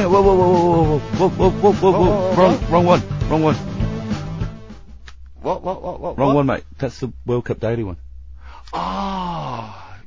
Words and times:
hang 0.00 0.06
on, 0.06 0.12
whoa, 0.12 0.22
whoa, 0.22 0.36
whoa, 0.36 0.98
whoa, 0.98 1.28
whoa, 1.28 1.50
whoa, 1.50 1.72
whoa, 1.72 1.92
whoa, 1.92 1.92
whoa, 1.92 2.34
wrong, 2.34 2.70
wrong 2.70 2.84
one, 2.86 3.02
wrong 3.28 3.42
one, 3.42 3.54
What, 5.42 5.62
what, 5.62 5.82
what, 5.82 6.00
what? 6.00 6.18
wrong 6.18 6.34
one, 6.34 6.46
mate. 6.46 6.64
That's 6.78 7.00
the 7.00 7.12
World 7.26 7.44
Cup 7.44 7.60
Daily 7.60 7.84
one. 7.84 7.96
Oh, 8.72 9.98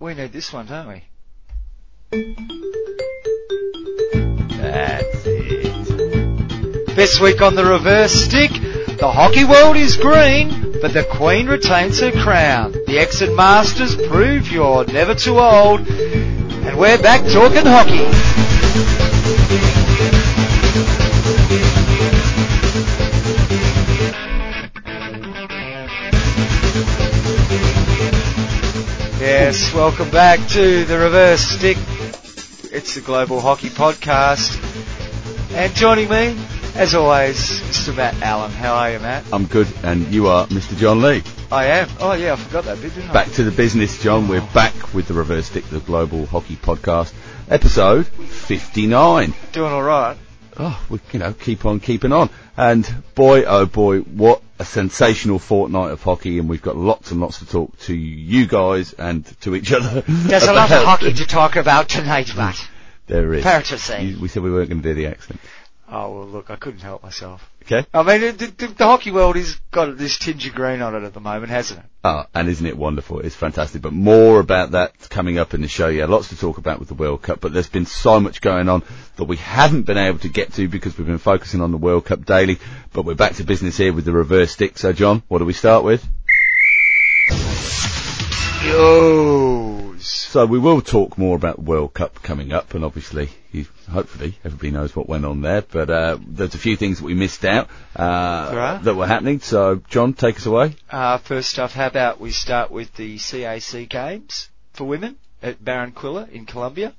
we 0.00 0.14
need 0.14 0.32
this 0.32 0.52
one, 0.52 0.66
don't 0.66 0.88
we? 0.88 1.04
That's 4.56 5.26
it. 5.26 6.96
This 6.96 7.20
week 7.20 7.40
on 7.40 7.54
the 7.54 7.64
reverse 7.64 8.12
stick, 8.12 8.50
the 8.50 9.10
hockey 9.10 9.44
world 9.44 9.76
is 9.76 9.96
green, 9.96 10.72
but 10.82 10.92
the 10.92 11.04
Queen 11.04 11.46
retains 11.46 12.00
her 12.00 12.10
crown. 12.10 12.72
The 12.72 12.98
Exin 12.98 13.36
Masters 13.36 13.94
prove 13.94 14.50
you're 14.50 14.84
never 14.86 15.14
too 15.14 15.38
old, 15.38 15.88
and 15.88 16.76
we're 16.76 17.00
back 17.00 17.20
talking 17.30 17.64
hockey. 17.64 18.47
Yes, 29.48 29.72
welcome 29.72 30.10
back 30.10 30.46
to 30.48 30.84
the 30.84 30.98
Reverse 30.98 31.40
Stick. 31.40 31.78
It's 32.70 32.96
the 32.96 33.00
Global 33.00 33.40
Hockey 33.40 33.70
Podcast. 33.70 34.62
And 35.54 35.74
joining 35.74 36.10
me, 36.10 36.38
as 36.74 36.94
always, 36.94 37.38
Mr. 37.62 37.96
Matt 37.96 38.20
Allen. 38.20 38.50
How 38.50 38.74
are 38.74 38.92
you, 38.92 38.98
Matt? 38.98 39.24
I'm 39.32 39.46
good, 39.46 39.66
and 39.82 40.06
you 40.08 40.26
are 40.26 40.46
Mr. 40.48 40.76
John 40.76 41.00
Lee. 41.00 41.22
I 41.50 41.64
am. 41.64 41.88
Oh, 41.98 42.12
yeah, 42.12 42.34
I 42.34 42.36
forgot 42.36 42.64
that 42.64 42.82
bit, 42.82 42.94
didn't 42.94 43.08
I? 43.08 43.12
Back 43.14 43.32
to 43.32 43.42
the 43.42 43.50
business, 43.50 44.02
John. 44.02 44.28
We're 44.28 44.46
back 44.52 44.92
with 44.92 45.08
the 45.08 45.14
Reverse 45.14 45.46
Stick, 45.46 45.64
the 45.70 45.80
Global 45.80 46.26
Hockey 46.26 46.56
Podcast, 46.56 47.14
episode 47.48 48.06
59. 48.06 49.32
Doing 49.52 49.72
all 49.72 49.82
right. 49.82 50.18
Oh, 50.58 50.84
we, 50.90 50.98
you 51.12 51.20
know, 51.20 51.32
keep 51.32 51.64
on 51.64 51.80
keeping 51.80 52.12
on. 52.12 52.30
And 52.56 52.84
boy, 53.14 53.44
oh 53.44 53.66
boy, 53.66 54.00
what 54.00 54.42
a 54.58 54.64
sensational 54.64 55.38
fortnight 55.38 55.92
of 55.92 56.02
hockey, 56.02 56.38
and 56.38 56.48
we've 56.48 56.62
got 56.62 56.76
lots 56.76 57.12
and 57.12 57.20
lots 57.20 57.38
to 57.38 57.46
talk 57.46 57.78
to 57.80 57.94
you 57.94 58.46
guys 58.46 58.92
and 58.94 59.24
to 59.42 59.54
each 59.54 59.72
other. 59.72 60.02
There's 60.06 60.48
a 60.48 60.52
lot 60.52 60.70
of 60.72 60.82
hockey 60.84 61.12
to 61.12 61.26
talk 61.26 61.56
about 61.56 61.88
tonight, 61.88 62.34
Matt. 62.36 62.68
There 63.06 63.32
is. 63.34 63.42
Fair 63.44 63.62
to 63.62 63.78
say. 63.78 64.04
You- 64.04 64.20
we 64.20 64.28
said 64.28 64.42
we 64.42 64.50
weren't 64.50 64.68
going 64.68 64.82
to 64.82 64.88
do 64.88 64.94
the 64.94 65.06
accent. 65.06 65.40
Oh, 65.90 66.12
well, 66.12 66.26
look, 66.26 66.50
I 66.50 66.56
couldn't 66.56 66.80
help 66.80 67.02
myself. 67.02 67.50
Okay. 67.62 67.86
I 67.94 68.02
mean, 68.02 68.36
the, 68.36 68.46
the, 68.46 68.66
the 68.66 68.84
hockey 68.84 69.10
world 69.10 69.36
has 69.36 69.54
got 69.70 69.96
this 69.96 70.18
tinge 70.18 70.46
of 70.46 70.54
green 70.54 70.82
on 70.82 70.94
it 70.94 71.02
at 71.02 71.14
the 71.14 71.20
moment, 71.20 71.50
hasn't 71.50 71.80
it? 71.80 71.86
Ah, 72.04 72.26
and 72.34 72.48
isn't 72.48 72.66
it 72.66 72.76
wonderful? 72.76 73.20
It's 73.20 73.34
fantastic. 73.34 73.80
But 73.80 73.94
more 73.94 74.38
about 74.38 74.72
that 74.72 75.08
coming 75.08 75.38
up 75.38 75.54
in 75.54 75.62
the 75.62 75.68
show. 75.68 75.88
Yeah, 75.88 76.04
lots 76.04 76.28
to 76.28 76.36
talk 76.36 76.58
about 76.58 76.78
with 76.78 76.88
the 76.88 76.94
World 76.94 77.22
Cup, 77.22 77.40
but 77.40 77.54
there's 77.54 77.68
been 77.70 77.86
so 77.86 78.20
much 78.20 78.42
going 78.42 78.68
on 78.68 78.82
that 79.16 79.24
we 79.24 79.36
haven't 79.36 79.82
been 79.82 79.98
able 79.98 80.18
to 80.20 80.28
get 80.28 80.52
to 80.54 80.68
because 80.68 80.98
we've 80.98 81.06
been 81.06 81.18
focusing 81.18 81.62
on 81.62 81.70
the 81.70 81.78
World 81.78 82.04
Cup 82.04 82.24
daily. 82.24 82.58
But 82.92 83.06
we're 83.06 83.14
back 83.14 83.36
to 83.36 83.44
business 83.44 83.78
here 83.78 83.92
with 83.94 84.04
the 84.04 84.12
reverse 84.12 84.52
stick. 84.52 84.76
So, 84.76 84.92
John, 84.92 85.22
what 85.28 85.38
do 85.38 85.46
we 85.46 85.54
start 85.54 85.84
with? 85.84 86.06
Yo's. 88.64 90.04
So 90.06 90.44
we 90.46 90.58
will 90.58 90.80
talk 90.80 91.16
more 91.18 91.36
about 91.36 91.56
the 91.56 91.62
World 91.62 91.94
Cup 91.94 92.22
coming 92.22 92.52
up, 92.52 92.74
and 92.74 92.84
obviously, 92.84 93.30
you, 93.52 93.66
hopefully, 93.90 94.38
everybody 94.44 94.70
knows 94.70 94.94
what 94.94 95.08
went 95.08 95.24
on 95.24 95.40
there. 95.40 95.62
But 95.62 95.90
uh, 95.90 96.18
there's 96.26 96.54
a 96.54 96.58
few 96.58 96.76
things 96.76 96.98
that 96.98 97.04
we 97.04 97.14
missed 97.14 97.44
out 97.44 97.68
uh, 97.98 98.02
are. 98.02 98.78
that 98.80 98.94
were 98.94 99.06
happening. 99.06 99.40
So, 99.40 99.82
John, 99.88 100.12
take 100.14 100.36
us 100.36 100.46
away. 100.46 100.76
Uh, 100.90 101.18
first 101.18 101.58
off, 101.58 101.72
how 101.72 101.86
about 101.86 102.20
we 102.20 102.30
start 102.30 102.70
with 102.70 102.94
the 102.94 103.16
CAC 103.16 103.88
games 103.88 104.48
for 104.72 104.84
women 104.84 105.16
at 105.42 105.64
Barranquilla 105.64 106.30
in 106.30 106.44
Colombia? 106.46 106.94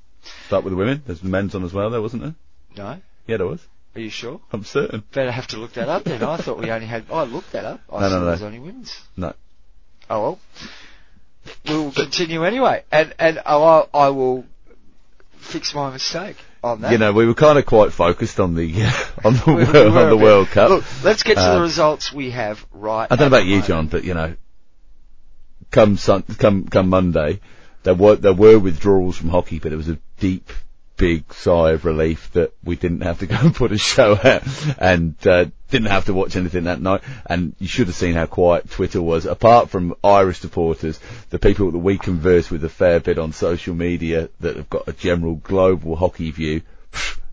Start 0.47 0.63
with 0.63 0.71
the 0.71 0.77
women. 0.77 1.03
There's 1.05 1.21
the 1.21 1.30
men's 1.30 1.55
on 1.55 1.63
as 1.63 1.73
well, 1.73 1.89
there 1.89 2.02
wasn't 2.02 2.23
there? 2.23 2.35
No? 2.77 3.02
Yeah, 3.27 3.37
there 3.37 3.47
was. 3.47 3.65
Are 3.95 4.02
you 4.02 4.09
sure? 4.09 4.39
I'm 4.52 4.63
certain. 4.63 5.03
Better 5.14 5.31
have 5.31 5.47
to 5.47 5.58
look 5.58 5.73
that 5.73 5.89
up 5.89 6.03
then. 6.03 6.21
I 6.23 6.37
thought 6.37 6.59
we 6.59 6.70
only 6.71 6.86
had. 6.87 7.05
I 7.11 7.23
looked 7.23 7.52
that 7.53 7.65
up. 7.65 7.81
I 7.91 7.99
No, 8.02 8.09
no, 8.09 8.09
thought 8.09 8.20
no. 8.21 8.27
it 8.27 8.31
was 8.31 8.43
only 8.43 8.59
women's. 8.59 9.02
No. 9.17 9.33
Oh 10.09 10.21
well. 10.21 10.39
We'll 11.67 11.92
continue 11.92 12.44
anyway, 12.44 12.83
and 12.92 13.14
and 13.20 13.39
I, 13.45 13.86
I 13.94 14.10
will 14.10 14.45
fix 15.38 15.73
my 15.73 15.92
mistake 15.92 16.36
on 16.64 16.82
that. 16.82 16.92
You 16.92 16.98
know, 16.98 17.14
we 17.14 17.26
were 17.26 17.33
kind 17.33 17.58
of 17.58 17.66
quite 17.66 17.92
focused 17.94 18.39
on 18.39 18.55
the 18.55 18.83
on 19.23 19.33
the 19.33 19.44
We- 19.48 19.55
we 19.55 19.64
were 19.66 20.00
on 20.04 20.10
the. 20.10 20.17
World 20.17 20.48
Cup. 20.50 20.70
Look, 20.70 20.83
let's 21.04 21.23
get 21.23 21.36
to 21.36 21.42
Uh, 21.42 21.55
the 21.55 21.61
results 21.61 22.11
we 22.14 22.32
have 22.32 22.64
right. 22.72 23.08
I 23.10 23.16
don't 23.16 23.32
know 23.32 23.38
about 23.38 23.45
you, 23.45 23.52
moment. 23.61 23.67
John, 23.67 23.88
but 23.88 24.04
you 24.04 24.14
know, 24.14 24.36
come 25.72 25.98
sun, 25.98 26.23
come 26.38 26.66
come 26.67 26.89
Monday, 26.89 27.39
there 27.83 27.95
were 27.95 28.16
there 28.16 28.33
were 28.33 28.60
withdrawals 28.60 29.17
from 29.17 29.30
hockey, 29.30 29.60
but 29.60 29.71
it 29.71 29.76
was 29.77 29.89
a 29.89 29.98
deep, 30.20 30.50
big 30.99 31.33
sigh 31.33 31.71
of 31.71 31.86
relief 31.86 32.30
that 32.33 32.54
we 32.61 32.76
didn't 32.76 33.02
have 33.02 33.20
to 33.20 33.26
go 33.26 33.37
and 33.39 33.55
put 33.55 33.71
a 33.71 33.77
show 33.77 34.20
out 34.21 34.43
and 34.77 35.15
uh, 35.26 35.45
didn't 35.71 35.87
have 35.87 36.05
to 36.05 36.14
watch 36.14 36.36
anything 36.36 36.65
that 36.65 36.82
night. 36.82 37.02
And 37.26 37.55
you 37.58 37.67
should 37.67 37.87
have 37.87 37.95
seen 37.95 38.14
how 38.14 38.26
quiet 38.26 38.70
Twitter 38.70 39.02
was. 39.02 39.26
Apart 39.26 39.70
from 39.70 39.95
Irish 40.04 40.39
supporters, 40.39 40.99
the 41.30 41.39
people 41.39 41.71
that 41.71 41.80
we 41.80 41.98
converse 41.98 42.52
with 42.52 42.64
a 42.65 42.70
fair 42.70 42.99
bit 42.99 43.17
on 43.17 43.32
social 43.32 43.73
media 43.73 44.30
that 44.42 44.58
have 44.58 44.70
got 44.70 44.89
a 44.89 44.93
general 44.93 45.36
global 45.36 45.95
hockey 45.95 46.32
view, 46.32 46.61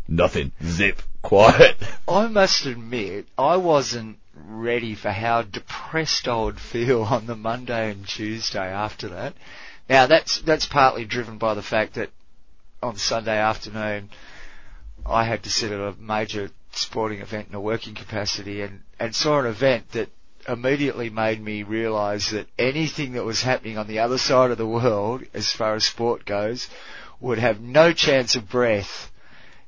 nothing, 0.08 0.52
zip, 0.64 1.02
quiet. 1.22 1.76
I 2.08 2.28
must 2.28 2.66
admit, 2.66 3.26
I 3.36 3.56
wasn't 3.56 4.18
ready 4.48 4.94
for 4.94 5.10
how 5.10 5.42
depressed 5.42 6.28
I 6.28 6.40
would 6.40 6.60
feel 6.60 7.02
on 7.02 7.26
the 7.26 7.36
Monday 7.36 7.90
and 7.90 8.06
Tuesday 8.06 8.72
after 8.72 9.08
that. 9.08 9.34
Now 9.88 10.06
that's 10.06 10.40
that's 10.40 10.66
partly 10.66 11.04
driven 11.04 11.38
by 11.38 11.54
the 11.54 11.62
fact 11.62 11.94
that 11.94 12.10
on 12.82 12.96
Sunday 12.96 13.38
afternoon 13.38 14.10
I 15.08 15.24
had 15.24 15.44
to 15.44 15.50
sit 15.50 15.72
at 15.72 15.80
a 15.80 15.94
major 16.00 16.50
sporting 16.72 17.20
event 17.20 17.48
in 17.48 17.54
a 17.54 17.60
working 17.60 17.94
capacity 17.94 18.62
and, 18.62 18.82
and 18.98 19.14
saw 19.14 19.40
an 19.40 19.46
event 19.46 19.92
that 19.92 20.10
immediately 20.48 21.10
made 21.10 21.40
me 21.40 21.62
realise 21.62 22.30
that 22.30 22.48
anything 22.58 23.12
that 23.12 23.24
was 23.24 23.42
happening 23.42 23.78
on 23.78 23.86
the 23.86 23.98
other 24.00 24.18
side 24.18 24.50
of 24.50 24.58
the 24.58 24.66
world, 24.66 25.22
as 25.34 25.52
far 25.52 25.74
as 25.74 25.84
sport 25.84 26.24
goes, 26.24 26.68
would 27.20 27.38
have 27.38 27.60
no 27.60 27.92
chance 27.92 28.36
of 28.36 28.48
breath 28.48 29.10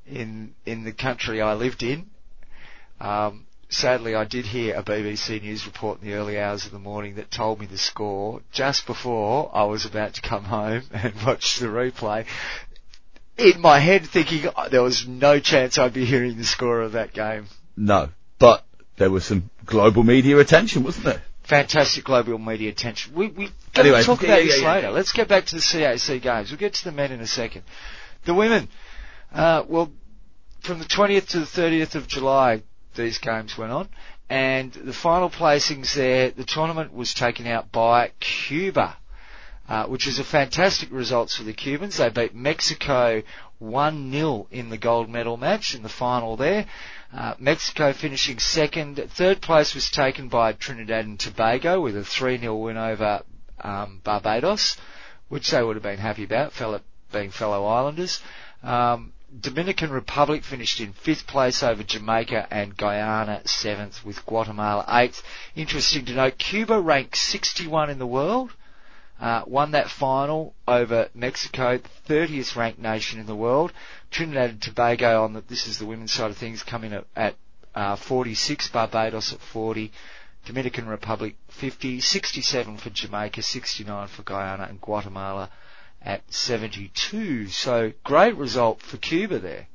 in 0.07 0.55
in 0.67 0.85
the 0.85 0.93
country 0.93 1.41
I 1.41 1.55
lived 1.55 1.83
in. 1.83 2.11
Um, 3.01 3.47
sadly, 3.69 4.15
I 4.15 4.25
did 4.25 4.47
hear 4.47 4.75
a 4.75 4.83
BBC 4.83 5.43
News 5.43 5.67
report 5.67 6.01
in 6.01 6.09
the 6.09 6.15
early 6.15 6.39
hours 6.39 6.67
of 6.67 6.73
the 6.73 6.79
morning 6.79 7.17
that 7.17 7.31
told 7.31 7.61
me 7.61 7.67
the 7.67 7.79
score 7.79 8.43
just 8.53 8.87
before 8.87 9.51
I 9.53 9.65
was 9.65 9.85
about 9.85 10.15
to 10.15 10.21
come 10.21 10.45
home 10.45 10.83
and 10.93 11.15
watch 11.25 11.59
the 11.59 11.67
replay. 11.67 12.27
In 13.39 13.61
my 13.61 13.79
head, 13.79 14.05
thinking 14.07 14.51
oh, 14.57 14.69
there 14.69 14.83
was 14.83 15.07
no 15.07 15.39
chance 15.39 15.79
I'd 15.79 15.93
be 15.95 16.05
hearing 16.05 16.37
the 16.37 16.45
score 16.45 16.81
of 16.83 16.93
that 16.93 17.13
game. 17.13 17.47
No, 17.77 18.09
but 18.39 18.65
there 18.97 19.11
was 19.11 19.25
some 19.25 19.49
global 19.65 20.03
media 20.03 20.39
attention, 20.39 20.83
wasn't 20.83 21.05
there? 21.05 21.23
Fantastic 21.45 22.05
global 22.05 22.37
media 22.39 22.71
attention. 22.71 23.15
We 23.15 23.29
we 23.29 23.49
Anyway, 23.77 24.03
talk 24.03 24.23
about 24.23 24.41
yeah, 24.41 24.45
this 24.47 24.61
yeah, 24.61 24.75
later. 24.75 24.87
yeah. 24.89 24.93
Let's 24.93 25.13
get 25.13 25.29
back 25.29 25.47
to 25.47 25.55
the 25.55 25.61
CAC 25.61 26.21
games. 26.21 26.51
We'll 26.51 26.59
get 26.59 26.75
to 26.75 26.85
the 26.85 26.93
men 26.93 27.13
in 27.13 27.21
a 27.21 27.27
second. 27.27 27.63
The 28.25 28.35
women. 28.35 28.69
Uh, 29.33 29.63
well, 29.69 29.93
from 30.61 30.79
the 30.81 30.85
20th 30.85 31.29
to 31.29 31.41
the 31.41 31.47
30th 31.47 31.95
of 31.95 32.09
July, 32.09 32.63
these 32.97 33.19
games 33.19 33.57
went 33.57 33.71
on, 33.73 33.89
and 34.29 34.73
the 34.73 34.93
final 34.93 35.31
placings 35.31 35.95
there, 35.95 36.31
the 36.33 36.45
tournament 36.45 36.93
was 36.93 37.15
taken 37.15 37.47
out 37.47 37.71
by 37.71 38.11
Cuba, 38.21 38.97
uh, 39.69 39.87
which 39.87 40.07
is 40.07 40.19
a 40.19 40.25
fantastic 40.25 40.91
result 40.91 41.31
for 41.31 41.45
the 41.45 41.53
Cubans. 41.53 41.99
They 41.99 42.09
beat 42.09 42.35
Mexico 42.35 43.23
1-0 43.61 44.47
in 44.51 44.71
the 44.71 44.79
gold 44.79 45.09
medal 45.09 45.37
match 45.37 45.75
in 45.75 45.83
the 45.83 45.89
final 45.89 46.37
there. 46.37 46.67
Uh, 47.13 47.35
Mexico 47.39 47.93
finishing 47.93 48.39
second. 48.39 48.97
Third 49.11 49.41
place 49.41 49.75
was 49.75 49.91
taken 49.91 50.29
by 50.29 50.53
Trinidad 50.53 51.05
and 51.05 51.19
Tobago 51.19 51.81
with 51.81 51.97
a 51.97 52.01
3-0 52.01 52.63
win 52.63 52.77
over 52.77 53.23
um, 53.61 54.01
Barbados, 54.05 54.77
which 55.29 55.51
they 55.51 55.63
would 55.63 55.77
have 55.77 55.83
been 55.83 55.99
happy 55.99 56.25
about, 56.25 56.53
fellow, 56.53 56.81
being 57.13 57.31
fellow 57.31 57.67
islanders. 57.67 58.21
Um, 58.63 59.13
Dominican 59.41 59.91
Republic 59.91 60.43
finished 60.43 60.81
in 60.81 60.95
fifth 60.95 61.27
place 61.27 61.63
over 61.63 61.83
Jamaica 61.83 62.49
and 62.51 62.75
Guyana 62.75 63.43
seventh 63.45 64.03
with 64.03 64.25
Guatemala 64.25 64.87
eighth. 64.89 65.23
Interesting 65.55 66.07
to 66.07 66.15
note, 66.15 66.39
Cuba 66.39 66.81
ranked 66.81 67.17
61 67.17 67.91
in 67.91 67.99
the 67.99 68.07
world, 68.07 68.55
uh, 69.21 69.43
won 69.47 69.73
that 69.73 69.91
final 69.91 70.55
over 70.67 71.09
Mexico, 71.15 71.79
the 71.79 72.15
30th 72.15 72.57
ranked 72.57 72.79
nation 72.79 73.19
in 73.19 73.27
the 73.27 73.35
world. 73.35 73.73
Trinidad 74.11 74.51
and 74.51 74.63
Tobago 74.63 75.25
on 75.25 75.33
the, 75.33 75.41
this 75.41 75.67
is 75.67 75.79
the 75.79 75.87
women's 75.87 76.13
side 76.13 76.31
of 76.31 76.37
things, 76.37 76.63
coming 76.63 76.93
at, 76.93 77.05
at 77.17 77.35
uh, 77.75 77.97
46, 77.97 78.69
Barbados 78.69 79.33
at 79.33 79.41
40, 79.41 79.93
Dominican 80.47 80.87
Republic 80.87 81.37
50, 81.49 82.01
67 82.01 82.77
for 82.79 82.91
Jamaica, 82.91 83.43
69 83.43 84.09
for 84.09 84.23
Guyana, 84.23 84.67
and 84.69 84.81
Guatemala 84.81 85.51
at 86.01 86.23
72. 86.33 87.49
So 87.49 87.93
great 88.05 88.37
result 88.37 88.81
for 88.81 88.97
Cuba 88.99 89.39
there. 89.39 89.67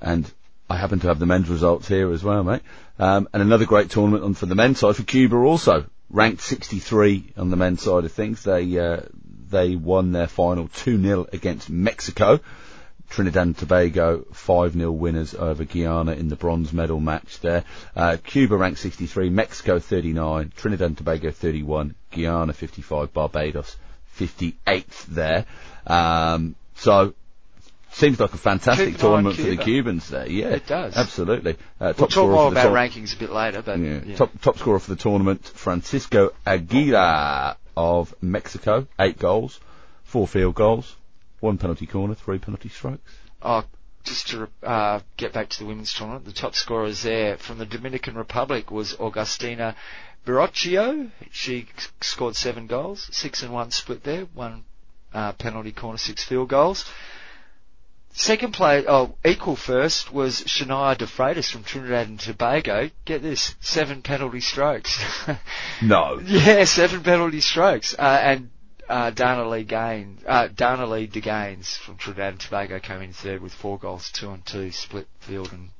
and 0.00 0.30
I 0.68 0.78
happen 0.78 0.98
to 1.00 1.08
have 1.08 1.18
the 1.18 1.26
men's 1.26 1.50
results 1.50 1.88
here 1.88 2.10
as 2.10 2.24
well, 2.24 2.42
mate. 2.42 2.62
Um, 2.98 3.28
and 3.32 3.42
another 3.42 3.66
great 3.66 3.90
tournament 3.90 4.24
on 4.24 4.34
for 4.34 4.46
the 4.46 4.54
men's 4.54 4.78
side 4.78 4.96
for 4.96 5.02
Cuba 5.02 5.36
also 5.36 5.84
ranked 6.10 6.42
63 6.42 7.32
on 7.36 7.50
the 7.50 7.56
men's 7.56 7.82
side 7.82 8.04
of 8.04 8.12
things. 8.12 8.42
They 8.42 8.78
uh, 8.78 9.00
they 9.50 9.76
won 9.76 10.12
their 10.12 10.26
final 10.26 10.68
2 10.68 11.00
0 11.00 11.26
against 11.32 11.70
Mexico. 11.70 12.40
Trinidad 13.10 13.46
and 13.46 13.56
Tobago 13.56 14.24
5-0 14.32 14.92
winners 14.92 15.34
over 15.34 15.64
Guyana 15.64 16.12
in 16.12 16.28
the 16.28 16.36
bronze 16.36 16.72
medal 16.72 16.98
match 16.98 17.38
there. 17.40 17.64
Uh, 17.94 18.16
Cuba 18.22 18.56
ranked 18.56 18.80
63, 18.80 19.28
Mexico 19.28 19.78
39, 19.78 20.52
Trinidad 20.56 20.86
and 20.86 20.98
Tobago 20.98 21.30
31, 21.30 21.94
Guyana 22.10 22.52
55, 22.52 23.12
Barbados 23.12 23.76
58th 24.18 25.04
there. 25.06 25.44
Um, 25.86 26.56
so 26.76 27.14
seems 27.94 28.20
like 28.20 28.32
a 28.34 28.38
fantastic 28.38 28.94
Keep 28.94 29.00
an 29.00 29.06
eye 29.06 29.08
on 29.08 29.24
tournament 29.24 29.36
for 29.36 29.42
the 29.42 29.56
Cubans 29.56 30.08
there. 30.08 30.28
Yeah, 30.28 30.48
It 30.48 30.66
does. 30.66 30.96
Absolutely. 30.96 31.56
Uh, 31.80 31.92
We'll 31.96 32.08
talk 32.08 32.28
more 32.30 32.48
about 32.52 32.62
tour- 32.64 32.72
rankings 32.72 33.14
a 33.14 33.18
bit 33.18 33.30
later, 33.30 33.62
but 33.62 33.78
yeah. 33.78 34.00
yeah. 34.04 34.16
Top 34.16 34.30
top 34.40 34.58
scorer 34.58 34.78
for 34.80 34.90
the 34.90 35.00
tournament, 35.00 35.44
Francisco 35.46 36.32
Aguila 36.46 37.56
of 37.76 38.14
Mexico, 38.20 38.86
eight 38.98 39.18
goals, 39.18 39.60
four 40.04 40.26
field 40.28 40.54
goals, 40.54 40.96
one 41.40 41.58
penalty 41.58 41.86
corner, 41.86 42.14
three 42.14 42.38
penalty 42.38 42.68
strokes. 42.68 43.12
Oh, 43.42 43.64
just 44.04 44.28
to 44.28 44.48
uh, 44.62 45.00
get 45.16 45.32
back 45.32 45.48
to 45.50 45.58
the 45.60 45.64
women's 45.66 45.92
tournament, 45.92 46.24
the 46.24 46.32
top 46.32 46.54
scorers 46.54 47.02
there 47.02 47.36
from 47.38 47.58
the 47.58 47.66
Dominican 47.66 48.14
Republic 48.16 48.70
was 48.70 48.94
Augustina 49.00 49.74
Birocchio. 50.26 51.10
She 51.30 51.66
scored 52.00 52.36
seven 52.36 52.66
goals, 52.66 53.08
six 53.12 53.42
and 53.42 53.52
one 53.52 53.70
split 53.70 54.04
there, 54.04 54.26
one 54.34 54.64
uh, 55.12 55.32
penalty 55.32 55.72
corner, 55.72 55.98
six 55.98 56.22
field 56.24 56.48
goals. 56.48 56.84
Second 58.16 58.52
play, 58.52 58.84
oh, 58.86 59.16
equal 59.24 59.56
first 59.56 60.12
was 60.12 60.42
Shania 60.42 60.96
De 60.96 61.04
Freitas 61.04 61.50
from 61.50 61.64
Trinidad 61.64 62.06
and 62.06 62.20
Tobago. 62.20 62.88
Get 63.04 63.22
this, 63.22 63.56
seven 63.60 64.02
penalty 64.02 64.40
strokes. 64.40 65.02
No. 65.82 66.20
Yeah, 66.24 66.64
seven 66.64 67.02
penalty 67.02 67.40
strokes. 67.40 67.94
Uh, 67.98 68.20
and 68.22 68.50
uh, 68.88 69.10
Dana 69.10 69.48
Lee 69.48 69.64
Gaines, 69.64 70.22
uh, 70.24 70.46
Dana 70.46 70.86
Lee 70.86 71.08
De 71.08 71.20
Gaines 71.20 71.76
from 71.76 71.96
Trinidad 71.96 72.34
and 72.34 72.40
Tobago 72.40 72.78
came 72.78 73.02
in 73.02 73.12
third 73.12 73.42
with 73.42 73.52
four 73.52 73.78
goals, 73.80 74.10
two 74.12 74.30
and 74.30 74.46
two, 74.46 74.70
split 74.70 75.08
field 75.18 75.52
and 75.52 75.70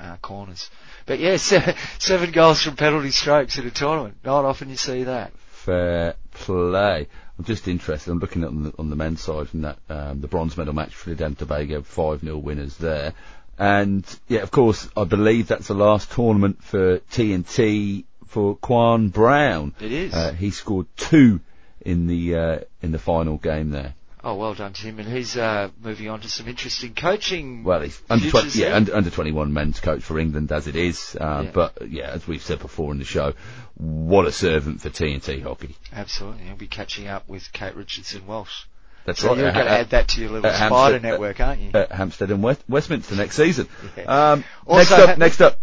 uh, 0.00 0.16
corners. 0.16 0.70
But 1.06 1.20
yeah, 1.20 1.36
seven, 1.38 1.76
seven 2.00 2.32
goals 2.32 2.60
from 2.60 2.74
penalty 2.74 3.12
strokes 3.12 3.56
in 3.56 3.66
a 3.68 3.70
tournament. 3.70 4.16
Not 4.24 4.44
often 4.44 4.68
you 4.68 4.76
see 4.76 5.04
that. 5.04 5.32
Fair 5.64 6.14
play. 6.32 7.08
I'm 7.38 7.44
just 7.44 7.66
interested. 7.68 8.10
I'm 8.10 8.18
looking 8.18 8.42
at 8.42 8.48
on 8.48 8.62
the, 8.64 8.74
on 8.78 8.90
the 8.90 8.96
men's 8.96 9.22
side 9.22 9.48
from 9.48 9.62
that 9.62 9.78
um, 9.88 10.20
the 10.20 10.28
bronze 10.28 10.58
medal 10.58 10.74
match 10.74 10.94
for 10.94 11.04
Trinidad 11.04 11.26
and 11.26 11.38
Tobago, 11.38 11.80
five 11.80 12.20
0 12.20 12.36
winners 12.36 12.76
there. 12.76 13.14
And 13.58 14.04
yeah, 14.28 14.40
of 14.40 14.50
course, 14.50 14.88
I 14.94 15.04
believe 15.04 15.48
that's 15.48 15.68
the 15.68 15.74
last 15.74 16.12
tournament 16.12 16.62
for 16.62 16.98
TNT 16.98 18.04
for 18.26 18.56
Kwan 18.56 19.08
Browne. 19.08 19.74
It 19.80 19.92
is. 19.92 20.12
Uh, 20.12 20.32
he 20.32 20.50
scored 20.50 20.86
two 20.96 21.40
in 21.80 22.08
the 22.08 22.36
uh, 22.36 22.58
in 22.82 22.92
the 22.92 22.98
final 22.98 23.38
game 23.38 23.70
there. 23.70 23.94
Oh, 24.26 24.34
well 24.36 24.54
done 24.54 24.72
to 24.72 24.82
him. 24.82 24.98
And 24.98 25.08
he's 25.08 25.36
uh, 25.36 25.68
moving 25.82 26.08
on 26.08 26.20
to 26.20 26.28
some 26.30 26.48
interesting 26.48 26.94
coaching. 26.94 27.62
Well, 27.62 27.82
he's 27.82 28.00
under 28.08 28.30
20, 28.30 28.58
yeah, 28.58 28.74
under, 28.74 28.94
under 28.96 29.10
21 29.10 29.52
men's 29.52 29.80
coach 29.80 30.02
for 30.02 30.18
England 30.18 30.50
as 30.50 30.66
it 30.66 30.76
is. 30.76 31.14
Uh, 31.20 31.42
Yeah. 31.44 31.50
But 31.52 31.90
yeah, 31.90 32.10
as 32.10 32.26
we've 32.26 32.42
said 32.42 32.58
before 32.60 32.90
in 32.92 32.98
the 32.98 33.04
show, 33.04 33.34
what 33.74 34.26
a 34.26 34.32
servant 34.32 34.80
for 34.80 34.88
TNT 34.88 35.42
hockey. 35.42 35.76
Absolutely. 35.92 36.44
He'll 36.44 36.56
be 36.56 36.66
catching 36.66 37.06
up 37.06 37.28
with 37.28 37.52
Kate 37.52 37.74
Richardson 37.76 38.26
Walsh. 38.26 38.64
That's 39.04 39.20
So 39.20 39.28
right. 39.28 39.36
you're 39.38 39.48
Uh, 39.48 39.52
going 39.52 39.66
to 39.66 39.70
add 39.72 39.90
that 39.90 40.08
to 40.08 40.20
your 40.22 40.30
little 40.30 40.50
spider 40.50 40.74
Hampstead- 40.74 41.02
network, 41.02 41.40
aren't 41.40 41.60
you? 41.60 41.70
at 41.74 41.92
Hampstead 41.92 42.30
and 42.30 42.42
West, 42.42 42.62
Westminster 42.66 43.14
next 43.16 43.36
season. 43.36 43.68
Yeah. 43.98 44.04
Um, 44.32 44.44
Also 44.66 44.78
next 44.96 45.02
up, 45.02 45.08
ha- 45.10 45.14
next 45.16 45.40
up. 45.42 45.60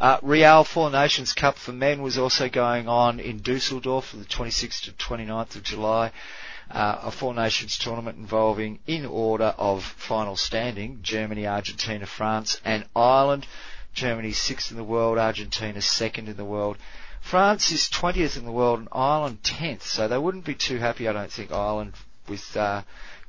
Uh, 0.00 0.16
Real 0.22 0.64
Four 0.64 0.90
Nations 0.90 1.34
Cup 1.34 1.58
for 1.58 1.72
men 1.72 2.00
was 2.00 2.16
also 2.16 2.48
going 2.48 2.88
on 2.88 3.20
in 3.20 3.42
Dusseldorf 3.42 4.06
from 4.06 4.20
the 4.20 4.24
26th 4.24 4.84
to 4.84 4.92
29th 4.92 5.56
of 5.56 5.62
July. 5.62 6.12
Uh, 6.70 7.00
a 7.02 7.10
Four 7.10 7.34
Nations 7.34 7.76
tournament 7.78 8.16
involving, 8.18 8.78
in 8.86 9.04
order 9.04 9.54
of 9.58 9.82
final 9.82 10.36
standing, 10.36 11.00
Germany, 11.02 11.46
Argentina, 11.46 12.06
France, 12.06 12.60
and 12.64 12.84
Ireland. 12.94 13.46
Germany 13.92 14.32
sixth 14.32 14.70
in 14.70 14.76
the 14.76 14.84
world, 14.84 15.18
Argentina 15.18 15.82
second 15.82 16.28
in 16.28 16.36
the 16.36 16.44
world. 16.44 16.78
France 17.20 17.70
is 17.70 17.88
20th 17.90 18.36
in 18.36 18.44
the 18.44 18.52
world 18.52 18.78
and 18.78 18.88
Ireland 18.92 19.42
10th, 19.42 19.82
so 19.82 20.08
they 20.08 20.16
wouldn't 20.16 20.44
be 20.44 20.54
too 20.54 20.78
happy, 20.78 21.08
I 21.08 21.12
don't 21.12 21.30
think, 21.30 21.52
Ireland 21.52 21.94
with 22.28 22.56
uh, 22.56 22.82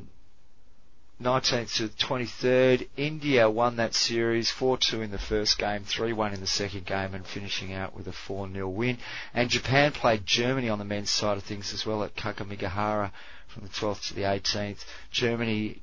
19th 1.22 1.74
to 1.76 1.88
the 1.88 1.94
23rd. 1.94 2.88
India 2.96 3.50
won 3.50 3.76
that 3.76 3.94
series 3.94 4.50
4-2 4.50 5.02
in 5.04 5.10
the 5.10 5.18
first 5.18 5.58
game, 5.58 5.84
3-1 5.84 6.34
in 6.34 6.40
the 6.40 6.46
second 6.46 6.86
game, 6.86 7.14
and 7.14 7.26
finishing 7.26 7.72
out 7.72 7.94
with 7.94 8.06
a 8.08 8.12
4-0 8.12 8.72
win. 8.72 8.98
And 9.34 9.50
Japan 9.50 9.92
played 9.92 10.24
Germany 10.24 10.68
on 10.68 10.78
the 10.78 10.84
men's 10.84 11.10
side 11.10 11.36
of 11.36 11.42
things 11.44 11.74
as 11.74 11.84
well 11.84 12.02
at 12.04 12.14
Kakamigahara 12.16 13.10
from 13.50 13.62
the 13.64 13.68
12th 13.70 14.08
to 14.08 14.14
the 14.14 14.22
18th. 14.22 14.84
Germany 15.10 15.82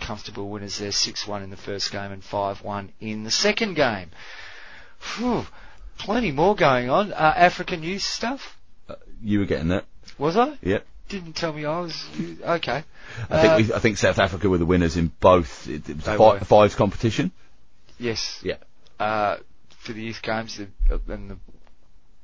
comfortable 0.00 0.48
winners 0.48 0.78
there, 0.78 0.90
6-1 0.90 1.44
in 1.44 1.50
the 1.50 1.56
first 1.56 1.90
game 1.92 2.12
and 2.12 2.22
5-1 2.22 2.88
in 3.00 3.24
the 3.24 3.30
second 3.30 3.74
game. 3.74 4.10
Phew, 4.98 5.44
plenty 5.98 6.32
more 6.32 6.54
going 6.56 6.88
on. 6.90 7.12
Uh, 7.12 7.32
African 7.36 7.82
youth 7.82 8.02
stuff? 8.02 8.56
You 9.22 9.40
were 9.40 9.44
getting 9.46 9.68
that. 9.68 9.84
Was 10.16 10.36
I? 10.36 10.56
Yep. 10.62 10.86
Didn't 11.08 11.34
tell 11.34 11.52
me 11.52 11.64
I 11.64 11.80
was. 11.80 12.04
Okay. 12.42 12.84
I 13.30 13.40
think 13.40 13.52
Uh, 13.52 13.56
we, 13.56 13.74
I 13.74 13.78
think 13.78 13.96
South 13.98 14.18
Africa 14.18 14.48
were 14.48 14.58
the 14.58 14.66
winners 14.66 14.96
in 14.96 15.10
both. 15.20 15.66
It, 15.68 15.88
it 15.88 15.96
was 15.96 16.06
a, 16.06 16.16
fi- 16.16 16.38
fives 16.40 16.74
competition. 16.74 17.32
Yes. 17.98 18.40
Yeah. 18.42 18.56
Uh, 19.00 19.36
for 19.80 19.92
the 19.92 20.02
youth 20.02 20.20
games, 20.22 20.58
the, 20.58 20.68
uh, 20.92 20.98
and 21.08 21.30
the 21.30 21.36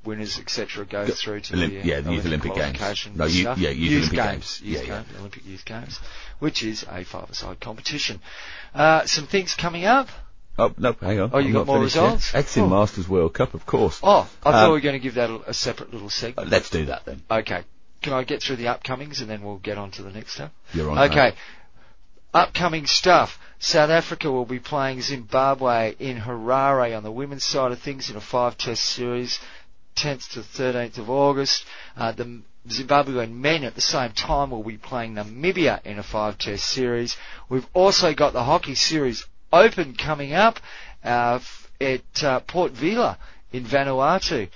winners, 0.06 0.38
etc., 0.38 0.84
go 0.84 1.06
Go- 1.06 1.12
through 1.12 1.40
to 1.40 1.54
Olymp- 1.54 1.68
the 1.70 1.80
uh, 1.80 1.84
yeah, 1.84 2.00
the 2.00 2.12
Youth 2.12 2.26
Olympic 2.26 2.54
Games. 2.54 3.08
No, 3.14 3.24
you- 3.26 3.42
yeah, 3.56 3.70
Youth 3.70 3.92
Olympic 4.12 4.12
games, 4.12 4.60
Games. 4.60 4.60
Youth 4.62 4.80
Yeah, 4.82 4.86
yeah. 4.94 5.02
games, 5.02 5.18
Olympic 5.18 5.46
Youth 5.46 5.64
Games, 5.64 6.00
which 6.38 6.62
is 6.62 6.84
a 6.90 7.04
five-a-side 7.04 7.60
competition. 7.60 8.20
Uh, 8.74 9.04
some 9.06 9.26
things 9.26 9.54
coming 9.54 9.84
up. 9.84 10.08
Oh 10.56 10.72
no, 10.78 10.92
hang 11.00 11.18
on. 11.20 11.30
Oh, 11.32 11.38
you 11.38 11.48
I'm 11.48 11.52
got 11.52 11.66
more 11.66 11.78
finished 11.78 11.96
yet. 11.96 12.02
results? 12.04 12.32
Exin 12.32 12.62
Oh. 12.62 12.68
Masters 12.68 13.08
World 13.08 13.34
Cup, 13.34 13.54
of 13.54 13.66
course. 13.66 13.98
Oh, 14.04 14.28
I 14.44 14.52
thought 14.52 14.54
Um, 14.64 14.68
we 14.70 14.74
were 14.74 14.80
going 14.80 14.92
to 14.92 15.00
give 15.00 15.14
that 15.14 15.28
a, 15.30 15.50
a 15.50 15.54
separate 15.54 15.92
little 15.92 16.06
Uh, 16.06 16.10
segment. 16.10 16.48
Let's 16.50 16.70
do 16.70 16.84
that 16.86 17.04
then. 17.04 17.22
Okay. 17.28 17.62
Can 18.02 18.12
I 18.12 18.22
get 18.22 18.40
through 18.42 18.56
the 18.56 18.66
upcomings 18.66 19.20
and 19.20 19.28
then 19.28 19.42
we'll 19.42 19.56
get 19.56 19.78
on 19.78 19.90
to 19.92 20.02
the 20.02 20.10
next 20.12 20.34
stuff? 20.34 20.50
You're 20.72 20.90
on. 20.90 21.10
Okay. 21.10 21.32
Upcoming 22.32 22.86
stuff. 22.86 23.38
South 23.58 23.90
Africa 23.90 24.30
will 24.30 24.44
be 24.44 24.58
playing 24.58 25.00
Zimbabwe 25.02 25.94
in 25.98 26.18
Harare 26.18 26.96
on 26.96 27.02
the 27.02 27.10
women's 27.12 27.44
side 27.44 27.70
of 27.72 27.78
things 27.80 28.10
in 28.10 28.16
a 28.16 28.20
five 28.20 28.58
test 28.58 28.84
series, 28.84 29.38
10th 29.96 30.30
to 30.32 30.40
13th 30.40 30.98
of 30.98 31.10
August. 31.10 31.64
Uh, 31.96 32.12
the 32.12 32.42
Zimbabwean 32.68 33.32
men 33.32 33.64
at 33.64 33.74
the 33.74 33.80
same 33.80 34.12
time 34.12 34.50
will 34.50 34.62
be 34.62 34.78
playing 34.78 35.14
Namibia 35.14 35.84
in 35.84 35.98
a 35.98 36.02
five 36.02 36.38
test 36.38 36.66
series. 36.66 37.16
We've 37.48 37.66
also 37.74 38.14
got 38.14 38.32
the 38.32 38.44
hockey 38.44 38.74
series 38.74 39.26
open 39.52 39.94
coming 39.94 40.32
up 40.32 40.60
uh, 41.04 41.40
at 41.80 42.24
uh, 42.24 42.40
Port 42.40 42.72
Vila 42.72 43.18
in 43.52 43.64
Vanuatu 43.64 44.48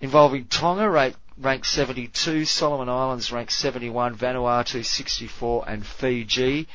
involving 0.00 0.46
Tonga 0.46 0.88
rate, 0.88 1.14
ranked 1.36 1.66
72, 1.66 2.44
Solomon 2.44 2.88
Islands 2.88 3.30
ranked 3.30 3.52
71, 3.52 4.16
Vanuatu 4.16 4.84
64, 4.84 5.64
and 5.68 5.86
Fiji 5.86 6.68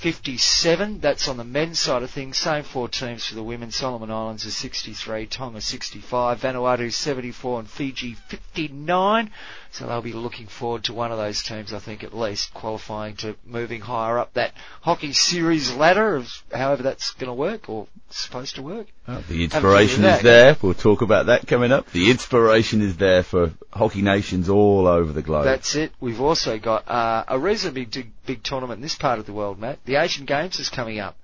57. 0.00 1.00
That's 1.00 1.28
on 1.28 1.36
the 1.36 1.44
men's 1.44 1.78
side 1.78 2.02
of 2.02 2.10
things. 2.10 2.38
Same 2.38 2.62
four 2.62 2.88
teams 2.88 3.26
for 3.26 3.34
the 3.34 3.42
women. 3.42 3.70
Solomon 3.70 4.10
Islands 4.10 4.46
is 4.46 4.56
63, 4.56 5.26
Tonga 5.26 5.60
65, 5.60 6.40
Vanuatu 6.40 6.90
74, 6.90 7.58
and 7.60 7.68
Fiji 7.68 8.14
59. 8.14 9.30
So 9.72 9.86
they'll 9.86 10.02
be 10.02 10.12
looking 10.12 10.48
forward 10.48 10.84
to 10.84 10.92
one 10.92 11.12
of 11.12 11.18
those 11.18 11.42
teams, 11.42 11.72
I 11.72 11.78
think, 11.78 12.02
at 12.02 12.12
least 12.12 12.52
qualifying 12.52 13.14
to 13.16 13.36
moving 13.44 13.80
higher 13.80 14.18
up 14.18 14.34
that 14.34 14.52
hockey 14.80 15.12
series 15.12 15.72
ladder 15.72 16.16
of 16.16 16.28
however 16.52 16.82
that's 16.82 17.12
going 17.12 17.28
to 17.28 17.34
work 17.34 17.68
or 17.68 17.86
supposed 18.10 18.56
to 18.56 18.62
work. 18.62 18.88
Oh, 19.06 19.22
the 19.28 19.44
inspiration 19.44 20.04
is 20.04 20.22
there. 20.22 20.56
We'll 20.60 20.74
talk 20.74 21.02
about 21.02 21.26
that 21.26 21.46
coming 21.46 21.70
up. 21.70 21.90
The 21.92 22.10
inspiration 22.10 22.82
is 22.82 22.96
there 22.96 23.22
for 23.22 23.52
hockey 23.72 24.02
nations 24.02 24.48
all 24.48 24.88
over 24.88 25.12
the 25.12 25.22
globe. 25.22 25.44
That's 25.44 25.76
it. 25.76 25.92
We've 26.00 26.20
also 26.20 26.58
got 26.58 26.88
uh, 26.88 27.24
a 27.28 27.38
reasonably 27.38 27.84
big, 27.84 28.10
big 28.26 28.42
tournament 28.42 28.78
in 28.78 28.82
this 28.82 28.96
part 28.96 29.20
of 29.20 29.26
the 29.26 29.32
world, 29.32 29.60
Matt. 29.60 29.78
The 29.84 29.96
Asian 29.96 30.26
Games 30.26 30.58
is 30.58 30.68
coming 30.68 30.98
up. 30.98 31.16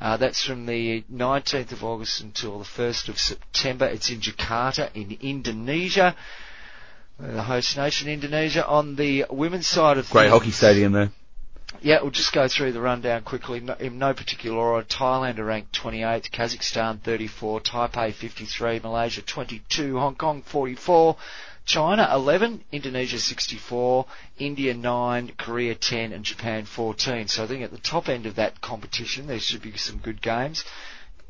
Uh, 0.00 0.16
that's 0.16 0.44
from 0.44 0.66
the 0.66 1.02
19th 1.12 1.72
of 1.72 1.82
August 1.82 2.20
until 2.20 2.60
the 2.60 2.64
1st 2.64 3.08
of 3.08 3.18
September. 3.18 3.86
It's 3.86 4.10
in 4.10 4.20
Jakarta 4.20 4.94
in 4.94 5.18
Indonesia. 5.20 6.14
Uh, 7.20 7.32
the 7.32 7.42
host 7.42 7.76
nation, 7.76 8.08
Indonesia. 8.08 8.64
On 8.66 8.94
the 8.94 9.26
women's 9.28 9.66
side 9.66 9.98
of 9.98 10.08
the 10.08 10.12
Great 10.12 10.24
things, 10.24 10.32
hockey 10.32 10.50
stadium 10.52 10.92
there. 10.92 11.10
Yeah, 11.82 12.00
we'll 12.00 12.12
just 12.12 12.32
go 12.32 12.46
through 12.46 12.72
the 12.72 12.80
rundown 12.80 13.22
quickly. 13.22 13.60
No, 13.60 13.74
in 13.74 13.98
no 13.98 14.14
particular 14.14 14.56
order, 14.56 14.86
Thailand 14.86 15.38
are 15.38 15.44
ranked 15.44 15.72
28, 15.72 16.30
Kazakhstan 16.32 17.00
34, 17.02 17.60
Taipei 17.60 18.12
53, 18.12 18.80
Malaysia 18.80 19.22
22, 19.22 19.98
Hong 19.98 20.14
Kong 20.14 20.42
44, 20.42 21.16
China 21.64 22.08
11, 22.12 22.64
Indonesia 22.70 23.18
64, 23.18 24.06
India 24.38 24.74
9, 24.74 25.32
Korea 25.36 25.74
10, 25.74 26.12
and 26.12 26.24
Japan 26.24 26.64
14. 26.64 27.28
So 27.28 27.44
I 27.44 27.46
think 27.48 27.62
at 27.62 27.72
the 27.72 27.78
top 27.78 28.08
end 28.08 28.26
of 28.26 28.36
that 28.36 28.60
competition, 28.60 29.26
there 29.26 29.40
should 29.40 29.62
be 29.62 29.76
some 29.76 29.98
good 29.98 30.22
games. 30.22 30.64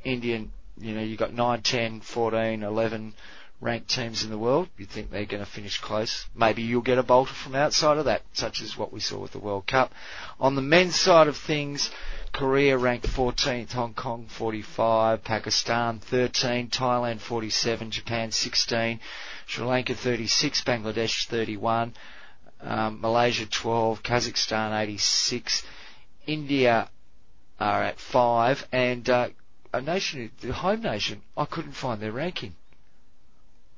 Indian, 0.05 0.53
you 0.79 0.95
know, 0.95 1.03
you've 1.03 1.19
got 1.19 1.33
9, 1.33 1.63
10, 1.63 2.01
14, 2.03 2.63
11 2.63 3.15
ranked 3.61 3.91
teams 3.91 4.23
in 4.23 4.31
the 4.31 4.39
world. 4.39 4.69
You'd 4.77 4.91
think 4.91 5.11
they're 5.11 5.25
going 5.25 5.45
to 5.45 5.51
finish 5.51 5.79
close. 5.79 6.27
Maybe 6.35 6.63
you'll 6.63 6.83
get 6.83 6.99
a 6.99 7.03
bolter 7.03 7.35
from 7.35 7.55
outside 7.57 7.99
of 7.99 8.05
that, 8.05 8.23
such 8.33 8.63
as 8.63 8.77
what 8.77 8.93
we 8.93 9.01
saw 9.01 9.19
with 9.19 9.33
the 9.33 9.39
World 9.39 9.67
Cup. 9.67 9.93
On 10.39 10.55
the 10.55 10.63
men's 10.63 10.95
side 10.95 11.27
of 11.27 11.37
things, 11.37 11.91
Korea 12.33 12.79
ranked 12.79 13.07
14th, 13.09 13.73
Hong 13.73 13.95
Kong 13.95 14.27
45, 14.29 15.25
Pakistan 15.25 15.99
13, 15.99 16.69
Thailand 16.69 17.21
47, 17.21 17.91
Japan 17.91 18.31
16, 18.31 19.01
Sri 19.47 19.65
Lanka 19.65 19.95
36, 19.95 20.63
Bangladesh 20.63 21.27
31, 21.27 21.95
um, 22.61 23.01
Malaysia 23.01 23.47
12, 23.47 24.03
Kazakhstan 24.03 24.79
86, 24.79 25.65
India 26.27 26.89
are 27.59 27.83
at 27.83 27.99
5, 27.99 28.69
and 28.71 29.11
uh, 29.11 29.29
a 29.73 29.81
nation, 29.81 30.31
the 30.41 30.53
home 30.53 30.83
nation, 30.83 31.23
I 31.37 31.45
couldn't 31.45 31.73
find 31.73 32.01
their 32.01 32.13
ranking. 32.13 32.55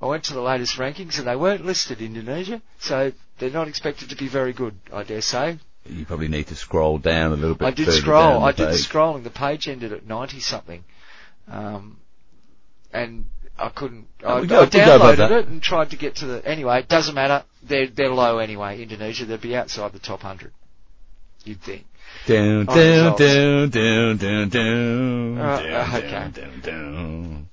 I 0.00 0.06
went 0.06 0.24
to 0.24 0.34
the 0.34 0.40
latest 0.40 0.76
rankings 0.78 1.18
and 1.18 1.26
they 1.26 1.36
weren't 1.36 1.64
listed 1.64 2.00
Indonesia, 2.00 2.62
so 2.78 3.12
they're 3.38 3.50
not 3.50 3.68
expected 3.68 4.10
to 4.10 4.16
be 4.16 4.28
very 4.28 4.52
good, 4.52 4.74
I 4.92 5.02
dare 5.02 5.20
say. 5.20 5.58
You 5.84 6.06
probably 6.06 6.28
need 6.28 6.46
to 6.48 6.56
scroll 6.56 6.98
down 6.98 7.32
a 7.32 7.36
little 7.36 7.54
bit. 7.54 7.66
I 7.66 7.70
did 7.70 7.90
scroll. 7.92 8.42
I 8.44 8.52
did 8.52 8.70
page. 8.70 8.88
scrolling. 8.88 9.24
The 9.24 9.30
page 9.30 9.66
ended 9.66 9.92
at 9.92 10.06
ninety 10.06 10.40
something, 10.40 10.84
um, 11.48 11.98
and 12.92 13.24
I 13.58 13.70
couldn't. 13.70 14.06
I, 14.22 14.24
I 14.24 14.28
go- 14.28 14.40
we'll 14.40 14.46
go 14.46 14.62
above 14.62 14.70
downloaded 14.70 15.30
it 15.30 15.48
and 15.48 15.62
tried 15.62 15.90
to 15.90 15.96
get 15.96 16.16
to 16.16 16.26
the. 16.26 16.46
Anyway, 16.46 16.80
it 16.80 16.88
doesn't 16.88 17.14
matter. 17.14 17.44
They're 17.62 17.88
they're 17.88 18.12
low 18.12 18.38
anyway. 18.38 18.82
Indonesia. 18.82 19.24
They'd 19.24 19.40
be 19.40 19.56
outside 19.56 19.92
the 19.92 19.98
top 19.98 20.20
hundred. 20.20 20.52
You'd 21.44 21.62
think. 21.62 21.86
Down, 22.26 22.66
down, 22.66 23.16
down, 23.16 23.70
down, 23.70 24.16
down, 24.18 24.48
down, 24.48 25.38
down, 25.38 25.38
okay. 25.38 26.10
down, 26.10 26.30
down, 26.32 26.60
down. 26.60 27.48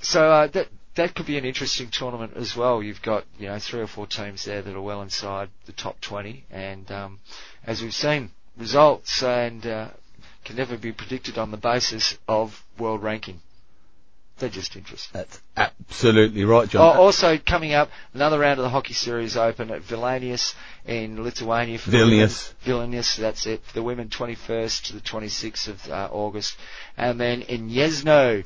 So 0.00 0.30
uh, 0.30 0.46
that 0.48 0.68
that 0.98 1.14
could 1.14 1.26
be 1.26 1.38
an 1.38 1.44
interesting 1.44 1.88
tournament 1.90 2.32
as 2.36 2.54
well. 2.56 2.82
You've 2.82 3.02
got 3.02 3.24
you 3.38 3.48
know 3.48 3.58
three 3.58 3.80
or 3.80 3.86
four 3.86 4.06
teams 4.06 4.44
there 4.44 4.62
that 4.62 4.74
are 4.76 4.80
well 4.80 5.02
inside 5.02 5.48
the 5.66 5.72
top 5.72 6.00
twenty, 6.00 6.44
and 6.50 6.90
um, 6.92 7.18
as 7.66 7.82
we've 7.82 7.94
seen, 7.94 8.30
results 8.56 9.22
and 9.22 9.66
uh, 9.66 9.88
can 10.44 10.56
never 10.56 10.76
be 10.76 10.92
predicted 10.92 11.38
on 11.38 11.50
the 11.50 11.56
basis 11.56 12.18
of 12.28 12.62
world 12.78 13.02
ranking. 13.02 13.40
They're 14.38 14.48
just 14.48 14.76
interesting. 14.76 15.10
That's 15.14 15.40
absolutely 15.56 16.44
right, 16.44 16.62
Oh, 16.66 16.66
John. 16.66 16.96
also 16.96 17.38
coming 17.38 17.72
up, 17.74 17.90
another 18.14 18.38
round 18.38 18.60
of 18.60 18.62
the 18.62 18.68
Hockey 18.68 18.94
Series 18.94 19.36
Open 19.36 19.72
at 19.72 19.82
Vilnius 19.82 20.54
in 20.86 21.20
Lithuania 21.24 21.78
for 21.78 21.90
Vilnius. 21.90 22.54
women. 22.64 22.92
Vilnius, 22.92 23.16
that's 23.16 23.46
it. 23.48 23.64
For 23.64 23.72
the 23.72 23.82
women, 23.82 24.08
21st 24.10 24.82
to 24.84 24.92
the 24.92 25.00
26th 25.00 25.66
of 25.66 25.90
uh, 25.90 26.08
August. 26.12 26.56
And 26.96 27.20
then 27.20 27.42
in 27.42 27.68
Yezno 27.68 28.44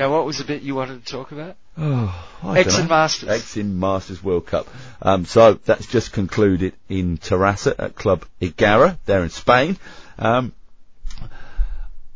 Now, 0.00 0.10
what 0.10 0.24
was 0.24 0.38
the 0.38 0.44
bit 0.44 0.62
you 0.62 0.74
wanted 0.74 1.04
to 1.04 1.12
talk 1.12 1.30
about? 1.30 1.56
Oh, 1.76 2.26
I 2.42 2.60
X 2.60 2.70
dunno. 2.70 2.80
and 2.80 2.88
Masters. 2.88 3.28
Exin 3.28 3.74
Masters 3.74 4.24
World 4.24 4.46
Cup. 4.46 4.66
Um, 5.02 5.26
so 5.26 5.52
that's 5.52 5.86
just 5.86 6.12
concluded 6.12 6.72
in 6.88 7.18
Terrassa 7.18 7.74
at 7.78 7.96
Club 7.96 8.24
Egara 8.40 8.96
there 9.04 9.22
in 9.22 9.28
Spain. 9.28 9.76
Um, 10.18 10.54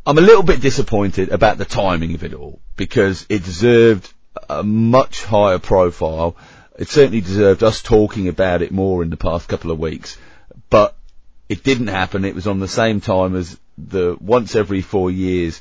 I'm 0.06 0.16
a 0.16 0.22
little 0.22 0.42
bit 0.42 0.62
disappointed 0.62 1.28
about 1.28 1.58
the 1.58 1.66
timing 1.66 2.14
of 2.14 2.24
it 2.24 2.32
all 2.32 2.58
because 2.76 3.26
it 3.28 3.44
deserved 3.44 4.10
a 4.48 4.62
much 4.62 5.22
higher 5.22 5.58
profile. 5.58 6.36
It 6.78 6.88
certainly 6.88 7.20
deserved 7.20 7.62
us 7.62 7.82
talking 7.82 8.28
about 8.28 8.62
it 8.62 8.72
more 8.72 9.02
in 9.02 9.10
the 9.10 9.18
past 9.18 9.46
couple 9.46 9.70
of 9.70 9.78
weeks, 9.78 10.16
but 10.70 10.96
it 11.50 11.62
didn't 11.62 11.88
happen. 11.88 12.24
It 12.24 12.34
was 12.34 12.46
on 12.46 12.60
the 12.60 12.66
same 12.66 13.02
time 13.02 13.36
as 13.36 13.58
the 13.76 14.16
once 14.22 14.56
every 14.56 14.80
four 14.80 15.10
years 15.10 15.60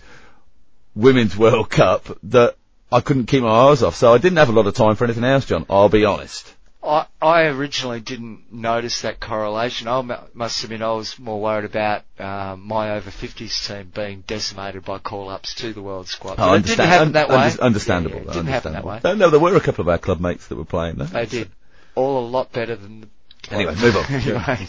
Women's 0.96 1.36
World 1.38 1.70
Cup 1.70 2.18
that 2.24 2.56
I 2.92 3.02
couldn't 3.02 3.26
keep 3.26 3.44
my 3.44 3.50
eyes 3.50 3.82
off. 3.84 3.96
So 3.96 4.14
I 4.14 4.18
didn't 4.18 4.38
have 4.38 4.50
a 4.50 4.54
lot 4.54 4.68
of 4.68 4.76
time 4.76 4.96
for 4.96 5.06
anything 5.06 5.24
else, 5.24 5.46
John. 5.46 5.66
I'll 5.70 5.90
be 5.90 6.06
honest. 6.06 6.54
I, 6.84 7.06
I 7.22 7.44
originally 7.44 8.02
didn't 8.02 8.52
notice 8.52 9.02
that 9.02 9.20
correlation. 9.20 9.88
I 9.88 10.02
mu- 10.02 10.16
must 10.34 10.64
admit 10.64 10.82
I 10.82 10.92
was 10.92 11.18
more 11.18 11.40
worried 11.40 11.64
about 11.64 12.04
um, 12.20 12.68
my 12.68 12.92
over 12.92 13.10
50s 13.10 13.68
team 13.68 13.92
being 13.96 14.24
decimated 14.28 14.84
by 14.84 15.00
call-ups 15.00 15.56
to 15.56 15.72
the 15.72 15.82
World 15.82 16.10
Squad. 16.10 16.40
I 16.40 16.58
it 16.58 16.66
didn't 16.66 16.86
happen 16.86 17.14
that 17.14 17.30
way. 17.30 17.36
unders- 17.36 17.60
understandable. 17.60 18.18
Yeah, 18.18 18.24
yeah, 18.26 18.30
it 18.32 18.34
didn't 18.34 18.50
happen 18.50 18.74
that 18.74 18.84
way. 18.84 19.00
No, 19.04 19.16
no, 19.16 19.30
there 19.30 19.40
were 19.40 19.56
a 19.56 19.62
couple 19.62 19.84
of 19.84 19.90
our 19.90 19.98
club 19.98 20.20
mates 20.20 20.48
that 20.48 20.58
were 20.58 20.66
playing 20.66 20.96
there. 20.96 21.08
They 21.08 21.26
did. 21.26 21.50
All 21.96 22.20
a 22.20 22.28
lot 22.28 22.52
better 22.52 22.76
than 22.76 23.02
the... 23.02 23.08
Anyway, 23.56 23.76
move 23.82 23.96
on. 23.96 24.06
anyway. 24.12 24.68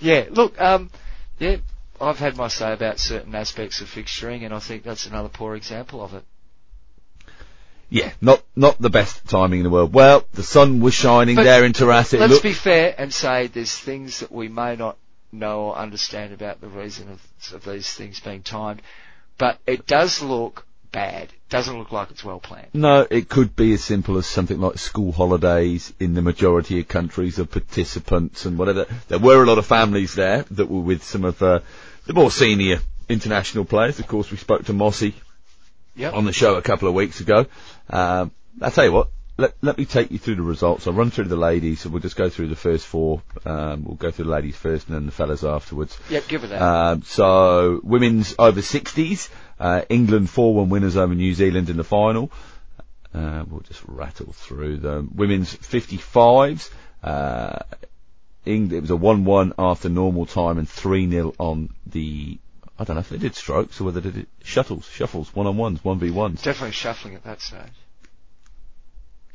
Yeah, 0.00 0.24
look, 0.30 0.58
um, 0.58 0.90
yeah, 1.38 1.56
I've 2.00 2.18
had 2.18 2.36
my 2.36 2.48
say 2.48 2.72
about 2.72 2.98
certain 2.98 3.34
aspects 3.34 3.80
of 3.80 3.88
fixturing 3.88 4.44
and 4.44 4.54
I 4.54 4.58
think 4.58 4.82
that's 4.82 5.06
another 5.06 5.28
poor 5.28 5.54
example 5.54 6.02
of 6.02 6.14
it. 6.14 6.24
Yeah, 7.90 8.12
not 8.20 8.42
not 8.54 8.80
the 8.80 8.88
best 8.88 9.28
timing 9.28 9.60
in 9.60 9.64
the 9.64 9.70
world. 9.70 9.92
Well, 9.92 10.24
the 10.32 10.44
sun 10.44 10.80
was 10.80 10.94
shining 10.94 11.34
But 11.34 11.44
there 11.44 11.64
in 11.64 11.72
Terrassa. 11.72 12.20
Let's 12.20 12.32
looked 12.32 12.44
be 12.44 12.52
fair 12.52 12.94
and 12.96 13.12
say 13.12 13.48
there's 13.48 13.76
things 13.76 14.20
that 14.20 14.30
we 14.30 14.48
may 14.48 14.76
not 14.76 14.96
know 15.32 15.62
or 15.62 15.76
understand 15.76 16.32
about 16.32 16.60
the 16.60 16.68
reason 16.68 17.08
of, 17.10 17.54
of 17.54 17.64
these 17.64 17.92
things 17.92 18.20
being 18.20 18.42
timed, 18.42 18.82
but 19.38 19.58
it 19.66 19.86
does 19.86 20.22
look 20.22 20.64
bad. 20.92 21.24
It 21.24 21.48
doesn't 21.48 21.76
look 21.76 21.92
like 21.92 22.10
it's 22.10 22.24
well 22.24 22.40
planned. 22.40 22.68
No, 22.74 23.06
it 23.08 23.28
could 23.28 23.54
be 23.56 23.72
as 23.72 23.82
simple 23.82 24.18
as 24.18 24.26
something 24.26 24.60
like 24.60 24.78
school 24.78 25.12
holidays 25.12 25.92
in 25.98 26.14
the 26.14 26.22
majority 26.22 26.80
of 26.80 26.88
countries 26.88 27.38
of 27.38 27.50
participants 27.50 28.44
and 28.44 28.58
whatever. 28.58 28.86
There 29.08 29.18
were 29.18 29.42
a 29.42 29.46
lot 29.46 29.58
of 29.58 29.66
families 29.66 30.14
there 30.14 30.44
that 30.52 30.70
were 30.70 30.80
with 30.80 31.02
some 31.02 31.24
of 31.24 31.42
uh, 31.42 31.60
the 32.10 32.14
more 32.14 32.30
senior 32.32 32.80
international 33.08 33.64
players. 33.64 34.00
Of 34.00 34.08
course, 34.08 34.32
we 34.32 34.36
spoke 34.36 34.64
to 34.64 34.72
Mossy 34.72 35.14
Yep. 35.94 36.12
on 36.14 36.24
the 36.24 36.32
show 36.32 36.56
a 36.56 36.62
couple 36.62 36.88
of 36.88 36.94
weeks 36.94 37.20
ago. 37.20 37.46
Um, 37.88 38.32
I'll 38.60 38.72
tell 38.72 38.84
you 38.84 38.90
what. 38.90 39.10
Let, 39.36 39.54
let 39.62 39.78
me 39.78 39.84
take 39.84 40.10
you 40.10 40.18
through 40.18 40.34
the 40.34 40.42
results. 40.42 40.88
I'll 40.88 40.92
run 40.92 41.10
through 41.12 41.26
the 41.26 41.36
ladies, 41.36 41.80
so 41.80 41.88
we'll 41.88 42.02
just 42.02 42.16
go 42.16 42.28
through 42.28 42.48
the 42.48 42.56
first 42.56 42.84
four. 42.84 43.22
Um, 43.46 43.84
we'll 43.84 43.94
go 43.94 44.10
through 44.10 44.24
the 44.24 44.32
ladies 44.32 44.56
first 44.56 44.88
and 44.88 44.96
then 44.96 45.06
the 45.06 45.12
fellas 45.12 45.44
afterwards. 45.44 45.96
Yep, 46.10 46.26
give 46.26 46.42
it 46.42 46.48
that. 46.48 46.60
Um, 46.60 47.02
so 47.04 47.80
women's 47.84 48.34
over 48.40 48.60
60s, 48.60 49.28
uh, 49.60 49.82
England 49.88 50.26
4-1 50.26 50.68
winners 50.68 50.96
over 50.96 51.14
New 51.14 51.32
Zealand 51.32 51.70
in 51.70 51.76
the 51.76 51.84
final. 51.84 52.32
Uh, 53.14 53.44
we'll 53.48 53.60
just 53.60 53.82
rattle 53.86 54.32
through 54.32 54.78
them. 54.78 55.12
Women's 55.14 55.54
55s, 55.56 56.70
uh, 57.04 57.60
England, 58.44 58.72
it 58.72 58.80
was 58.80 58.90
a 58.90 58.94
1-1 58.94 59.52
after 59.58 59.88
normal 59.88 60.26
time 60.26 60.58
and 60.58 60.68
3-0 60.68 61.34
on 61.38 61.70
the, 61.86 62.38
I 62.78 62.84
don't 62.84 62.96
know 62.96 63.00
if 63.00 63.08
they 63.10 63.18
did 63.18 63.34
strokes 63.34 63.80
or 63.80 63.84
whether 63.84 64.00
they 64.00 64.10
did 64.10 64.26
shuttles, 64.42 64.88
shuffles, 64.88 65.34
one-on-ones, 65.34 65.80
1v1s. 65.80 66.42
Definitely 66.42 66.72
shuffling 66.72 67.14
at 67.14 67.24
that 67.24 67.40
stage. 67.40 67.60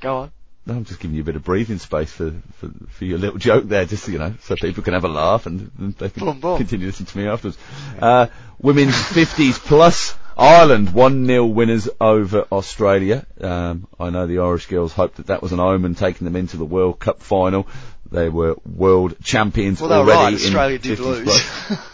Go 0.01 0.17
on. 0.17 0.31
No, 0.67 0.73
I'm 0.73 0.85
just 0.85 0.99
giving 0.99 1.15
you 1.15 1.21
a 1.21 1.25
bit 1.25 1.35
of 1.35 1.43
breathing 1.43 1.77
space 1.77 2.11
for, 2.11 2.31
for, 2.55 2.71
for 2.89 3.05
your 3.05 3.19
little 3.19 3.37
joke 3.37 3.65
there, 3.65 3.85
just, 3.85 4.07
you 4.07 4.17
know, 4.17 4.33
so 4.41 4.55
people 4.55 4.81
can 4.81 4.95
have 4.95 5.05
a 5.05 5.09
laugh 5.09 5.45
and, 5.45 5.69
and 5.77 5.95
they 5.97 6.09
can 6.09 6.23
Boom, 6.25 6.39
boom. 6.39 6.57
continue 6.57 6.87
listening 6.87 7.05
to 7.05 7.17
me 7.19 7.27
afterwards. 7.27 7.57
Uh, 7.99 8.27
women's 8.59 8.93
50s 8.95 9.59
plus, 9.59 10.15
Ireland 10.35 10.87
1-0 10.87 11.53
winners 11.53 11.87
over 12.01 12.47
Australia. 12.51 13.27
Um, 13.39 13.87
I 13.99 14.09
know 14.09 14.25
the 14.25 14.39
Irish 14.39 14.65
girls 14.65 14.91
hoped 14.91 15.17
that 15.17 15.27
that 15.27 15.43
was 15.43 15.51
an 15.51 15.59
omen 15.59 15.93
taking 15.93 16.25
them 16.25 16.35
into 16.35 16.57
the 16.57 16.65
World 16.65 16.99
Cup 16.99 17.21
final. 17.21 17.67
They 18.11 18.29
were 18.29 18.55
world 18.65 19.15
champions 19.23 19.81
Well, 19.81 19.91
already 19.91 20.19
right. 20.19 20.29
in 20.29 20.35
Australia 20.35 20.77
did 20.79 20.99
50s 20.99 21.25
lose. 21.25 21.79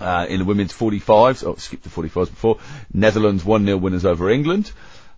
Uh, 0.00 0.24
in 0.30 0.38
the 0.38 0.46
women's 0.46 0.72
45s, 0.72 1.46
oh, 1.46 1.56
skipped 1.56 1.82
the 1.82 1.90
45s 1.90 2.30
before, 2.30 2.56
Netherlands 2.90 3.44
1-0 3.44 3.80
winners 3.82 4.06
over 4.06 4.30
England. 4.30 4.72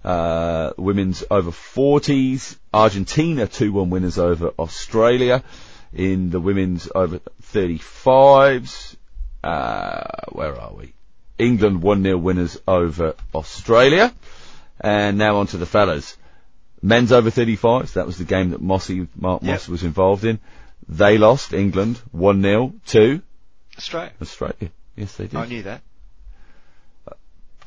Uh, 0.05 0.73
women's 0.77 1.23
over 1.31 1.53
40s, 1.53 2.57
Argentina 2.75 3.47
2-1 3.47 3.91
winners 3.91 4.19
over 4.19 4.49
Australia. 4.59 5.45
In 5.95 6.31
the 6.31 6.41
women's 6.41 6.89
over 6.93 7.21
35s, 7.53 8.97
uh, 9.45 10.05
where 10.31 10.61
are 10.61 10.75
we? 10.75 10.95
England 11.39 11.81
1-0 11.83 12.21
winners 12.21 12.59
over 12.67 13.15
Australia. 13.33 14.13
And 14.81 15.17
now 15.17 15.37
on 15.37 15.47
to 15.49 15.59
the 15.59 15.67
fellas. 15.67 16.17
Men's 16.83 17.13
over 17.13 17.31
35s, 17.31 17.93
that 17.93 18.07
was 18.07 18.19
the 18.19 18.25
game 18.25 18.51
that 18.51 18.61
Mossy, 18.61 19.07
Mark 19.17 19.43
Yep. 19.43 19.53
Moss 19.53 19.69
was 19.69 19.85
involved 19.85 20.25
in. 20.25 20.41
They 20.89 21.17
lost, 21.17 21.53
England, 21.53 22.01
1-0 22.15 22.73
to 22.87 23.23
Australia. 23.79 24.13
Australia. 24.21 24.71
Yes, 24.97 25.17
they 25.17 25.29
did. 25.29 25.37
I 25.37 25.47
knew 25.47 25.63
that. 25.63 25.81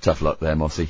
Tough 0.01 0.21
luck 0.21 0.39
there, 0.39 0.55
Mossy. 0.55 0.89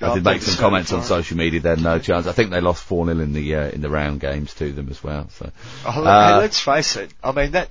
I 0.00 0.14
did 0.14 0.24
make 0.24 0.42
some 0.42 0.58
comments 0.58 0.92
on 0.92 1.02
social 1.04 1.36
media. 1.36 1.60
Had 1.60 1.80
no 1.80 1.98
chance. 1.98 2.26
I 2.26 2.32
think 2.32 2.50
they 2.50 2.60
lost 2.60 2.86
4-0 2.88 3.22
in 3.22 3.32
the, 3.32 3.54
uh, 3.54 3.68
in 3.70 3.80
the 3.80 3.88
round 3.88 4.20
games 4.20 4.52
to 4.54 4.72
them 4.72 4.88
as 4.90 5.02
well, 5.02 5.30
so. 5.30 5.50
Oh, 5.86 5.94
look, 5.96 6.06
Uh, 6.06 6.34
hey, 6.34 6.38
let's 6.38 6.58
face 6.58 6.96
it. 6.96 7.12
I 7.22 7.32
mean 7.32 7.52
that 7.52 7.70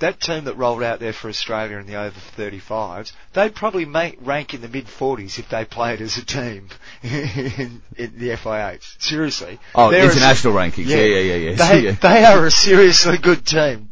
that 0.00 0.20
team 0.20 0.44
that 0.44 0.56
rolled 0.56 0.82
out 0.82 0.98
there 1.00 1.12
for 1.12 1.28
Australia 1.28 1.78
in 1.78 1.86
the 1.86 1.94
over 1.96 2.18
35s, 2.36 3.12
they'd 3.32 3.54
probably 3.54 3.84
make, 3.84 4.18
rank 4.20 4.52
in 4.54 4.60
the 4.60 4.68
mid 4.68 4.86
40s 4.86 5.38
if 5.38 5.48
they 5.48 5.64
played 5.64 6.00
as 6.00 6.16
a 6.18 6.24
team 6.24 6.68
in, 7.02 7.80
in 7.96 8.18
the 8.18 8.30
FIH. 8.30 9.00
Seriously. 9.02 9.58
Oh, 9.74 9.90
They're 9.90 10.02
a- 10.02 10.12
international 10.12 10.54
rankings. 10.54 10.86
Yeah, 10.86 10.98
yeah, 10.98 11.20
yeah, 11.34 11.50
yeah. 11.50 11.54
They, 11.56 11.80
Yeah. 11.84 11.92
they 11.92 12.24
are 12.24 12.44
a 12.46 12.50
seriously 12.50 13.18
good 13.18 13.46
team. 13.46 13.90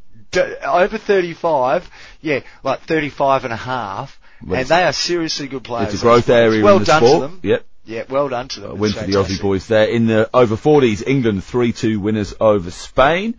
Over 0.65 0.99
35, 0.99 1.89
yeah, 2.21 2.41
like 2.63 2.81
35 2.81 3.45
and 3.45 3.53
a 3.53 3.57
half, 3.57 4.21
Well, 4.47 4.61
and 4.61 4.69
they 4.69 4.83
are 4.85 4.93
seriously 4.93 5.49
good 5.49 5.65
players. 5.65 5.95
It's 5.95 6.03
a 6.03 6.05
growth 6.05 6.29
area 6.29 6.63
Well 6.63 6.77
in 6.77 6.83
the 6.83 6.87
done 6.87 7.03
sport. 7.03 7.15
to 7.23 7.29
them. 7.29 7.41
Yep. 7.43 7.65
Yeah, 7.87 8.03
well 8.11 8.29
done 8.29 8.49
to 8.49 8.61
them. 8.61 8.71
Uh, 8.71 8.73
a 8.73 8.75
It's 8.75 8.81
win 8.81 8.93
for 8.93 9.11
the 9.11 9.13
Aussie 9.19 9.41
boys 9.41 9.67
there. 9.67 9.85
In 9.89 10.07
the 10.07 10.29
over 10.35 10.57
40s, 10.57 11.03
England 11.07 11.41
3-2 11.41 11.97
winners 11.97 12.35
over 12.39 12.71
Spain. 12.71 13.39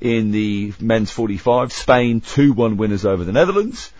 In 0.00 0.30
the 0.30 0.72
men's 0.80 1.10
45, 1.10 1.72
Spain 1.72 2.20
2-1 2.20 2.76
winners 2.76 3.04
over 3.04 3.24
the 3.24 3.32
Netherlands. 3.32 3.92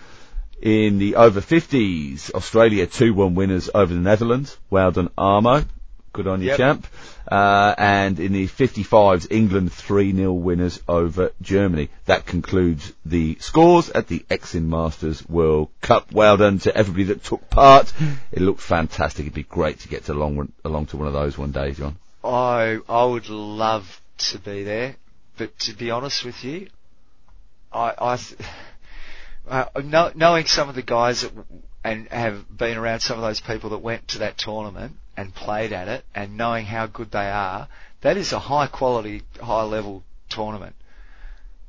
In 0.61 0.99
the 0.99 1.17
over 1.17 1.41
50s, 1.41 2.31
Australia 2.33 2.87
2-1 2.87 3.35
winners 3.35 3.69
over 3.75 3.93
the 3.93 4.01
Netherlands. 4.01 4.57
Well 4.71 4.91
done, 4.91 5.11
Armo. 5.19 5.67
Good 6.13 6.27
on 6.27 6.41
you, 6.41 6.49
Yep. 6.49 6.57
champ. 6.57 6.87
Uh, 7.31 7.75
and 7.77 8.19
in 8.21 8.33
the 8.33 8.47
55s, 8.47 9.27
England 9.31 9.71
3-0 9.71 10.33
winners 10.41 10.81
over 10.89 11.33
Germany. 11.43 11.91
That 12.07 12.25
concludes 12.25 12.93
the 13.05 13.37
scores 13.41 13.91
at 13.91 14.07
the 14.09 14.25
Exin 14.31 14.67
Masters 14.69 15.29
World 15.29 15.69
Cup. 15.83 16.13
Well 16.13 16.37
done 16.39 16.59
to 16.61 16.75
everybody 16.75 17.05
that 17.05 17.25
took 17.25 17.51
part. 17.51 17.93
It 18.33 18.41
looked 18.41 18.61
fantastic. 18.61 19.25
It'd 19.27 19.35
be 19.35 19.43
great 19.43 19.81
to 19.81 19.89
get 19.89 20.05
to 20.07 20.13
along, 20.13 20.53
along 20.65 20.87
to 20.87 20.97
one 20.97 21.09
of 21.09 21.13
those 21.15 21.37
one 21.37 21.53
day, 21.53 21.73
John. 21.73 21.97
I 22.25 22.79
I 22.89 23.05
would 23.05 23.29
love 23.29 24.01
to 24.31 24.39
be 24.39 24.63
there, 24.65 24.97
but 25.37 25.59
to 25.61 25.75
be 25.75 25.91
honest 25.91 26.25
with 26.25 26.43
you, 26.45 26.69
I 27.73 27.93
I 27.99 28.19
uh, 29.49 29.81
know, 29.83 30.11
knowing 30.15 30.47
some 30.47 30.69
of 30.69 30.75
the 30.75 30.83
guys 30.83 31.23
that 31.23 31.35
w- 31.35 31.63
and 31.85 32.09
have 32.09 32.45
been 32.57 32.77
around 32.77 33.01
some 33.01 33.17
of 33.17 33.23
those 33.23 33.41
people 33.41 33.71
that 33.71 33.79
went 33.79 34.09
to 34.09 34.19
that 34.19 34.37
tournament 34.39 34.97
and 35.17 35.35
played 35.35 35.73
at 35.73 35.89
it, 35.89 36.05
and 36.15 36.37
knowing 36.37 36.65
how 36.67 36.87
good 36.87 37.11
they 37.11 37.31
are, 37.31 37.69
that 38.03 38.17
is 38.17 38.33
a 38.33 38.39
high 38.39 38.67
quality, 38.67 39.23
high 39.41 39.63
level 39.63 40.03
tournament. 40.29 40.75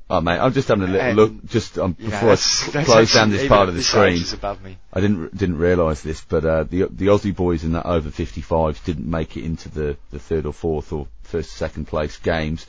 Oh 0.10 0.22
mate, 0.22 0.40
I'm 0.40 0.54
just 0.54 0.70
having 0.70 0.86
a 0.86 0.88
little 0.88 1.06
And, 1.08 1.16
look, 1.18 1.46
just 1.48 1.78
um, 1.78 1.96
know, 2.00 2.06
before 2.10 2.18
I 2.18 2.22
that's- 2.22 2.42
cl- 2.46 2.72
that's 2.72 2.86
close 2.90 3.14
down 3.14 3.30
this 3.30 3.48
part 3.48 3.68
of 3.70 3.76
the 3.76 3.84
screen. 3.84 4.24
above 4.34 4.64
me. 4.64 4.78
I 4.94 5.02
didn't 5.02 5.36
didn't 5.38 5.58
realise 5.58 6.02
this, 6.02 6.22
but 6.22 6.46
uh, 6.46 6.64
the 6.64 6.86
the 6.90 7.08
Aussie 7.08 7.36
boys 7.36 7.64
in 7.66 7.74
that 7.74 7.86
over 7.86 8.10
55s 8.10 8.84
didn't 8.86 9.10
make 9.10 9.36
it 9.38 9.44
into 9.44 9.68
the, 9.70 9.98
the 10.12 10.20
third 10.20 10.46
or 10.46 10.54
fourth 10.54 10.94
or 10.94 11.08
first 11.24 11.52
second 11.52 11.88
place 11.88 12.16
games, 12.18 12.66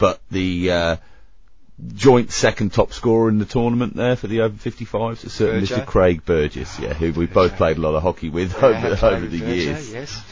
but 0.00 0.18
the 0.30 0.70
uh, 0.72 0.96
joint 1.94 2.32
second 2.32 2.72
top 2.72 2.92
scorer 2.92 3.28
in 3.28 3.38
the 3.38 3.44
tournament 3.44 3.94
there 3.94 4.16
for 4.16 4.26
the 4.26 4.40
over 4.40 4.56
55s 4.56 5.18
is 5.18 5.24
a 5.24 5.30
certain 5.30 5.62
Burjo? 5.62 5.76
Mr. 5.76 5.86
Craig 5.86 6.24
Burgess, 6.24 6.80
yeah, 6.80 6.94
who 6.94 7.12
we 7.12 7.26
both 7.26 7.56
played 7.56 7.76
a 7.76 7.80
lot 7.80 7.94
of 7.94 8.02
hockey 8.02 8.30
with 8.30 8.52
Yeah, 8.52 8.66
over, 8.66 9.06
over 9.06 9.26
the 9.26 9.38
Virgil, 9.38 9.54
years. 9.54 9.92
Yes. 9.92 10.22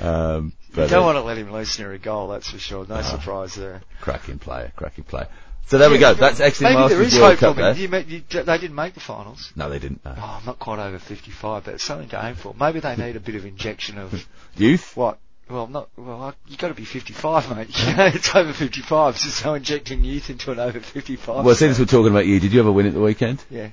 Um, 0.00 0.52
You 0.70 0.88
don't 0.88 0.92
uh, 0.92 1.02
want 1.02 1.16
to 1.16 1.22
let 1.22 1.38
him 1.38 1.52
loose 1.52 1.78
near 1.78 1.92
a 1.92 1.98
goal, 1.98 2.28
that's 2.28 2.50
for 2.50 2.58
sure. 2.58 2.84
No 2.86 3.00
surprise 3.02 3.54
there. 3.54 3.80
cracking 4.00 4.38
player, 4.38 4.72
cracking 4.76 5.04
player. 5.04 5.28
So 5.66 5.78
there 5.78 5.88
we 5.88 5.98
go. 5.98 6.12
That's 6.14 6.40
Exeter 6.40 6.74
Maybe 6.74 6.88
there 6.88 7.02
is 7.02 7.14
World 7.14 7.38
hope 7.38 7.38
Cup 7.38 7.56
for 7.56 7.74
me. 7.74 7.80
You, 7.80 8.18
you, 8.18 8.42
they 8.42 8.58
didn't 8.58 8.74
make 8.74 8.94
the 8.94 9.00
finals. 9.00 9.52
No, 9.54 9.70
they 9.70 9.78
didn't. 9.78 10.04
No. 10.04 10.12
Oh, 10.16 10.38
I'm 10.40 10.44
not 10.44 10.58
quite 10.58 10.80
over 10.80 10.98
55, 10.98 11.64
but 11.64 11.74
it's 11.74 11.84
something 11.84 12.08
to 12.08 12.26
aim 12.26 12.34
for. 12.34 12.54
Maybe 12.58 12.80
they 12.80 12.96
need 12.96 13.14
a 13.16 13.20
bit 13.20 13.36
of 13.36 13.46
injection 13.46 13.96
of 13.98 14.26
Youth. 14.56 14.96
what? 14.96 15.18
Well, 15.50 15.64
I'm 15.64 15.72
not 15.72 15.88
well. 15.96 16.34
You 16.46 16.56
got 16.56 16.68
to 16.68 16.74
be 16.74 16.84
55, 16.84 17.54
mate. 17.56 17.68
You 17.86 17.96
know, 17.96 18.06
it's 18.06 18.34
over 18.34 18.52
55, 18.52 19.18
so 19.18 19.48
no 19.50 19.54
injecting 19.54 20.02
youth 20.04 20.30
into 20.30 20.50
an 20.52 20.58
over 20.58 20.80
55. 20.80 21.44
Well, 21.44 21.54
since 21.54 21.78
we're 21.78 21.84
talking 21.84 22.10
about 22.10 22.26
you, 22.26 22.40
did 22.40 22.52
you 22.52 22.60
ever 22.60 22.72
win 22.72 22.86
at 22.86 22.94
the 22.94 23.00
weekend? 23.00 23.44
yeah, 23.50 23.70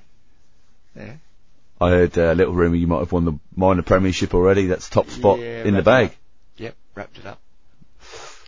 yeah. 0.96 1.14
I 1.82 1.90
heard 1.92 2.18
uh, 2.18 2.34
a 2.34 2.36
little 2.36 2.54
rumour 2.54 2.76
you 2.76 2.88
might 2.88 3.00
have 3.00 3.12
won 3.14 3.24
the 3.24 3.40
minor 3.56 3.84
premiership 3.84 4.34
already. 4.34 4.68
That's 4.68 4.90
top 4.90 5.08
spot 5.10 5.40
Yeah, 5.40 5.64
in 5.64 5.76
the 5.76 5.82
bag. 5.82 6.12
Yep, 6.58 6.76
wrapped 6.96 7.18
it 7.20 7.26
up. 7.26 7.40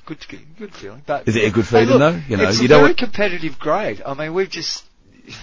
Good, 0.06 0.26
good, 0.28 0.42
good 0.58 0.74
feeling. 0.74 1.02
But 1.06 1.30
Is 1.30 1.38
it 1.38 1.46
a 1.46 1.52
good 1.52 1.64
Hey, 1.64 1.86
feeling 1.86 2.00
look, 2.00 2.00
though? 2.16 2.22
You 2.28 2.36
know, 2.38 2.50
it's 2.50 2.60
you 2.60 2.66
a 2.66 2.68
don't. 2.68 2.80
very 2.80 2.90
want- 2.90 2.98
competitive 2.98 3.58
grade. 3.60 4.02
I 4.06 4.14
mean, 4.16 4.34
we've 4.34 4.50
just 4.50 4.84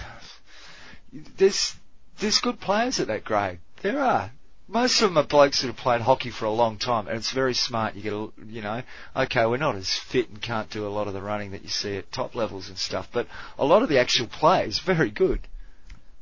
there's 1.37 1.75
there's 2.19 2.39
good 2.39 2.59
players 2.59 2.99
at 2.99 3.07
that 3.07 3.23
grade. 3.23 3.59
There 3.81 3.99
are. 3.99 4.31
Most 4.71 5.01
of 5.01 5.09
them 5.09 5.17
are 5.17 5.23
blokes 5.27 5.61
that 5.61 5.67
have 5.67 5.77
played 5.77 6.01
hockey 6.01 6.29
for 6.29 6.45
a 6.45 6.51
long 6.51 6.77
time, 6.77 7.07
and 7.07 7.17
it's 7.17 7.31
very 7.31 7.55
smart. 7.55 7.95
You 7.95 8.03
get, 8.03 8.13
a, 8.13 8.29
you 8.47 8.61
know, 8.61 8.83
okay, 9.15 9.45
we're 9.47 9.57
not 9.57 9.75
as 9.75 9.89
fit 9.95 10.29
and 10.29 10.39
can't 10.39 10.69
do 10.69 10.85
a 10.85 10.89
lot 10.89 11.07
of 11.07 11.13
the 11.13 11.21
running 11.23 11.51
that 11.51 11.63
you 11.63 11.69
see 11.69 11.97
at 11.97 12.11
top 12.11 12.35
levels 12.35 12.69
and 12.69 12.77
stuff, 12.77 13.09
but 13.11 13.27
a 13.57 13.65
lot 13.65 13.81
of 13.81 13.89
the 13.89 13.97
actual 13.97 14.27
play 14.27 14.65
is 14.67 14.77
very 14.77 15.09
good. 15.09 15.39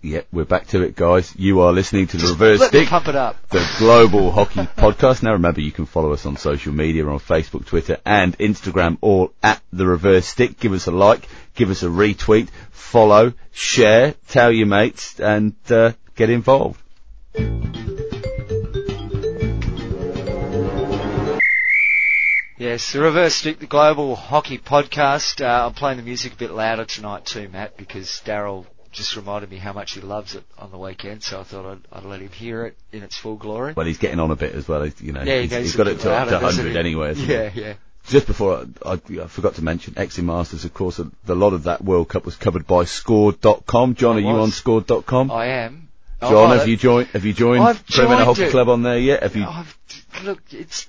Yeah, 0.01 0.21
we're 0.31 0.45
back 0.45 0.67
to 0.67 0.81
it, 0.83 0.95
guys. 0.95 1.33
You 1.35 1.59
are 1.61 1.73
listening 1.73 2.07
to 2.07 2.17
the 2.17 2.21
Just 2.21 2.33
Reverse 2.33 2.59
let 2.59 2.69
Stick, 2.69 2.87
pump 2.87 3.07
it 3.09 3.15
up. 3.15 3.35
the 3.49 3.67
global 3.79 4.31
hockey 4.31 4.61
podcast. 4.77 5.23
Now, 5.23 5.33
remember, 5.33 5.59
you 5.59 5.71
can 5.71 5.85
follow 5.85 6.13
us 6.13 6.25
on 6.25 6.37
social 6.37 6.71
media 6.71 7.05
on 7.05 7.19
Facebook, 7.19 7.65
Twitter, 7.65 7.97
and 8.05 8.37
Instagram, 8.37 8.97
all 9.01 9.33
at 9.43 9.61
the 9.73 9.85
Reverse 9.87 10.25
Stick. 10.27 10.59
Give 10.59 10.71
us 10.71 10.87
a 10.87 10.91
like, 10.91 11.27
give 11.55 11.69
us 11.69 11.83
a 11.83 11.87
retweet, 11.87 12.47
follow, 12.71 13.33
share, 13.51 14.13
tell 14.29 14.51
your 14.51 14.67
mates, 14.67 15.19
and 15.19 15.55
uh, 15.69 15.91
get 16.15 16.29
involved. 16.29 16.79
Yes, 22.57 22.91
the 22.91 22.99
Reverse 23.01 23.35
Stick, 23.35 23.59
the 23.59 23.67
Global 23.67 24.15
Hockey 24.15 24.57
Podcast. 24.57 25.45
Uh, 25.45 25.67
I'm 25.67 25.73
playing 25.73 25.97
the 25.97 26.03
music 26.03 26.33
a 26.33 26.37
bit 26.37 26.51
louder 26.51 26.85
tonight 26.85 27.25
too, 27.25 27.47
Matt, 27.49 27.77
because 27.77 28.07
Daryl 28.25 28.65
just 28.91 29.15
reminded 29.15 29.51
me 29.51 29.57
how 29.57 29.73
much 29.73 29.91
he 29.93 30.01
loves 30.01 30.33
it 30.33 30.43
on 30.57 30.71
the 30.71 30.77
weekend, 30.77 31.21
so 31.21 31.39
I 31.39 31.43
thought 31.43 31.71
I'd, 31.71 31.79
I'd 31.91 32.03
let 32.05 32.19
him 32.19 32.31
hear 32.31 32.65
it 32.65 32.75
in 32.91 33.03
its 33.03 33.15
full 33.15 33.35
glory. 33.35 33.73
Well, 33.73 33.85
he's 33.85 33.99
getting 33.99 34.19
on 34.19 34.31
a 34.31 34.35
bit 34.35 34.55
as 34.55 34.67
well. 34.67 34.81
He's, 34.81 34.99
you 35.01 35.11
know, 35.11 35.21
Yeah, 35.21 35.35
he 35.41 35.41
he's, 35.47 35.51
he's 35.51 35.75
got 35.75 35.87
it 35.87 35.99
to, 35.99 36.09
louder, 36.09 36.31
to 36.31 36.39
100 36.39 36.75
anyway. 36.75 37.13
he? 37.13 37.31
Yeah, 37.31 37.51
yeah. 37.53 37.73
Just 38.07 38.25
before 38.25 38.65
I, 38.83 38.93
I, 38.93 39.23
I 39.23 39.27
forgot 39.27 39.55
to 39.55 39.63
mention 39.63 39.93
Exin 39.93 40.23
Masters, 40.23 40.65
of 40.65 40.73
course, 40.73 40.97
a, 40.97 41.11
a 41.27 41.35
lot 41.35 41.53
of 41.53 41.63
that 41.63 41.83
World 41.83 42.09
Cup 42.09 42.25
was 42.25 42.37
covered 42.37 42.65
by 42.65 42.85
Score.com. 42.85 43.93
John, 43.93 44.15
are 44.17 44.19
you 44.21 44.27
on 44.29 44.49
Score.com? 44.49 45.29
I 45.29 45.45
am. 45.47 45.89
John, 46.21 46.31
Oh, 46.33 46.57
have 46.57 46.67
you 46.67 46.77
joined? 46.77 47.09
Have 47.09 47.25
you 47.25 47.33
joined 47.33 47.79
joined 47.85 48.09
Hockey 48.23 48.43
it. 48.45 48.51
Club 48.51 48.69
on 48.69 48.81
there 48.81 48.97
yet? 48.97 49.21
Have 49.21 49.35
you? 49.35 49.43
I've, 49.43 49.77
look, 50.23 50.41
it's 50.51 50.87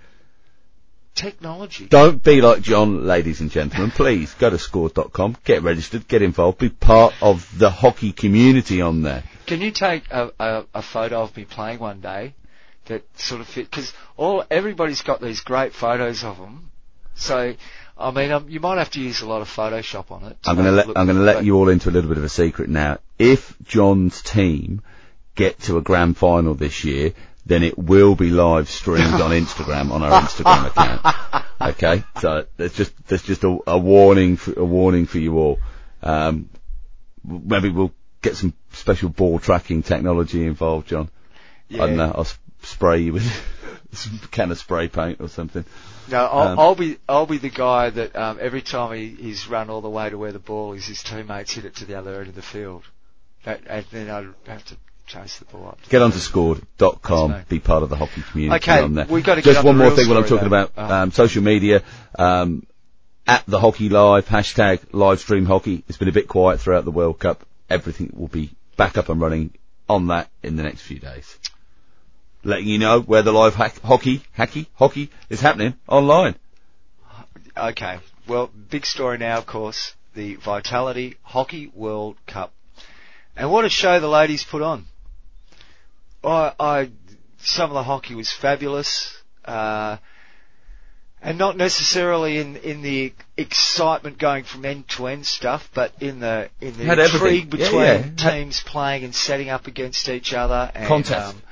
technology. 1.18 1.86
Don't 1.86 2.22
be 2.22 2.40
like 2.40 2.62
John, 2.62 3.04
ladies 3.04 3.40
and 3.40 3.50
gentlemen. 3.50 3.90
Please 3.90 4.32
go 4.34 4.50
to 4.50 4.58
scored.com, 4.58 5.36
get 5.44 5.62
registered, 5.62 6.06
get 6.06 6.22
involved, 6.22 6.58
be 6.58 6.68
part 6.68 7.12
of 7.20 7.58
the 7.58 7.70
hockey 7.70 8.12
community 8.12 8.80
on 8.80 9.02
there. 9.02 9.24
Can 9.46 9.60
you 9.60 9.72
take 9.72 10.04
a, 10.10 10.30
a, 10.38 10.64
a 10.74 10.82
photo 10.82 11.22
of 11.22 11.36
me 11.36 11.44
playing 11.44 11.80
one 11.80 12.00
day 12.00 12.34
that 12.86 13.02
sort 13.18 13.40
of 13.40 13.48
fit? 13.48 13.68
Because 13.68 13.92
all 14.16 14.44
everybody's 14.50 15.02
got 15.02 15.20
these 15.20 15.40
great 15.40 15.72
photos 15.72 16.22
of 16.22 16.38
them. 16.38 16.70
So, 17.16 17.54
I 17.98 18.10
mean, 18.12 18.30
um, 18.30 18.48
you 18.48 18.60
might 18.60 18.78
have 18.78 18.90
to 18.92 19.00
use 19.00 19.22
a 19.22 19.26
lot 19.26 19.42
of 19.42 19.48
Photoshop 19.48 20.12
on 20.12 20.22
it. 20.24 20.36
I'm 20.44 20.54
going 20.54 20.66
to 20.66 20.72
let 20.72 20.86
I'm 20.96 21.06
going 21.06 21.18
to 21.18 21.24
let 21.24 21.44
you 21.44 21.56
all 21.56 21.68
into 21.68 21.88
a 21.88 21.92
little 21.92 22.08
bit 22.08 22.18
of 22.18 22.24
a 22.24 22.28
secret 22.28 22.68
now. 22.68 22.98
If 23.18 23.56
John's 23.64 24.22
team 24.22 24.82
get 25.34 25.58
to 25.62 25.78
a 25.78 25.82
grand 25.82 26.16
final 26.16 26.54
this 26.54 26.84
year, 26.84 27.12
then 27.48 27.62
it 27.62 27.78
will 27.78 28.14
be 28.14 28.30
live 28.30 28.68
streamed 28.68 29.20
on 29.20 29.30
Instagram 29.32 29.90
on 29.90 30.02
our 30.02 30.22
Instagram 30.22 30.66
account. 30.66 31.44
Okay, 31.60 32.04
so 32.20 32.46
there's 32.56 32.72
just 32.72 32.92
there's 33.08 33.24
just 33.24 33.42
a, 33.42 33.58
a 33.66 33.76
warning 33.76 34.36
for, 34.36 34.56
a 34.60 34.64
warning 34.64 35.06
for 35.06 35.18
you 35.18 35.36
all. 35.38 35.58
Um, 36.04 36.50
maybe 37.24 37.68
we'll 37.68 37.92
get 38.22 38.36
some 38.36 38.54
special 38.72 39.08
ball 39.08 39.40
tracking 39.40 39.82
technology 39.82 40.46
involved, 40.46 40.86
John. 40.86 41.10
Yeah. 41.68 41.82
I 41.82 41.86
don't 41.88 41.96
know. 41.96 42.12
I'll 42.14 42.28
spray 42.62 43.00
you 43.00 43.14
with 43.14 43.24
some 43.92 44.20
can 44.30 44.52
of 44.52 44.58
spray 44.58 44.86
paint 44.86 45.20
or 45.20 45.28
something. 45.28 45.64
No, 46.08 46.26
I'll, 46.26 46.48
Um, 46.48 46.58
I'll 46.60 46.74
be 46.76 46.98
I'll 47.08 47.26
be 47.26 47.38
the 47.38 47.50
guy 47.50 47.90
that 47.90 48.14
um, 48.14 48.38
every 48.40 48.62
time 48.62 48.96
he, 48.96 49.08
he's 49.08 49.48
run 49.48 49.68
all 49.68 49.80
the 49.80 49.90
way 49.90 50.08
to 50.08 50.16
where 50.16 50.32
the 50.32 50.38
ball 50.38 50.74
is, 50.74 50.86
his 50.86 51.02
teammates 51.02 51.54
hit 51.54 51.64
it 51.64 51.74
to 51.76 51.86
the 51.86 51.96
other 51.96 52.20
end 52.20 52.28
of 52.28 52.36
the 52.36 52.42
field. 52.42 52.84
That, 53.44 53.62
and 53.66 53.84
then 53.90 54.10
I'd 54.10 54.28
have 54.48 54.64
to 54.66 54.76
chase 55.08 55.38
the 55.38 55.44
ball 55.46 55.68
up. 55.68 55.78
Get 55.88 56.02
onto 56.02 56.18
scored.com, 56.18 57.42
be 57.48 57.58
part 57.60 57.82
of 57.82 57.88
the 57.88 57.96
hockey 57.96 58.22
community 58.30 58.56
Okay, 58.62 58.80
on 58.82 58.94
there. 58.94 59.06
we've 59.06 59.24
got 59.24 59.36
to 59.36 59.42
Just 59.42 59.58
get 59.58 59.64
one 59.64 59.76
more 59.78 59.90
thing 59.90 60.08
when 60.08 60.16
I'm 60.18 60.24
talking 60.24 60.48
though. 60.48 60.64
about 60.64 60.72
Oh. 60.76 60.94
um, 60.94 61.10
social 61.12 61.42
media. 61.42 61.82
Um, 62.18 62.64
at 63.26 63.44
the 63.46 63.60
hockey 63.60 63.88
live, 63.90 64.26
hashtag 64.26 64.80
live 64.92 65.20
stream 65.20 65.44
hockey. 65.44 65.84
It's 65.88 65.98
been 65.98 66.08
a 66.08 66.12
bit 66.12 66.28
quiet 66.28 66.60
throughout 66.60 66.84
the 66.86 66.90
World 66.90 67.18
Cup. 67.18 67.44
Everything 67.68 68.10
will 68.16 68.28
be 68.28 68.50
back 68.76 68.96
up 68.96 69.08
and 69.10 69.20
running 69.20 69.50
on 69.88 70.06
that 70.06 70.30
in 70.42 70.56
the 70.56 70.62
next 70.62 70.80
few 70.82 70.98
days. 70.98 71.36
Letting 72.44 72.68
you 72.68 72.78
know 72.78 73.00
where 73.00 73.20
the 73.22 73.32
live 73.32 73.54
hack- 73.54 73.80
hockey, 73.82 74.22
hacky, 74.38 74.66
hockey 74.76 75.10
is 75.28 75.40
happening 75.40 75.74
online. 75.86 76.36
Okay. 77.56 77.98
Well, 78.26 78.50
big 78.70 78.86
story 78.86 79.18
now, 79.18 79.38
of 79.38 79.46
course, 79.46 79.94
the 80.14 80.36
Vitality 80.36 81.16
Hockey 81.22 81.70
World 81.74 82.16
Cup. 82.26 82.52
And 83.36 83.50
what 83.50 83.64
a 83.64 83.68
show 83.68 84.00
the 84.00 84.08
ladies 84.08 84.44
put 84.44 84.62
on. 84.62 84.86
I, 86.24 86.52
I, 86.58 86.90
some 87.38 87.70
of 87.70 87.74
the 87.74 87.82
hockey 87.82 88.14
was 88.14 88.30
fabulous, 88.32 89.16
uh, 89.44 89.98
and 91.20 91.36
not 91.38 91.56
necessarily 91.56 92.38
in, 92.38 92.56
in 92.56 92.82
the 92.82 93.12
excitement 93.36 94.18
going 94.18 94.44
from 94.44 94.64
end 94.64 94.88
to 94.90 95.08
end 95.08 95.26
stuff, 95.26 95.68
but 95.74 95.92
in 96.00 96.20
the, 96.20 96.48
in 96.60 96.76
the 96.76 96.84
Had 96.84 96.98
intrigue 97.00 97.44
Yeah, 97.46 97.50
between 97.64 97.80
yeah. 97.82 97.96
Had- 97.98 98.18
teams 98.18 98.60
playing 98.60 99.04
and 99.04 99.14
setting 99.14 99.48
up 99.48 99.66
against 99.66 100.08
each 100.08 100.32
other 100.32 100.70
and, 100.74 100.86
Contest. 100.86 101.34
um, 101.34 101.42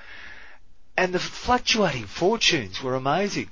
and 0.96 1.12
the 1.12 1.18
fluctuating 1.18 2.04
fortunes 2.06 2.82
were 2.82 2.94
amazing. 2.94 3.50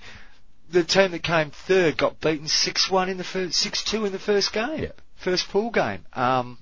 The 0.70 0.84
team 0.84 1.10
that 1.12 1.22
came 1.22 1.50
third 1.50 1.96
got 1.96 2.20
beaten 2.20 2.48
six 2.48 2.90
one 2.90 3.08
in 3.08 3.16
the 3.18 3.24
first 3.24 3.54
six 3.58 3.82
two 3.84 4.04
in 4.04 4.12
the 4.12 4.18
first 4.18 4.52
game, 4.52 4.82
Yeah. 4.84 4.88
first 5.16 5.48
pool 5.48 5.70
game. 5.70 6.04
Um, 6.14 6.58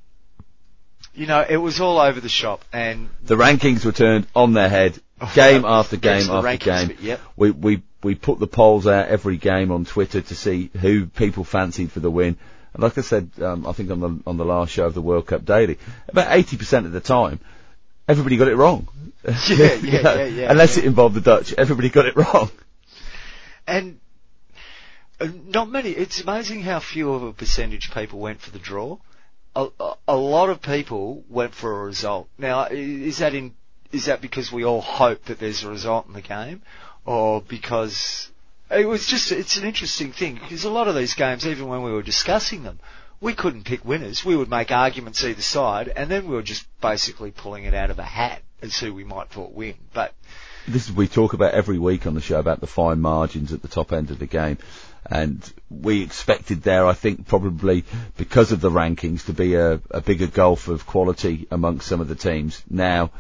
you 1.14 1.26
know, 1.26 1.44
it 1.48 1.56
was 1.56 1.80
all 1.80 1.98
over 1.98 2.20
the 2.20 2.28
shop, 2.28 2.64
and 2.72 3.08
The 3.24 3.36
rankings 3.36 3.84
were 3.84 3.92
turned 3.92 4.26
on 4.34 4.52
their 4.54 4.68
head, 4.68 4.98
Oh, 5.20 5.30
game 5.34 5.64
after 5.64 5.96
game 5.96 6.28
after 6.30 6.48
rankings 6.48 6.88
game. 6.88 6.96
yep. 7.00 7.20
We 7.36 7.50
we 7.52 7.82
we 8.02 8.14
put 8.16 8.38
the 8.40 8.46
polls 8.48 8.86
out 8.86 9.08
every 9.08 9.36
game 9.36 9.70
on 9.70 9.84
Twitter 9.84 10.20
to 10.20 10.34
see 10.34 10.70
who 10.80 11.06
people 11.06 11.44
fancied 11.44 11.92
for 11.92 12.00
the 12.00 12.10
win. 12.10 12.36
And 12.74 12.82
like 12.82 12.96
I 12.98 13.02
said, 13.02 13.30
um, 13.40 13.66
I 13.66 13.72
think 13.72 13.90
on 13.90 14.00
the 14.00 14.18
on 14.26 14.36
the 14.36 14.44
last 14.44 14.72
show 14.72 14.86
of 14.86 14.94
the 14.94 15.02
World 15.02 15.26
Cup 15.26 15.44
Daily, 15.44 15.78
about 16.08 16.32
eighty 16.36 16.56
percent 16.56 16.86
of 16.86 16.92
the 16.92 17.00
time, 17.00 17.38
everybody 18.08 18.36
got 18.36 18.48
it 18.48 18.56
wrong. 18.56 18.88
Yeah, 19.24 19.74
You 19.74 19.90
yeah, 19.90 20.00
know, 20.02 20.14
yeah, 20.16 20.24
yeah, 20.24 20.50
Unless 20.50 20.76
yeah. 20.76 20.82
it 20.82 20.86
involved 20.86 21.14
the 21.14 21.20
Dutch, 21.20 21.54
everybody 21.56 21.90
got 21.90 22.06
it 22.06 22.16
wrong. 22.16 22.50
and 23.68 24.00
uh, 25.20 25.28
not 25.46 25.68
many. 25.70 25.90
It's 25.90 26.20
amazing 26.20 26.62
how 26.62 26.80
few 26.80 27.12
of 27.12 27.22
a 27.22 27.32
percentage 27.32 27.92
people 27.92 28.18
went 28.18 28.40
for 28.40 28.50
the 28.50 28.58
draw. 28.58 28.98
A, 29.54 29.68
a, 30.08 30.16
lot 30.16 30.48
of 30.48 30.62
people 30.62 31.24
went 31.28 31.54
for 31.54 31.82
a 31.82 31.84
result. 31.84 32.28
Now, 32.38 32.68
is 32.70 33.18
that 33.18 33.34
in 33.34 33.54
is 33.92 34.06
that 34.06 34.22
because 34.22 34.50
we 34.50 34.64
all 34.64 34.80
hope 34.80 35.26
that 35.26 35.38
there's 35.38 35.62
a 35.62 35.68
result 35.68 36.06
in 36.06 36.14
the 36.14 36.22
game, 36.22 36.62
or 37.04 37.42
because 37.42 38.30
it 38.70 38.86
was 38.86 39.06
just 39.06 39.30
it's 39.30 39.56
an 39.56 39.64
interesting 39.64 40.12
thing 40.12 40.34
because 40.34 40.64
a 40.64 40.70
lot 40.70 40.88
of 40.88 40.94
these 40.94 41.14
games, 41.14 41.46
even 41.46 41.68
when 41.68 41.82
we 41.82 41.92
were 41.92 42.02
discussing 42.02 42.62
them, 42.62 42.80
we 43.20 43.34
couldn't 43.34 43.64
pick 43.64 43.84
winners. 43.84 44.24
We 44.24 44.36
would 44.36 44.50
make 44.50 44.70
arguments 44.70 45.22
either 45.22 45.42
side, 45.42 45.88
and 45.88 46.10
then 46.10 46.26
we 46.26 46.34
were 46.34 46.42
just 46.42 46.66
basically 46.80 47.30
pulling 47.30 47.64
it 47.64 47.74
out 47.74 47.90
of 47.90 47.98
a 47.98 48.04
hat 48.04 48.42
as 48.62 48.78
who 48.78 48.94
we 48.94 49.04
might 49.04 49.28
thought 49.28 49.52
win. 49.52 49.74
But 49.92 50.14
this 50.66 50.88
is 50.88 50.94
we 50.94 51.08
talk 51.08 51.32
about 51.32 51.54
every 51.54 51.78
week 51.78 52.06
on 52.06 52.14
the 52.14 52.20
show 52.20 52.38
about 52.38 52.60
the 52.60 52.66
fine 52.66 53.00
margins 53.00 53.52
at 53.52 53.62
the 53.62 53.68
top 53.68 53.92
end 53.92 54.10
of 54.10 54.18
the 54.18 54.26
game. 54.26 54.58
And 55.04 55.52
we 55.68 56.02
expected 56.02 56.62
there, 56.62 56.86
I 56.86 56.92
think, 56.92 57.26
probably 57.26 57.84
because 58.16 58.52
of 58.52 58.60
the 58.60 58.70
rankings, 58.70 59.26
to 59.26 59.32
be 59.32 59.54
a, 59.54 59.80
a 59.90 60.00
bigger 60.00 60.26
gulf 60.26 60.68
of 60.68 60.86
quality 60.86 61.46
amongst 61.50 61.88
some 61.88 62.00
of 62.00 62.08
the 62.08 62.14
teams. 62.14 62.62
Now, 62.70 63.10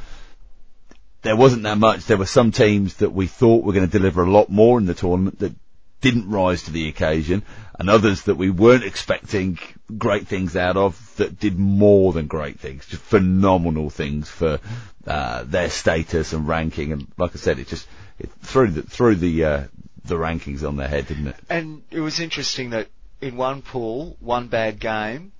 there 1.22 1.36
wasn't 1.36 1.64
that 1.64 1.78
much. 1.78 2.04
There 2.04 2.16
were 2.16 2.26
some 2.26 2.52
teams 2.52 2.94
that 2.96 3.12
we 3.12 3.26
thought 3.26 3.64
were 3.64 3.72
going 3.72 3.88
to 3.88 3.98
deliver 3.98 4.22
a 4.22 4.30
lot 4.30 4.48
more 4.48 4.78
in 4.78 4.86
the 4.86 4.94
tournament 4.94 5.38
that 5.40 5.54
didn't 6.00 6.28
rise 6.28 6.64
to 6.64 6.72
the 6.72 6.88
occasion, 6.88 7.42
and 7.78 7.88
others 7.88 8.22
that 8.22 8.34
we 8.34 8.50
weren't 8.50 8.84
expecting 8.84 9.58
great 9.96 10.26
things 10.26 10.56
out 10.56 10.76
of 10.76 11.16
that 11.16 11.38
did 11.38 11.58
more 11.58 12.12
than 12.12 12.26
great 12.26 12.58
things, 12.58 12.84
just 12.86 13.02
phenomenal 13.02 13.88
things 13.88 14.28
for 14.28 14.58
uh, 15.06 15.44
their 15.44 15.70
status 15.70 16.32
and 16.32 16.46
ranking. 16.46 16.92
And 16.92 17.06
like 17.16 17.30
I 17.34 17.38
said, 17.38 17.60
it 17.60 17.68
just 17.68 17.86
it 18.18 18.30
threw 18.42 18.68
the 18.68 18.82
threw 18.82 19.14
the 19.14 19.44
uh, 19.44 19.64
the 20.04 20.14
rankings 20.16 20.66
on 20.66 20.76
their 20.76 20.88
head, 20.88 21.08
didn't 21.08 21.28
it? 21.28 21.36
And 21.48 21.82
it 21.90 22.00
was 22.00 22.20
interesting 22.20 22.70
that 22.70 22.88
in 23.20 23.36
one 23.36 23.62
pool, 23.62 24.16
one 24.20 24.48
bad 24.48 24.80
game 24.80 25.32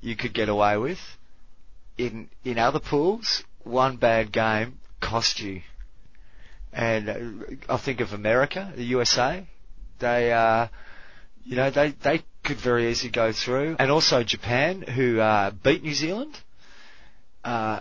you 0.00 0.16
could 0.16 0.32
get 0.32 0.48
away 0.48 0.76
with. 0.76 1.00
In 1.96 2.28
in 2.44 2.58
other 2.58 2.78
pools, 2.78 3.42
one 3.64 3.96
bad 3.96 4.30
game 4.30 4.78
cost 5.00 5.40
you. 5.40 5.62
And 6.72 7.08
uh, 7.08 7.74
I 7.74 7.76
think 7.76 8.00
of 8.00 8.12
America, 8.12 8.72
the 8.76 8.84
USA. 8.84 9.46
They, 9.98 10.32
uh, 10.32 10.68
you 11.44 11.56
know, 11.56 11.70
they 11.70 11.90
they 11.90 12.22
could 12.44 12.58
very 12.58 12.88
easily 12.90 13.10
go 13.10 13.32
through, 13.32 13.76
and 13.78 13.90
also 13.90 14.22
Japan, 14.22 14.82
who 14.82 15.18
uh, 15.18 15.50
beat 15.50 15.82
New 15.82 15.94
Zealand. 15.94 16.38
Uh, 17.42 17.80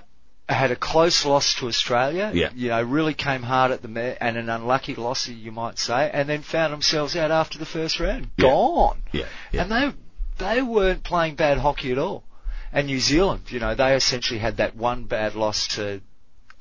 had 0.50 0.72
a 0.72 0.76
close 0.76 1.26
loss 1.26 1.54
to 1.56 1.68
Australia. 1.68 2.32
Yeah. 2.34 2.50
You 2.56 2.70
know, 2.70 2.82
really 2.82 3.14
came 3.14 3.44
hard 3.44 3.72
at 3.72 3.82
the 3.82 3.88
me- 3.88 4.16
and 4.20 4.38
an 4.38 4.50
unlucky 4.50 4.96
loss, 4.96 5.28
you 5.28 5.52
might 5.52 5.78
say, 5.78 6.10
and 6.12 6.28
then 6.30 6.42
found 6.42 6.72
themselves 6.74 7.16
out 7.16 7.32
after 7.32 7.58
the 7.60 7.66
first 7.66 8.00
round, 8.00 8.30
Yeah. 8.38 8.44
gone. 8.50 9.02
Yeah, 9.12 9.26
yeah. 9.52 9.64
And 9.64 9.72
they 9.72 9.94
they 10.38 10.62
weren't 10.62 11.04
playing 11.04 11.36
bad 11.36 11.58
hockey 11.58 11.92
at 11.92 11.98
all. 11.98 12.24
And 12.72 12.88
New 12.88 13.00
Zealand, 13.00 13.44
you 13.50 13.60
know, 13.60 13.76
they 13.76 13.96
essentially 13.96 14.40
had 14.40 14.58
that 14.58 14.76
one 14.76 15.06
bad 15.06 15.36
loss 15.36 15.68
to 15.76 16.02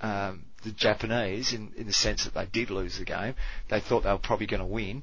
um, 0.01 0.44
the 0.62 0.70
Japanese 0.72 1.53
in, 1.53 1.72
in 1.77 1.87
the 1.87 1.92
sense 1.92 2.25
that 2.25 2.35
they 2.35 2.46
did 2.46 2.70
lose 2.70 2.99
the 2.99 3.05
game. 3.05 3.35
They 3.68 3.81
thought 3.81 4.03
they 4.05 4.11
were 4.12 4.18
probably 4.18 4.46
going 4.46 4.61
to 4.61 4.66
win. 4.66 5.03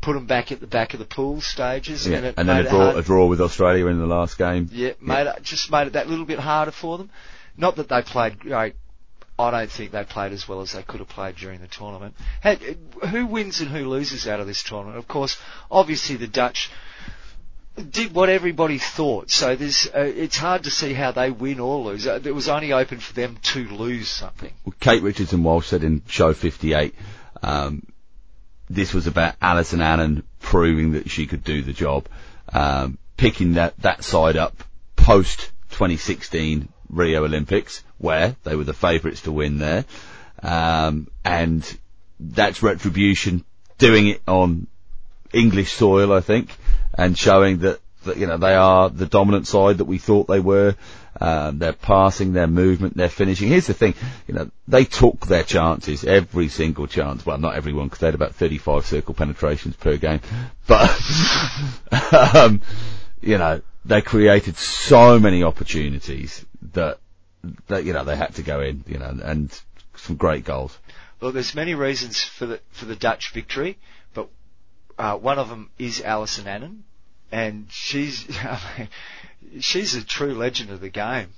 Put 0.00 0.14
them 0.14 0.26
back 0.26 0.52
at 0.52 0.60
the 0.60 0.66
back 0.68 0.92
of 0.94 1.00
the 1.00 1.06
pool 1.06 1.40
stages, 1.40 2.06
Yeah. 2.06 2.18
and 2.18 2.26
it 2.26 2.34
And 2.38 2.48
then 2.48 2.66
a 2.66 2.70
draw, 2.70 2.90
a 2.96 3.02
draw 3.02 3.26
with 3.26 3.40
Australia 3.40 3.86
in 3.88 3.98
the 3.98 4.06
last 4.06 4.38
game. 4.38 4.68
Yeah, 4.72 4.92
made 5.00 5.26
it 5.26 5.42
just 5.42 5.70
made 5.72 5.88
it 5.88 5.92
that 5.94 6.08
little 6.08 6.24
bit 6.24 6.38
harder 6.38 6.70
for 6.70 6.98
them. 6.98 7.10
Not 7.58 7.76
that 7.76 7.88
they 7.88 8.02
played 8.02 8.38
great. 8.38 8.74
I 9.38 9.50
don't 9.50 9.70
think 9.70 9.90
they 9.92 10.04
played 10.04 10.32
as 10.32 10.48
well 10.48 10.60
as 10.62 10.72
they 10.72 10.82
could 10.82 11.00
have 11.00 11.08
played 11.08 11.36
during 11.36 11.60
the 11.60 11.66
tournament. 11.68 12.14
Who 13.10 13.26
wins 13.26 13.60
and 13.60 13.68
who 13.70 13.88
loses 13.88 14.26
out 14.26 14.40
of 14.40 14.46
this 14.46 14.62
tournament? 14.62 14.96
Of 14.98 15.06
course, 15.06 15.36
obviously 15.70 16.16
the 16.16 16.26
Dutch 16.26 16.70
did 17.90 18.12
what 18.14 18.28
everybody 18.28 18.78
thought. 18.78 19.30
So 19.30 19.54
there's, 19.54 19.86
uh, 19.94 20.00
it's 20.00 20.36
hard 20.36 20.64
to 20.64 20.70
see 20.70 20.92
how 20.92 21.12
they 21.12 21.30
win 21.30 21.60
or 21.60 21.78
lose. 21.84 22.06
Uh, 22.06 22.20
It 22.24 22.34
was 22.34 22.48
only 22.48 22.72
open 22.72 22.98
for 22.98 23.12
them 23.12 23.36
to 23.42 23.68
lose 23.68 24.08
something. 24.08 24.52
Kate 24.80 25.02
Richardson 25.02 25.42
Walsh 25.44 25.68
said 25.68 25.84
in 25.84 26.02
show 26.08 26.32
58, 26.34 26.94
um, 27.42 27.86
this 28.68 28.92
was 28.92 29.06
about 29.06 29.36
Alison 29.40 29.80
Annan 29.80 30.24
proving 30.40 30.92
that 30.92 31.10
she 31.10 31.26
could 31.26 31.44
do 31.44 31.62
the 31.62 31.72
job, 31.72 32.06
um, 32.52 32.98
picking 33.16 33.54
that, 33.54 33.76
that 33.78 34.02
side 34.02 34.36
up 34.36 34.56
post 34.96 35.50
2016 35.70 36.68
Rio 36.90 37.24
Olympics, 37.24 37.82
where 37.98 38.36
they 38.44 38.56
were 38.56 38.64
the 38.64 38.74
favourites 38.74 39.22
to 39.22 39.32
win 39.32 39.58
there. 39.58 39.84
Um, 40.42 41.08
and 41.24 41.78
that's 42.20 42.62
retribution, 42.62 43.44
doing 43.78 44.08
it 44.08 44.22
on 44.26 44.66
English 45.32 45.72
soil, 45.72 46.12
I 46.12 46.20
think, 46.20 46.50
and 46.94 47.16
showing 47.16 47.58
that, 47.58 47.80
that, 48.04 48.16
you 48.16 48.26
know, 48.26 48.38
they 48.38 48.54
are 48.54 48.88
the 48.88 49.06
dominant 49.06 49.46
side 49.46 49.78
that 49.78 49.84
we 49.84 49.98
thought 49.98 50.26
they 50.28 50.40
were. 50.40 50.74
Um, 51.20 51.58
their 51.58 51.72
passing, 51.72 52.32
their 52.32 52.46
movement, 52.46 52.96
their 52.96 53.08
finishing. 53.08 53.48
Here's 53.48 53.66
the 53.66 53.74
thing, 53.74 53.94
you 54.28 54.34
know, 54.34 54.52
they 54.68 54.84
took 54.84 55.26
their 55.26 55.42
chances, 55.42 56.04
every 56.04 56.46
single 56.46 56.86
chance. 56.86 57.26
Well, 57.26 57.38
not 57.38 57.56
everyone, 57.56 57.86
because 57.86 57.98
they 57.98 58.06
had 58.06 58.14
about 58.14 58.36
35 58.36 58.86
circle 58.86 59.14
penetrations 59.14 59.74
per 59.74 59.96
game. 59.96 60.20
But, 60.68 60.96
um, 62.36 62.62
you 63.20 63.36
know, 63.36 63.62
they 63.84 64.00
created 64.00 64.56
so 64.56 65.18
many 65.18 65.42
opportunities 65.42 66.44
that, 66.74 66.98
that, 67.68 67.84
you 67.84 67.92
know, 67.92 68.04
they 68.04 68.16
had 68.16 68.34
to 68.36 68.42
go 68.42 68.60
in, 68.60 68.84
you 68.86 68.98
know, 68.98 69.16
and 69.22 69.58
some 69.96 70.16
great 70.16 70.44
goals. 70.44 70.76
Well, 71.20 71.32
there's 71.32 71.54
many 71.54 71.74
reasons 71.74 72.22
for 72.22 72.46
the, 72.46 72.60
for 72.70 72.84
the 72.84 72.96
Dutch 72.96 73.32
victory, 73.32 73.78
but, 74.14 74.28
uh, 74.98 75.16
one 75.16 75.38
of 75.38 75.48
them 75.48 75.70
is 75.78 76.00
Alison 76.00 76.46
Annan, 76.46 76.84
and 77.30 77.66
she's, 77.70 78.26
I 78.42 78.60
mean, 78.78 78.88
she's 79.60 79.94
a 79.94 80.04
true 80.04 80.34
legend 80.34 80.70
of 80.70 80.80
the 80.80 80.88
game, 80.88 81.28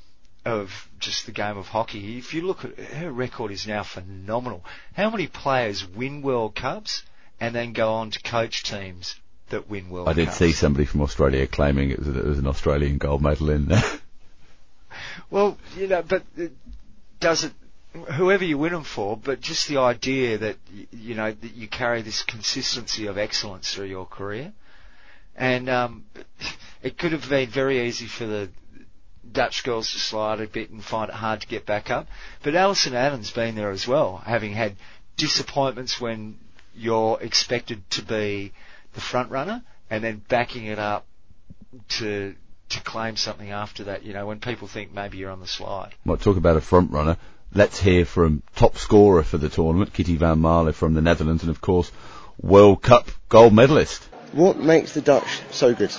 of 0.45 0.89
just 0.99 1.27
the 1.27 1.33
game 1.33 1.57
of 1.57 1.67
hockey. 1.67 2.19
If 2.19 2.35
you 2.35 2.43
look 2.43 2.65
at 2.65 2.79
her 2.79 3.11
record 3.11 3.51
is 3.53 3.67
now 3.67 3.83
phenomenal. 3.83 4.65
How 4.95 5.11
many 5.11 5.27
players 5.27 5.87
win 5.87 6.23
World 6.23 6.55
Cups 6.55 7.03
and 7.41 7.55
then 7.55 7.73
go 7.73 7.93
on 7.95 8.11
to 8.11 8.23
coach 8.23 8.63
teams 8.63 9.17
that 9.51 9.69
win 9.69 9.91
World 9.91 10.07
Cups? 10.07 10.17
I 10.17 10.21
did 10.21 10.27
Cups? 10.27 10.39
see 10.39 10.53
somebody 10.53 10.87
from 10.87 11.03
Australia 11.03 11.47
claiming 11.47 11.91
it 11.91 11.99
was, 11.99 12.09
it 12.09 12.25
was 12.25 12.39
an 12.39 12.47
Australian 12.47 12.99
gold 12.99 13.23
medal 13.23 13.51
in 13.51 13.67
there. 13.67 13.83
Well, 15.31 15.59
you 15.77 15.87
know, 15.87 16.03
but 16.03 16.25
it 16.37 16.53
does 17.19 17.45
it, 17.45 17.53
whoever 17.93 18.45
you 18.45 18.59
win 18.59 18.73
them 18.73 18.85
for, 18.85 19.17
but 19.17 19.41
just 19.41 19.69
the 19.69 19.79
idea 19.79 20.39
that, 20.39 20.57
you 20.91 21.15
know, 21.15 21.33
that 21.33 21.55
you 21.55 21.69
carry 21.69 22.03
this 22.03 22.23
consistency 22.23 23.07
of 23.07 23.19
excellence 23.19 23.73
through 23.73 23.87
your 23.87 24.07
career. 24.07 24.53
And, 25.37 25.69
um, 25.69 26.05
it 26.83 26.99
could 26.99 27.13
have 27.13 27.29
been 27.29 27.51
very 27.51 27.87
easy 27.87 28.07
for 28.07 28.27
the 28.27 28.51
Dutch 29.33 29.63
girls 29.65 29.91
to 29.93 29.99
slide 29.99 30.41
a 30.41 30.47
bit 30.47 30.71
and 30.71 30.83
find 30.83 31.11
it 31.11 31.15
hard 31.15 31.43
to 31.43 31.47
get 31.47 31.67
back 31.67 31.91
up. 31.91 32.09
But 32.43 32.55
Alison 32.55 32.95
Annan's 32.95 33.31
been 33.31 33.55
there 33.55 33.71
as 33.71 33.87
well, 33.87 34.19
having 34.19 34.53
had 34.53 34.77
disappointments 35.17 36.01
when 36.01 36.39
you're 36.75 37.19
expected 37.21 37.89
to 37.91 38.03
be 38.03 38.53
the 38.95 39.01
front 39.01 39.31
runner 39.31 39.63
and 39.91 40.03
then 40.03 40.23
backing 40.29 40.67
it 40.67 40.79
up 40.79 41.07
to 41.89 42.35
to 42.71 42.81
claim 42.81 43.17
something 43.17 43.51
after 43.51 43.85
that, 43.85 44.05
you 44.05 44.13
know, 44.13 44.27
when 44.27 44.41
people 44.41 44.69
think 44.69 44.93
maybe 44.93 45.19
you're 45.19 45.31
on 45.31 45.41
the 45.41 45.47
slide. 45.47 45.95
Might 46.05 46.21
talk 46.21 46.37
about 46.37 46.57
a 46.57 46.61
front 46.61 46.91
runner. 46.91 47.17
Let's 47.53 47.81
hear 47.81 48.05
from 48.05 48.43
top 48.55 48.79
scorer 48.79 49.25
for 49.25 49.37
the 49.39 49.49
tournament, 49.49 49.93
Kitty 49.93 50.17
van 50.17 50.41
Male 50.41 50.73
from 50.73 50.95
the 50.95 51.03
Netherlands, 51.03 51.43
and 51.43 51.51
of 51.51 51.61
course, 51.61 51.91
World 52.41 52.81
Cup 52.81 53.11
gold 53.29 53.53
medalist. 53.53 54.03
What 54.33 54.59
makes 54.59 54.95
the 54.95 55.01
Dutch 55.01 55.41
so 55.51 55.75
good? 55.75 55.93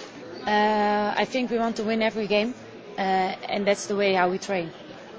Uh, 0.47 1.13
I 1.15 1.25
think 1.25 1.51
we 1.51 1.57
want 1.57 1.75
to 1.75 1.83
win 1.83 2.01
every 2.01 2.27
game, 2.27 2.55
uh, 2.97 3.01
and 3.01 3.67
that's 3.67 3.87
the 3.87 3.95
way 3.95 4.13
how 4.13 4.29
we 4.29 4.37
train. 4.37 4.71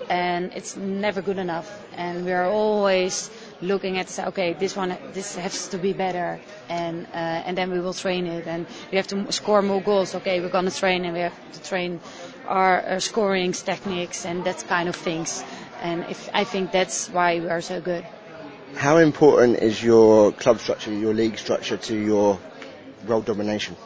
And 0.08 0.52
it's 0.54 0.74
never 0.76 1.20
good 1.20 1.38
enough. 1.38 1.70
And 1.94 2.24
we 2.24 2.32
are 2.32 2.46
always 2.46 3.30
looking 3.62 3.98
at 3.98 4.08
say, 4.08 4.24
okay, 4.26 4.52
this 4.52 4.76
one, 4.76 4.96
this 5.12 5.36
has 5.36 5.68
to 5.68 5.78
be 5.78 5.92
better, 5.92 6.40
and 6.68 7.06
uh, 7.14 7.46
and 7.46 7.56
then 7.56 7.70
we 7.70 7.80
will 7.80 7.94
train 7.94 8.26
it. 8.26 8.46
And 8.46 8.66
we 8.90 8.96
have 8.96 9.06
to 9.08 9.32
score 9.32 9.62
more 9.62 9.80
goals. 9.80 10.14
Okay, 10.14 10.40
we're 10.40 10.50
gonna 10.50 10.70
train, 10.70 11.04
and 11.04 11.14
we 11.14 11.20
have 11.20 11.52
to 11.52 11.62
train 11.62 12.00
our, 12.46 12.82
our 12.82 13.00
scoring 13.00 13.52
techniques 13.52 14.26
and 14.26 14.44
that 14.44 14.64
kind 14.68 14.88
of 14.88 14.96
things. 14.96 15.44
And 15.80 16.04
if 16.08 16.28
I 16.34 16.44
think 16.44 16.72
that's 16.72 17.08
why 17.08 17.40
we 17.40 17.48
are 17.48 17.60
so 17.60 17.80
good. 17.80 18.04
How 18.74 18.98
important 18.98 19.58
is 19.58 19.82
your 19.82 20.32
club 20.32 20.60
structure, 20.60 20.92
your 20.92 21.14
league 21.14 21.38
structure 21.38 21.76
to 21.76 21.96
your 21.96 22.38
world 23.06 23.26
domination? 23.26 23.76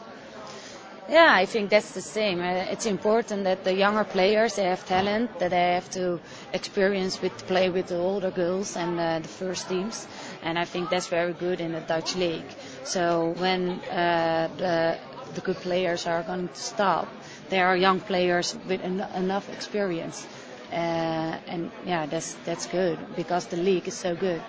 Yeah, 1.09 1.33
I 1.33 1.47
think 1.47 1.71
that's 1.71 1.93
the 1.93 2.01
same. 2.01 2.41
Uh, 2.41 2.67
it's 2.73 2.85
important 2.85 3.45
that 3.45 3.63
the 3.63 3.73
younger 3.73 4.03
players 4.03 4.57
they 4.57 4.65
have 4.65 4.85
talent, 4.87 5.39
that 5.39 5.51
they 5.51 5.75
have 5.75 5.89
to 5.91 6.21
experience 6.53 7.23
with 7.23 7.47
play 7.47 7.71
with 7.71 7.87
the 7.87 7.97
older 7.97 8.33
girls 8.33 8.77
and 8.77 8.99
uh, 8.99 9.21
the 9.21 9.29
first 9.29 9.69
teams, 9.69 10.09
and 10.43 10.59
I 10.59 10.65
think 10.65 10.91
that's 10.91 11.07
very 11.07 11.33
good 11.33 11.61
in 11.61 11.73
the 11.73 11.81
Dutch 11.81 12.17
league. 12.17 12.51
So 12.83 13.35
when 13.39 13.81
uh, 13.83 14.49
the 14.59 14.99
the 15.35 15.41
good 15.43 15.57
players 15.57 16.09
are 16.09 16.25
going 16.25 16.49
to 16.49 16.61
stop, 16.61 17.07
there 17.51 17.69
are 17.69 17.77
young 17.77 18.01
players 18.01 18.57
with 18.67 18.81
en- 18.83 19.07
enough 19.15 19.49
experience, 19.49 20.27
uh, 20.73 21.39
and 21.47 21.71
yeah, 21.85 22.07
that's 22.07 22.35
that's 22.45 22.67
good 22.67 22.99
because 23.15 23.47
the 23.47 23.57
league 23.57 23.87
is 23.87 23.95
so 23.95 24.17
good. 24.17 24.43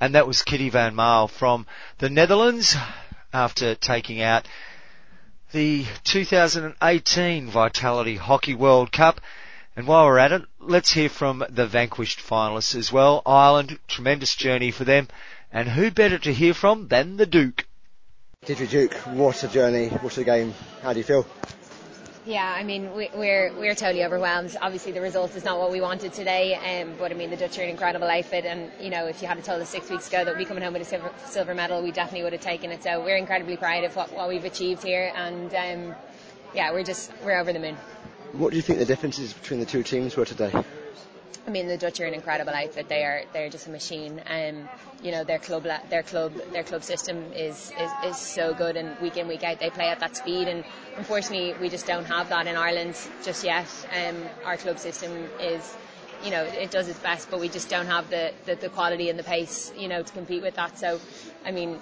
And 0.00 0.14
that 0.14 0.26
was 0.26 0.40
Kitty 0.40 0.70
Van 0.70 0.94
Male 0.94 1.28
from 1.28 1.66
the 1.98 2.08
Netherlands 2.08 2.76
after 3.34 3.74
taking 3.74 4.22
out 4.22 4.48
the 5.52 5.86
2018 6.04 7.48
Vitality 7.48 8.16
Hockey 8.16 8.54
World 8.54 8.92
Cup. 8.92 9.20
And 9.76 9.86
while 9.86 10.06
we're 10.06 10.18
at 10.18 10.32
it, 10.32 10.42
let's 10.58 10.92
hear 10.92 11.08
from 11.08 11.44
the 11.48 11.66
vanquished 11.66 12.18
finalists 12.18 12.74
as 12.74 12.92
well. 12.92 13.22
Ireland, 13.24 13.78
tremendous 13.86 14.34
journey 14.34 14.70
for 14.70 14.84
them. 14.84 15.08
And 15.52 15.68
who 15.68 15.90
better 15.90 16.18
to 16.18 16.32
hear 16.32 16.52
from 16.52 16.88
than 16.88 17.16
the 17.16 17.26
Duke? 17.26 17.66
Deirdre 18.44 18.66
Duke, 18.66 18.94
what 19.14 19.42
a 19.44 19.48
journey, 19.48 19.88
what 19.88 20.18
a 20.18 20.24
game. 20.24 20.54
How 20.82 20.92
do 20.92 20.98
you 20.98 21.04
feel? 21.04 21.26
Yeah, 22.28 22.54
I 22.54 22.62
mean, 22.62 22.92
we, 22.94 23.08
we're 23.14 23.50
we're 23.58 23.74
totally 23.74 24.04
overwhelmed. 24.04 24.54
Obviously, 24.60 24.92
the 24.92 25.00
result 25.00 25.34
is 25.34 25.44
not 25.44 25.58
what 25.58 25.72
we 25.72 25.80
wanted 25.80 26.12
today, 26.12 26.56
um, 26.56 26.92
but 26.98 27.10
I 27.10 27.14
mean, 27.14 27.30
the 27.30 27.38
Dutch 27.38 27.58
are 27.58 27.62
an 27.62 27.70
incredible 27.70 28.06
outfit, 28.06 28.44
and 28.44 28.70
you 28.78 28.90
know, 28.90 29.06
if 29.06 29.22
you 29.22 29.28
had 29.28 29.42
told 29.42 29.62
us 29.62 29.70
six 29.70 29.88
weeks 29.88 30.08
ago 30.08 30.26
that 30.26 30.34
we'd 30.36 30.42
be 30.42 30.44
coming 30.44 30.62
home 30.62 30.74
with 30.74 30.82
a 30.82 30.84
silver, 30.84 31.10
silver 31.24 31.54
medal, 31.54 31.82
we 31.82 31.90
definitely 31.90 32.24
would 32.24 32.34
have 32.34 32.42
taken 32.42 32.70
it. 32.70 32.82
So 32.82 33.02
we're 33.02 33.16
incredibly 33.16 33.56
proud 33.56 33.82
of 33.84 33.96
what, 33.96 34.12
what 34.12 34.28
we've 34.28 34.44
achieved 34.44 34.82
here, 34.82 35.10
and 35.16 35.54
um, 35.54 35.96
yeah, 36.54 36.70
we're 36.70 36.84
just 36.84 37.10
we're 37.24 37.38
over 37.40 37.50
the 37.50 37.60
moon. 37.60 37.78
What 38.32 38.50
do 38.50 38.56
you 38.56 38.62
think 38.62 38.78
the 38.78 38.84
differences 38.84 39.32
between 39.32 39.60
the 39.60 39.64
two 39.66 39.82
teams 39.82 40.14
were 40.14 40.26
today? 40.26 40.52
I 41.46 41.50
mean, 41.50 41.66
the 41.66 41.78
Dutch 41.78 42.00
are 42.00 42.04
an 42.04 42.14
incredible 42.14 42.52
outfit. 42.52 42.88
They 42.88 43.02
are 43.02 43.22
they're 43.32 43.48
just 43.48 43.66
a 43.66 43.70
machine. 43.70 44.20
Um, 44.28 44.68
you 45.02 45.12
know, 45.12 45.24
their 45.24 45.38
club 45.38 45.66
their 45.88 46.02
club 46.02 46.34
their 46.52 46.64
club 46.64 46.82
system 46.82 47.32
is, 47.32 47.72
is 47.80 47.90
is 48.04 48.16
so 48.18 48.52
good, 48.54 48.76
and 48.76 48.98
week 49.00 49.16
in 49.16 49.28
week 49.28 49.44
out 49.44 49.58
they 49.58 49.70
play 49.70 49.88
at 49.88 50.00
that 50.00 50.16
speed. 50.16 50.48
And 50.48 50.64
unfortunately, 50.96 51.54
we 51.60 51.68
just 51.68 51.86
don't 51.86 52.04
have 52.04 52.28
that 52.28 52.46
in 52.46 52.56
Ireland 52.56 52.96
just 53.22 53.44
yet. 53.44 53.68
Um, 53.92 54.16
our 54.44 54.56
club 54.56 54.78
system 54.78 55.12
is. 55.40 55.76
You 56.24 56.32
know, 56.32 56.42
it 56.42 56.72
does 56.72 56.88
its 56.88 56.98
best, 56.98 57.30
but 57.30 57.38
we 57.38 57.48
just 57.48 57.68
don't 57.70 57.86
have 57.86 58.10
the, 58.10 58.32
the, 58.44 58.56
the 58.56 58.68
quality 58.70 59.08
and 59.08 59.16
the 59.16 59.22
pace, 59.22 59.72
you 59.78 59.86
know, 59.86 60.02
to 60.02 60.12
compete 60.12 60.42
with 60.42 60.56
that. 60.56 60.76
So, 60.76 60.98
I 61.44 61.52
mean, 61.52 61.78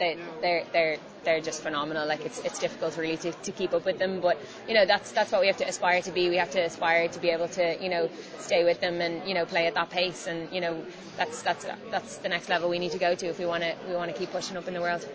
they, 0.00 0.18
they're 0.40 0.64
they're 0.72 0.98
they're 1.26 1.40
just 1.40 1.62
phenomenal. 1.62 2.08
Like 2.08 2.24
it's 2.24 2.38
it's 2.38 2.58
difficult 2.58 2.96
really 2.96 3.18
to, 3.18 3.32
to 3.32 3.52
keep 3.52 3.74
up 3.74 3.84
with 3.84 3.98
them, 3.98 4.20
but 4.20 4.38
you 4.66 4.74
know 4.74 4.86
that's 4.86 5.12
that's 5.12 5.32
what 5.32 5.42
we 5.42 5.48
have 5.48 5.58
to 5.58 5.68
aspire 5.68 6.00
to 6.02 6.10
be. 6.10 6.30
We 6.30 6.36
have 6.36 6.52
to 6.52 6.60
aspire 6.60 7.08
to 7.08 7.20
be 7.20 7.28
able 7.28 7.48
to 7.48 7.76
you 7.82 7.90
know 7.90 8.08
stay 8.38 8.64
with 8.64 8.80
them 8.80 9.02
and 9.02 9.28
you 9.28 9.34
know 9.34 9.44
play 9.44 9.66
at 9.66 9.74
that 9.74 9.90
pace, 9.90 10.26
and 10.26 10.50
you 10.50 10.62
know 10.62 10.82
that's 11.18 11.42
that's 11.42 11.66
that's 11.90 12.16
the 12.18 12.30
next 12.30 12.48
level 12.48 12.70
we 12.70 12.78
need 12.78 12.92
to 12.92 12.98
go 12.98 13.14
to 13.14 13.26
if 13.26 13.38
we 13.38 13.44
want 13.44 13.64
to 13.64 13.74
we 13.86 13.94
want 13.94 14.10
to 14.10 14.16
keep 14.16 14.30
pushing 14.30 14.56
up 14.56 14.66
in 14.68 14.74
the 14.74 14.80
world. 14.80 15.06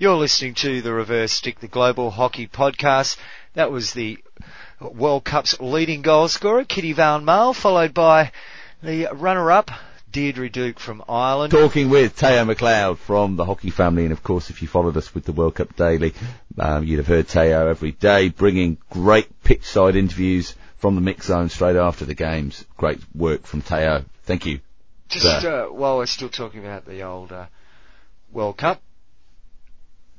You're 0.00 0.14
listening 0.14 0.54
to 0.54 0.80
the 0.80 0.92
Reverse 0.92 1.32
Stick, 1.32 1.58
the 1.58 1.66
Global 1.66 2.12
Hockey 2.12 2.46
Podcast. 2.46 3.16
That 3.54 3.72
was 3.72 3.94
the 3.94 4.18
World 4.80 5.24
Cup's 5.24 5.58
leading 5.58 6.02
goal 6.02 6.28
scorer, 6.28 6.62
Kitty 6.62 6.92
Van 6.92 7.24
Male, 7.24 7.52
followed 7.52 7.94
by 7.94 8.30
the 8.80 9.08
runner-up, 9.12 9.72
Deirdre 10.10 10.48
Duke 10.48 10.78
from 10.78 11.02
Ireland. 11.08 11.52
Talking 11.52 11.90
with 11.90 12.16
Teo 12.16 12.44
McLeod 12.44 12.98
from 12.98 13.36
the 13.36 13.44
hockey 13.44 13.70
family, 13.70 14.04
and 14.04 14.12
of 14.12 14.22
course, 14.22 14.50
if 14.50 14.62
you 14.62 14.68
followed 14.68 14.96
us 14.96 15.14
with 15.14 15.24
the 15.24 15.32
World 15.32 15.56
Cup 15.56 15.76
Daily, 15.76 16.14
um, 16.58 16.84
you'd 16.84 16.98
have 16.98 17.06
heard 17.06 17.28
Teo 17.28 17.68
every 17.68 17.92
day 17.92 18.28
bringing 18.28 18.78
great 18.90 19.42
pitch 19.42 19.64
side 19.64 19.96
interviews 19.96 20.54
from 20.78 20.94
the 20.94 21.00
mix 21.00 21.26
zone 21.26 21.48
straight 21.48 21.76
after 21.76 22.04
the 22.04 22.14
games. 22.14 22.64
Great 22.76 23.00
work 23.14 23.46
from 23.46 23.62
Teo. 23.62 24.04
Thank 24.24 24.46
you. 24.46 24.60
Just 25.08 25.44
uh, 25.44 25.66
while 25.66 25.96
we're 25.96 26.06
still 26.06 26.28
talking 26.28 26.60
about 26.60 26.84
the 26.84 27.02
old 27.02 27.32
uh, 27.32 27.46
World 28.30 28.58
Cup, 28.58 28.80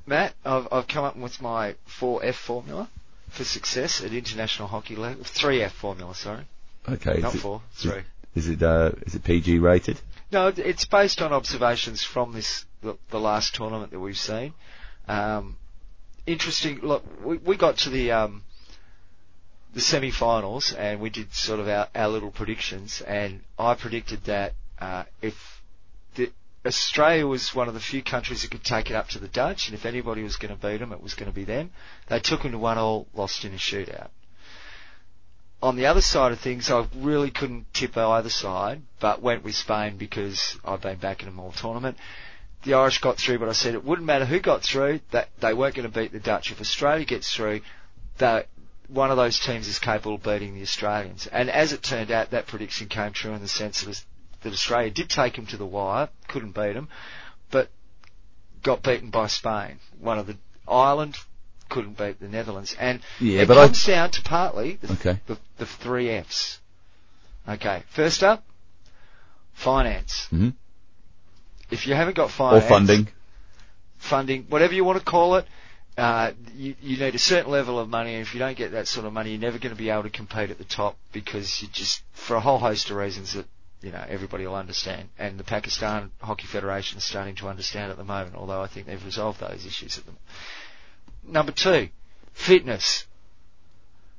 Matt, 0.05 0.33
I've, 0.43 0.67
I've 0.71 0.87
come 0.87 1.05
up 1.05 1.15
with 1.15 1.41
my 1.41 1.75
4F 1.87 2.33
formula 2.33 2.89
for 3.29 3.43
success 3.43 4.03
at 4.03 4.11
international 4.11 4.67
hockey 4.67 4.95
level. 4.95 5.23
3F 5.23 5.69
formula, 5.69 6.15
sorry. 6.15 6.45
Okay. 6.87 7.19
Not 7.19 7.33
4, 7.33 7.61
3. 7.73 8.01
Is 8.39 8.47
it 8.47 8.63
uh, 8.63 8.91
is 9.05 9.15
it 9.15 9.23
PG 9.25 9.59
rated? 9.59 9.99
No, 10.31 10.47
it's 10.47 10.85
based 10.85 11.21
on 11.21 11.33
observations 11.33 12.03
from 12.03 12.31
this 12.31 12.63
the, 12.81 12.97
the 13.09 13.19
last 13.19 13.53
tournament 13.53 13.91
that 13.91 13.99
we've 13.99 14.17
seen. 14.17 14.53
Um, 15.09 15.57
interesting. 16.25 16.79
Look, 16.79 17.03
we, 17.21 17.35
we 17.37 17.57
got 17.57 17.79
to 17.79 17.89
the 17.89 18.13
um, 18.13 18.43
the 19.73 19.81
semi-finals, 19.81 20.71
and 20.71 21.01
we 21.01 21.09
did 21.09 21.33
sort 21.33 21.59
of 21.59 21.67
our, 21.67 21.89
our 21.93 22.07
little 22.07 22.31
predictions, 22.31 23.01
and 23.01 23.41
I 23.57 23.73
predicted 23.75 24.23
that 24.23 24.53
uh, 24.79 25.03
if 25.21 25.61
the, 26.15 26.31
Australia 26.65 27.27
was 27.27 27.53
one 27.53 27.67
of 27.67 27.73
the 27.73 27.81
few 27.81 28.01
countries 28.01 28.43
that 28.43 28.51
could 28.51 28.63
take 28.63 28.89
it 28.89 28.95
up 28.95 29.09
to 29.09 29.19
the 29.19 29.27
Dutch, 29.27 29.67
and 29.67 29.75
if 29.77 29.85
anybody 29.85 30.23
was 30.23 30.37
going 30.37 30.55
to 30.55 30.67
beat 30.67 30.77
them, 30.77 30.93
it 30.93 31.03
was 31.03 31.13
going 31.13 31.29
to 31.29 31.35
be 31.35 31.43
them. 31.43 31.71
They 32.07 32.21
took 32.21 32.43
them 32.43 32.53
to 32.53 32.57
one 32.57 32.77
all, 32.77 33.05
lost 33.13 33.43
in 33.43 33.51
a 33.53 33.57
shootout. 33.57 34.11
On 35.61 35.75
the 35.75 35.87
other 35.87 36.01
side 36.01 36.31
of 36.31 36.39
things, 36.39 36.71
I 36.71 36.87
really 36.95 37.31
couldn't 37.31 37.73
tip 37.73 37.97
either 37.97 38.29
side, 38.29 38.81
but 38.99 39.21
went 39.21 39.43
with 39.43 39.55
Spain 39.55 39.97
because 39.97 40.57
I've 40.63 40.81
been 40.81 40.97
back 40.97 41.21
in 41.21 41.27
a 41.27 41.31
more 41.31 41.51
tournament. 41.51 41.97
The 42.63 42.75
Irish 42.75 42.99
got 42.99 43.17
through, 43.17 43.39
but 43.39 43.49
I 43.49 43.53
said 43.53 43.73
it 43.73 43.83
wouldn't 43.83 44.05
matter 44.05 44.25
who 44.25 44.39
got 44.39 44.63
through, 44.63 45.01
that 45.11 45.29
they 45.39 45.53
weren't 45.53 45.75
going 45.75 45.89
to 45.89 45.93
beat 45.93 46.13
the 46.13 46.19
Dutch. 46.19 46.51
If 46.51 46.61
Australia 46.61 47.05
gets 47.05 47.33
through, 47.33 47.61
that 48.19 48.47
one 48.87 49.11
of 49.11 49.17
those 49.17 49.37
teams 49.39 49.67
is 49.67 49.79
capable 49.79 50.15
of 50.15 50.23
beating 50.23 50.55
the 50.55 50.61
Australians. 50.61 51.27
And 51.27 51.49
as 51.49 51.73
it 51.73 51.83
turned 51.83 52.11
out, 52.11 52.31
that 52.31 52.47
prediction 52.47 52.87
came 52.87 53.11
true 53.11 53.33
in 53.33 53.41
the 53.41 53.47
sense 53.47 53.81
that, 53.81 54.03
that 54.41 54.53
Australia 54.53 54.91
did 54.91 55.09
take 55.09 55.35
them 55.35 55.45
to 55.47 55.57
the 55.57 55.65
wire, 55.65 56.09
couldn't 56.29 56.55
beat 56.55 56.73
them, 56.73 56.87
but 57.51 57.69
got 58.63 58.81
beaten 58.81 59.09
by 59.09 59.27
Spain. 59.27 59.79
One 59.99 60.19
of 60.19 60.27
the 60.27 60.37
Ireland 60.67 61.17
couldn't 61.69 61.97
beat 61.97 62.19
the 62.19 62.27
Netherlands, 62.27 62.75
and 62.79 62.99
Yeah, 63.19 63.41
it 63.41 63.47
but 63.47 63.57
I- 63.57 63.65
comes 63.67 63.85
down 63.85 64.11
to 64.11 64.21
partly 64.23 64.75
the, 64.81 64.93
Okay. 64.93 65.19
the, 65.27 65.37
the 65.57 65.65
three 65.65 66.09
Fs. 66.09 66.59
Okay, 67.47 67.83
first 67.89 68.23
up, 68.23 68.43
finance. 69.53 70.27
Mhm. 70.31 70.53
If 71.71 71.85
you 71.87 71.93
haven't 71.95 72.15
got 72.15 72.31
finance... 72.31 72.65
Or 72.65 72.67
funding. 72.67 73.07
funding, 73.97 74.45
whatever 74.49 74.73
you 74.73 74.83
want 74.83 74.99
to 74.99 75.05
call 75.05 75.35
it, 75.35 75.45
uh, 75.97 76.31
you, 76.55 76.75
you 76.81 76.97
need 76.97 77.13
a 77.15 77.19
certain 77.19 77.51
level 77.51 77.77
of 77.79 77.89
money, 77.89 78.13
and 78.13 78.21
if 78.21 78.33
you 78.33 78.39
don't 78.39 78.57
get 78.57 78.71
that 78.71 78.87
sort 78.87 79.05
of 79.05 79.13
money, 79.13 79.31
you're 79.31 79.39
never 79.41 79.57
going 79.59 79.73
to 79.75 79.77
be 79.77 79.89
able 79.89 80.03
to 80.03 80.09
compete 80.09 80.49
at 80.49 80.57
the 80.57 80.63
top 80.63 80.97
because 81.11 81.61
you 81.61 81.67
just, 81.71 82.01
for 82.13 82.35
a 82.35 82.39
whole 82.39 82.57
host 82.57 82.89
of 82.89 82.95
reasons 82.97 83.33
that, 83.33 83.45
you 83.81 83.91
know, 83.91 84.03
everybody 84.07 84.45
will 84.47 84.55
understand. 84.55 85.09
And 85.17 85.37
the 85.37 85.43
Pakistan 85.43 86.11
Hockey 86.21 86.47
Federation 86.47 86.97
is 86.97 87.03
starting 87.03 87.35
to 87.35 87.47
understand 87.49 87.91
at 87.91 87.97
the 87.97 88.03
moment, 88.03 88.35
although 88.35 88.61
I 88.61 88.67
think 88.67 88.87
they've 88.87 89.03
resolved 89.05 89.39
those 89.41 89.65
issues 89.65 89.97
at 89.97 90.05
the 90.05 90.11
Number 91.29 91.51
two, 91.51 91.89
fitness. 92.33 93.05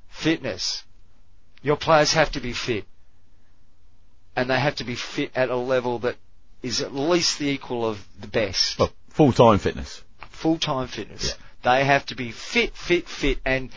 Fitness. 0.08 0.84
Your 1.62 1.76
players 1.76 2.12
have 2.12 2.32
to 2.32 2.40
be 2.40 2.52
fit. 2.52 2.84
And 4.36 4.48
they 4.48 4.58
have 4.58 4.76
to 4.76 4.84
be 4.84 4.94
fit 4.94 5.32
at 5.34 5.50
a 5.50 5.56
level 5.56 5.98
that 6.00 6.16
is 6.62 6.80
at 6.80 6.94
least 6.94 7.38
the 7.38 7.48
equal 7.48 7.86
of 7.86 8.06
the 8.20 8.26
best 8.26 8.78
Well, 8.78 8.92
full-time 9.08 9.58
fitness. 9.58 10.02
full-time 10.30 10.88
fitness. 10.88 11.34
They 11.62 11.84
have 11.84 12.06
to 12.06 12.14
be 12.14 12.30
fit, 12.30 12.76
fit, 12.76 13.08
fit, 13.08 13.38
and 13.44 13.70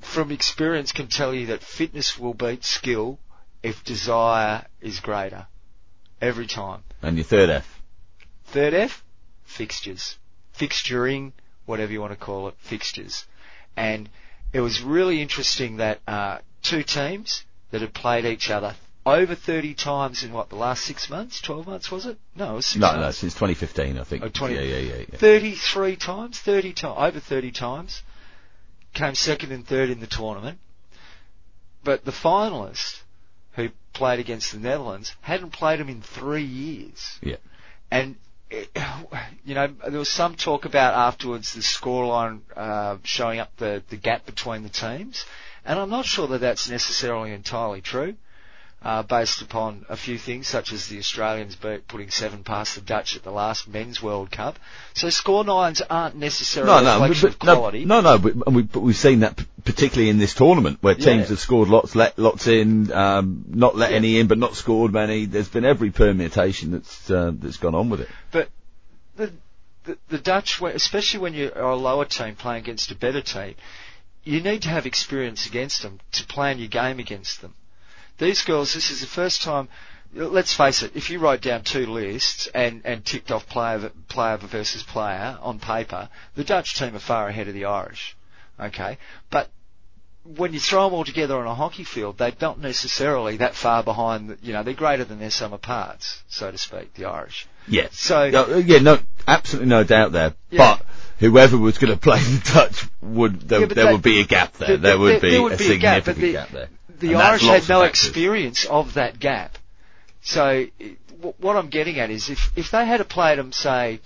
from 0.00 0.30
experience 0.30 0.92
can 0.92 1.08
tell 1.08 1.34
you 1.34 1.46
that 1.46 1.62
fitness 1.62 2.18
will 2.18 2.34
beat 2.34 2.64
skill 2.64 3.18
if 3.62 3.82
desire 3.84 4.66
is 4.80 5.00
greater. 5.00 5.46
Every 6.20 6.46
time. 6.46 6.82
And 7.02 7.16
your 7.16 7.24
third 7.24 7.50
F. 7.50 7.82
Third 8.46 8.72
F, 8.72 9.02
fixtures. 9.44 10.16
Fixturing, 10.56 11.32
whatever 11.66 11.92
you 11.92 12.00
want 12.00 12.12
to 12.12 12.18
call 12.18 12.48
it, 12.48 12.54
fixtures. 12.58 13.24
And 13.76 14.08
it 14.52 14.60
was 14.60 14.82
really 14.82 15.20
interesting 15.20 15.78
that 15.78 16.00
uh, 16.06 16.38
two 16.62 16.82
teams 16.82 17.44
that 17.70 17.80
had 17.80 17.92
played 17.94 18.24
each 18.24 18.50
other 18.50 18.74
over 19.06 19.34
30 19.34 19.74
times 19.74 20.22
in 20.22 20.32
what, 20.32 20.48
the 20.48 20.56
last 20.56 20.84
six 20.84 21.10
months, 21.10 21.40
12 21.42 21.66
months 21.66 21.90
was 21.90 22.06
it? 22.06 22.16
No, 22.34 22.52
it 22.52 22.54
was 22.56 22.66
six 22.66 22.80
No, 22.80 22.86
months. 22.92 23.00
no, 23.00 23.10
since 23.10 23.34
2015, 23.34 23.98
I 23.98 24.04
think. 24.04 24.22
Oh, 24.24 24.28
20 24.28 24.54
Yeah, 24.54 24.60
yeah, 24.62 24.76
yeah. 24.78 25.04
yeah. 25.12 25.18
33 25.18 25.96
times, 25.96 26.38
30 26.40 26.72
times, 26.72 26.94
over 26.98 27.20
30 27.20 27.50
times, 27.52 28.02
came 28.94 29.14
second 29.14 29.52
and 29.52 29.66
third 29.66 29.90
in 29.90 30.00
the 30.00 30.06
tournament. 30.06 30.58
But 31.82 32.04
the 32.06 32.12
finalist, 32.12 33.00
who 33.56 33.68
played 33.92 34.20
against 34.20 34.52
the 34.52 34.58
Netherlands, 34.58 35.14
hadn't 35.20 35.50
played 35.52 35.80
them 35.80 35.90
in 35.90 36.00
three 36.00 36.44
years. 36.44 37.18
Yeah. 37.20 37.36
And, 37.90 38.16
you 39.44 39.54
know, 39.54 39.68
there 39.88 39.98
was 39.98 40.08
some 40.08 40.34
talk 40.34 40.64
about 40.64 40.94
afterwards 40.94 41.54
the 41.54 41.60
scoreline 41.60 42.40
uh, 42.56 42.96
showing 43.02 43.40
up 43.40 43.56
the, 43.56 43.82
the 43.88 43.96
gap 43.96 44.26
between 44.26 44.62
the 44.62 44.68
teams. 44.68 45.24
And 45.64 45.78
I'm 45.78 45.90
not 45.90 46.04
sure 46.04 46.26
that 46.28 46.40
that's 46.40 46.68
necessarily 46.68 47.32
entirely 47.32 47.80
true. 47.80 48.14
Uh, 48.82 49.02
based 49.02 49.40
upon 49.40 49.86
a 49.88 49.96
few 49.96 50.18
things, 50.18 50.46
such 50.46 50.70
as 50.70 50.88
the 50.88 50.98
Australians 50.98 51.56
putting 51.88 52.10
seven 52.10 52.44
past 52.44 52.74
the 52.74 52.82
Dutch 52.82 53.16
at 53.16 53.22
the 53.22 53.30
last 53.30 53.66
Men's 53.66 54.02
World 54.02 54.30
Cup. 54.30 54.58
So 54.92 55.08
score 55.08 55.42
lines 55.42 55.80
aren't 55.80 56.16
necessarily 56.16 56.70
No, 56.70 56.78
a 56.80 56.82
no, 56.82 56.92
reflection 57.00 57.28
but, 57.28 57.32
of 57.32 57.38
quality. 57.38 57.84
no, 57.86 58.02
no, 58.02 58.18
but, 58.18 58.34
and 58.46 58.54
we, 58.54 58.60
but 58.60 58.80
we've 58.80 58.94
seen 58.94 59.20
that 59.20 59.42
particularly 59.64 60.10
in 60.10 60.18
this 60.18 60.34
tournament 60.34 60.78
where 60.82 60.94
teams 60.94 61.06
Yeah. 61.06 61.26
have 61.26 61.40
scored 61.40 61.68
lots, 61.68 61.94
let 61.94 62.18
lots 62.18 62.46
in, 62.46 62.92
um, 62.92 63.44
not 63.48 63.76
let 63.76 63.90
Yeah. 63.90 63.96
any 63.96 64.18
in, 64.18 64.26
but 64.26 64.38
not 64.38 64.56
scored 64.56 64.92
many. 64.92 65.24
There's 65.24 65.48
been 65.48 65.64
every 65.64 65.90
permutation 65.90 66.72
that's 66.72 67.10
uh, 67.10 67.32
that's 67.34 67.56
gone 67.56 67.74
on 67.74 67.88
with 67.90 68.00
it. 68.00 68.08
But 68.30 68.50
the, 69.16 69.32
the 69.84 69.98
the 70.08 70.18
Dutch, 70.18 70.60
especially 70.62 71.20
when 71.20 71.34
you're 71.34 71.58
a 71.58 71.74
lower 71.76 72.04
team 72.04 72.34
playing 72.36 72.62
against 72.64 72.90
a 72.90 72.94
better 72.94 73.22
team, 73.22 73.54
you 74.24 74.40
need 74.40 74.62
to 74.62 74.68
have 74.68 74.86
experience 74.86 75.46
against 75.46 75.82
them 75.82 76.00
to 76.12 76.26
plan 76.26 76.58
your 76.58 76.68
game 76.68 76.98
against 76.98 77.40
them. 77.40 77.54
These 78.18 78.42
girls, 78.42 78.74
this 78.74 78.90
is 78.90 79.00
the 79.00 79.06
first 79.06 79.42
time. 79.42 79.68
Let's 80.14 80.52
face 80.54 80.82
it. 80.84 80.92
If 80.94 81.10
you 81.10 81.18
write 81.18 81.40
down 81.40 81.64
two 81.64 81.86
lists 81.86 82.46
and, 82.54 82.82
and 82.84 83.04
ticked 83.04 83.32
off 83.32 83.48
player 83.48 83.90
player 84.08 84.36
versus 84.36 84.82
player 84.84 85.36
on 85.42 85.58
paper, 85.58 86.08
the 86.36 86.44
Dutch 86.44 86.74
team 86.74 86.94
are 86.94 87.00
far 87.00 87.28
ahead 87.28 87.48
of 87.48 87.54
the 87.54 87.64
Irish. 87.64 88.14
Okay, 88.60 88.98
but 89.30 89.50
when 90.36 90.52
you 90.54 90.60
throw 90.60 90.84
them 90.84 90.94
all 90.94 91.04
together 91.04 91.36
on 91.36 91.46
a 91.46 91.54
hockey 91.54 91.84
field, 91.84 92.16
they're 92.18 92.32
not 92.40 92.58
necessarily 92.58 93.36
that 93.38 93.54
far 93.54 93.82
behind. 93.82 94.38
You 94.42 94.52
know, 94.52 94.62
they're 94.62 94.74
greater 94.74 95.04
than 95.04 95.18
their 95.18 95.30
sum 95.30 95.52
of 95.52 95.60
parts, 95.62 96.22
so 96.28 96.50
to 96.50 96.56
speak. 96.58 96.94
The 96.94 97.04
Irish. 97.06 97.46
Yeah. 97.68 97.88
So 97.92 98.24
Yeah, 98.24 98.56
yeah, 98.58 98.78
no, 98.78 98.98
absolutely 99.26 99.68
no 99.68 99.84
doubt 99.84 100.12
there. 100.12 100.34
Yeah. 100.50 100.76
But 100.78 100.86
whoever 101.18 101.58
was 101.58 101.78
going 101.78 101.92
to 101.92 101.98
play 102.00 102.20
the 102.20 102.50
Dutch 102.54 102.86
would 103.02 103.40
there, 103.48 103.60
Yeah, 103.60 103.66
there 103.66 103.84
that- 103.84 103.92
would 103.92 104.02
be 104.02 104.20
a 104.20 104.24
gap 104.24 104.54
there. 104.54 104.68
there- 104.68 104.76
There, 104.78 104.98
would 104.98 105.20
be 105.20 105.30
there 105.30 105.42
would 105.42 105.52
a 105.52 105.56
be 105.58 105.72
a 105.72 105.78
gap, 105.78 106.04
but 106.04 106.16
the- 106.16 106.32
gap 106.32 106.50
there. 106.50 106.68
the 107.00 107.08
And 107.14 107.18
Irish 107.22 107.42
had 107.42 107.68
no 107.68 107.82
of 107.82 107.88
experience 107.88 108.64
of 108.66 108.94
that 108.94 109.18
gap. 109.18 109.58
So 110.22 110.46
eh, 110.80 110.88
w- 111.10 111.34
what 111.38 111.56
I'm 111.56 111.68
getting 111.68 111.98
at 111.98 112.10
is 112.10 112.30
if 112.30 112.50
if 112.56 112.70
they 112.70 112.86
had 112.86 112.98
to 112.98 113.04
played 113.04 113.38
them 113.38 113.52
say 113.52 114.00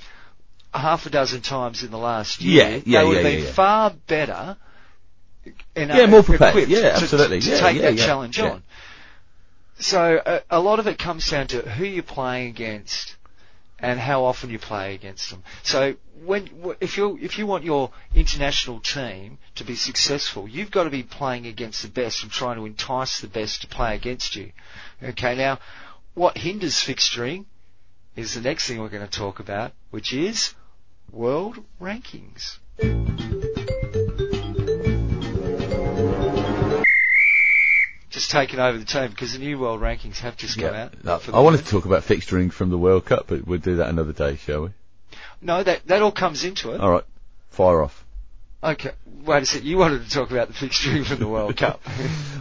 half 0.72 1.06
a 1.06 1.10
dozen 1.10 1.40
times 1.40 1.82
in 1.82 1.90
the 1.90 1.98
last 1.98 2.40
year, 2.40 2.68
Yeah, 2.68 2.80
yeah, 2.84 3.00
they 3.00 3.06
would 3.08 3.16
yeah, 3.16 3.22
have 3.22 3.30
yeah, 3.32 3.36
been 3.38 3.44
yeah. 3.46 3.52
far 3.52 3.90
better. 4.06 4.56
And, 5.74 5.90
Yeah, 5.90 6.06
more 6.06 6.22
prepared. 6.22 6.50
equipped 6.50 6.68
Yeah, 6.70 6.80
to- 6.80 6.92
absolutely. 6.94 7.40
To, 7.40 7.50
Yeah, 7.50 7.60
take 7.60 7.76
yeah, 7.76 7.82
that 7.82 7.94
yeah, 7.94 8.06
challenge 8.06 8.38
yeah. 8.38 8.50
on. 8.50 8.62
So 9.80 10.20
a, 10.24 10.42
a 10.50 10.60
lot 10.60 10.78
of 10.80 10.86
it 10.86 10.98
comes 10.98 11.28
down 11.30 11.46
to 11.48 11.62
who 11.62 11.84
you're 11.84 12.02
playing 12.02 12.48
against 12.48 13.16
and 13.78 14.00
how 14.00 14.24
often 14.24 14.50
you 14.50 14.58
play 14.58 14.94
against 14.94 15.30
them. 15.30 15.44
So 15.62 15.94
when 16.24 16.48
if 16.80 16.96
you 16.96 17.16
if 17.22 17.38
you 17.38 17.46
want 17.46 17.62
your 17.64 17.92
international 18.14 18.80
team 18.80 19.38
to 19.54 19.64
be 19.64 19.76
successful, 19.76 20.48
you've 20.48 20.72
got 20.72 20.84
to 20.84 20.90
be 20.90 21.04
playing 21.04 21.46
against 21.46 21.82
the 21.82 21.88
best 21.88 22.24
and 22.24 22.32
trying 22.32 22.56
to 22.56 22.66
entice 22.66 23.20
the 23.20 23.28
best 23.28 23.60
to 23.62 23.68
play 23.68 23.94
against 23.94 24.34
you. 24.34 24.50
Okay, 25.02 25.36
now 25.36 25.60
what 26.14 26.36
hinders 26.36 26.74
fixturing 26.74 27.44
is 28.18 28.34
the 28.34 28.40
next 28.40 28.66
thing 28.66 28.80
we're 28.80 28.88
going 28.88 29.06
to 29.06 29.10
talk 29.18 29.38
about, 29.38 29.72
which 29.90 30.12
is 30.12 30.54
world 31.12 31.62
rankings. 31.80 32.58
Just 38.10 38.30
taking 38.30 38.58
over 38.58 38.76
the 38.78 38.84
team 38.84 39.10
because 39.10 39.34
the 39.34 39.38
new 39.38 39.58
world 39.58 39.80
rankings 39.80 40.18
have 40.18 40.36
just 40.36 40.58
come 40.58 40.74
Yeah. 40.74 40.88
out. 41.06 41.28
I 41.32 41.40
wanted 41.40 41.58
to 41.58 41.70
talk 41.70 41.84
about 41.84 42.02
fixturing 42.02 42.50
from 42.50 42.70
the 42.70 42.78
World 42.78 43.04
Cup, 43.04 43.26
but 43.28 43.46
we'll 43.46 43.58
do 43.60 43.76
that 43.76 43.88
another 43.88 44.12
day, 44.12 44.36
shall 44.36 44.62
we? 44.62 44.68
No, 45.40 45.62
that 45.62 45.86
that 45.86 46.02
all 46.02 46.10
comes 46.10 46.42
into 46.42 46.72
it. 46.72 46.80
All 46.80 46.90
right, 46.90 47.04
fire 47.50 47.82
off. 47.82 48.04
Okay, 48.64 48.90
wait 49.24 49.42
a 49.42 49.46
second. 49.46 49.66
You 49.68 49.76
wanted 49.78 50.04
to 50.04 50.10
talk 50.10 50.30
about 50.32 50.48
the 50.48 50.54
fixturing 50.54 51.04
from 51.04 51.18
the 51.20 51.28
World 51.28 51.56
Cup. 51.64 51.80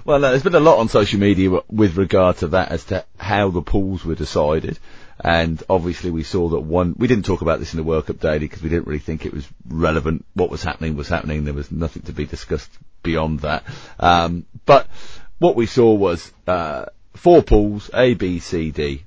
Well, 0.06 0.20
no, 0.20 0.30
there's 0.32 0.42
been 0.42 0.56
a 0.56 0.60
lot 0.60 0.80
on 0.80 0.88
social 0.88 1.20
media 1.20 1.60
with 1.70 1.98
regard 1.98 2.38
to 2.38 2.48
that 2.50 2.72
as 2.72 2.86
to 2.86 3.06
how 3.18 3.50
the 3.52 3.62
pools 3.62 4.04
were 4.06 4.16
decided. 4.16 4.80
And 5.20 5.62
obviously 5.70 6.12
we 6.12 6.24
saw 6.24 6.50
that 6.50 6.60
one, 6.60 6.96
we 6.98 7.08
didn't 7.08 7.26
talk 7.26 7.42
about 7.42 7.60
this 7.60 7.74
in 7.74 7.78
the 7.78 7.84
World 7.84 8.06
Cup 8.06 8.20
daily 8.20 8.40
because 8.40 8.62
we 8.62 8.70
didn't 8.70 8.88
really 8.88 9.00
think 9.00 9.26
it 9.26 9.34
was 9.34 9.48
relevant. 9.68 10.26
What 10.34 10.50
was 10.50 10.64
happening 10.64 10.96
was 10.96 11.10
happening. 11.10 11.44
There 11.44 11.54
was 11.54 11.72
nothing 11.72 12.04
to 12.04 12.14
be 12.14 12.26
discussed 12.26 12.70
beyond 13.04 13.42
that. 13.42 13.64
Um, 14.00 14.46
but 14.66 14.88
what 15.40 15.56
we 15.56 15.66
saw 15.66 15.94
was, 15.94 16.32
uh, 16.46 16.86
four 17.16 17.42
pools, 17.42 17.90
A, 17.94 18.14
B, 18.14 18.40
C, 18.40 18.72
D. 18.72 19.04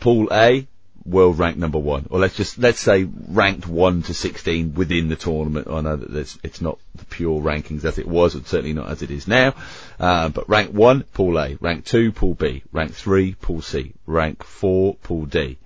Pool 0.00 0.28
A, 0.32 0.66
world 1.06 1.38
ranked 1.38 1.58
number 1.58 1.78
one, 1.78 2.06
or 2.10 2.18
let's 2.18 2.36
just 2.36 2.58
let's 2.58 2.80
say 2.80 3.04
ranked 3.04 3.66
one 3.66 4.02
to 4.02 4.14
sixteen 4.14 4.74
within 4.74 5.08
the 5.08 5.16
tournament. 5.16 5.68
I 5.68 5.80
know 5.80 5.96
that 5.96 6.36
it's 6.42 6.60
not 6.60 6.78
the 6.94 7.04
pure 7.04 7.40
rankings 7.40 7.84
as 7.84 7.98
it 7.98 8.08
was, 8.08 8.34
and 8.34 8.46
certainly 8.46 8.72
not 8.72 8.90
as 8.90 9.02
it 9.02 9.10
is 9.10 9.28
now. 9.28 9.54
Uh, 9.98 10.28
but 10.28 10.48
rank 10.48 10.72
one, 10.72 11.02
Pool 11.14 11.38
A. 11.38 11.56
Rank 11.60 11.84
two, 11.84 12.12
Pool 12.12 12.34
B. 12.34 12.62
Rank 12.72 12.94
three, 12.94 13.34
Pool 13.34 13.62
C. 13.62 13.94
Rank 14.06 14.42
four, 14.42 14.94
Pool 14.96 15.26
D. 15.26 15.58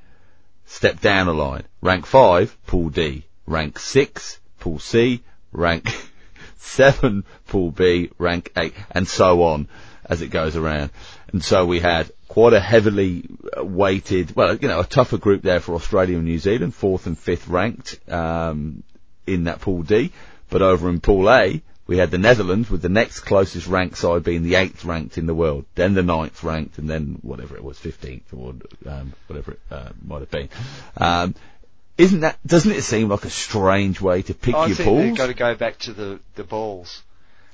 Step 0.66 1.00
down 1.00 1.28
a 1.28 1.32
line. 1.32 1.64
Rank 1.80 2.06
five, 2.06 2.56
Pool 2.66 2.90
D. 2.90 3.24
Rank 3.46 3.78
six, 3.78 4.38
Pool 4.60 4.78
C. 4.78 5.22
Rank 5.52 5.88
seven 6.60 7.24
Pool 7.48 7.72
B, 7.72 8.10
rank 8.18 8.52
eight, 8.56 8.74
and 8.92 9.08
so 9.08 9.42
on 9.42 9.68
as 10.04 10.22
it 10.22 10.28
goes 10.28 10.56
around. 10.56 10.90
And 11.32 11.42
so 11.42 11.66
we 11.66 11.80
had 11.80 12.10
quite 12.30 12.52
a 12.52 12.60
heavily 12.60 13.24
uh, 13.58 13.64
weighted, 13.64 14.36
well, 14.36 14.54
you 14.54 14.68
know, 14.68 14.78
a 14.78 14.84
tougher 14.84 15.18
group 15.18 15.42
there 15.42 15.58
for 15.58 15.74
Australia 15.74 16.14
and 16.14 16.24
New 16.24 16.38
Zealand, 16.38 16.72
fourth 16.72 17.08
and 17.08 17.18
fifth 17.18 17.48
ranked 17.48 17.98
um, 18.08 18.84
in 19.26 19.44
that 19.44 19.60
Pool 19.60 19.82
D. 19.82 20.12
But 20.48 20.62
over 20.62 20.88
in 20.88 21.00
Pool 21.00 21.28
A, 21.28 21.60
we 21.88 21.98
had 21.98 22.12
the 22.12 22.18
Netherlands 22.18 22.70
with 22.70 22.82
the 22.82 22.88
next 22.88 23.20
closest 23.22 23.66
ranked 23.66 23.96
side 23.98 24.22
being 24.22 24.44
the 24.44 24.54
eighth 24.54 24.84
ranked 24.84 25.18
in 25.18 25.26
the 25.26 25.34
world, 25.34 25.64
then 25.74 25.94
the 25.94 26.04
ninth 26.04 26.44
ranked, 26.44 26.78
and 26.78 26.88
then 26.88 27.18
whatever 27.22 27.56
it 27.56 27.64
was, 27.64 27.80
fifteenth 27.80 28.32
or 28.32 28.54
um, 28.86 29.12
whatever 29.26 29.50
it 29.50 29.60
uh, 29.68 29.88
might 30.06 30.20
have 30.20 30.30
been. 30.30 30.48
Um, 30.98 31.34
isn't 31.98 32.20
that? 32.20 32.38
Doesn't 32.46 32.70
it 32.70 32.82
seem 32.82 33.08
like 33.08 33.24
a 33.24 33.30
strange 33.30 34.00
way 34.00 34.22
to 34.22 34.34
pick 34.34 34.54
I 34.54 34.68
your 34.68 34.76
think 34.76 34.88
pools? 34.88 35.02
they've 35.02 35.16
got 35.16 35.26
to 35.26 35.34
go 35.34 35.56
back 35.56 35.78
to 35.78 35.92
the 35.92 36.20
the 36.36 36.44
balls. 36.44 37.02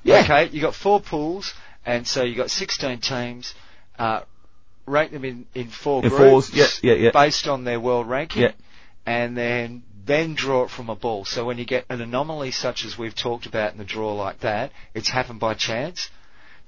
Yeah. 0.04 0.20
Okay, 0.20 0.50
you 0.50 0.60
got 0.60 0.74
four 0.74 1.00
pools, 1.00 1.54
and 1.86 2.06
so 2.06 2.22
you 2.24 2.34
got 2.34 2.50
16 2.50 2.98
teams. 2.98 3.54
Uh, 3.98 4.20
rank 4.86 5.12
them 5.12 5.24
in 5.24 5.46
in 5.54 5.68
four 5.68 6.02
In 6.02 6.08
groups. 6.08 6.48
fours, 6.48 6.54
yeah, 6.54 6.66
yeah, 6.82 6.94
yeah. 6.94 7.10
Based 7.10 7.46
on 7.48 7.64
their 7.64 7.80
world 7.80 8.08
ranking. 8.08 8.42
Yeah. 8.42 8.52
And 9.04 9.36
then 9.36 9.82
then 10.04 10.34
draw 10.34 10.64
it 10.64 10.70
from 10.70 10.88
a 10.88 10.96
ball. 10.96 11.24
So 11.24 11.44
when 11.44 11.58
you 11.58 11.64
get 11.64 11.84
an 11.90 12.00
anomaly 12.00 12.52
such 12.52 12.84
as 12.84 12.96
we've 12.96 13.14
talked 13.14 13.46
about 13.46 13.72
in 13.72 13.78
the 13.78 13.84
draw 13.84 14.14
like 14.14 14.40
that, 14.40 14.72
it's 14.94 15.08
happened 15.08 15.40
by 15.40 15.54
chance. 15.54 16.10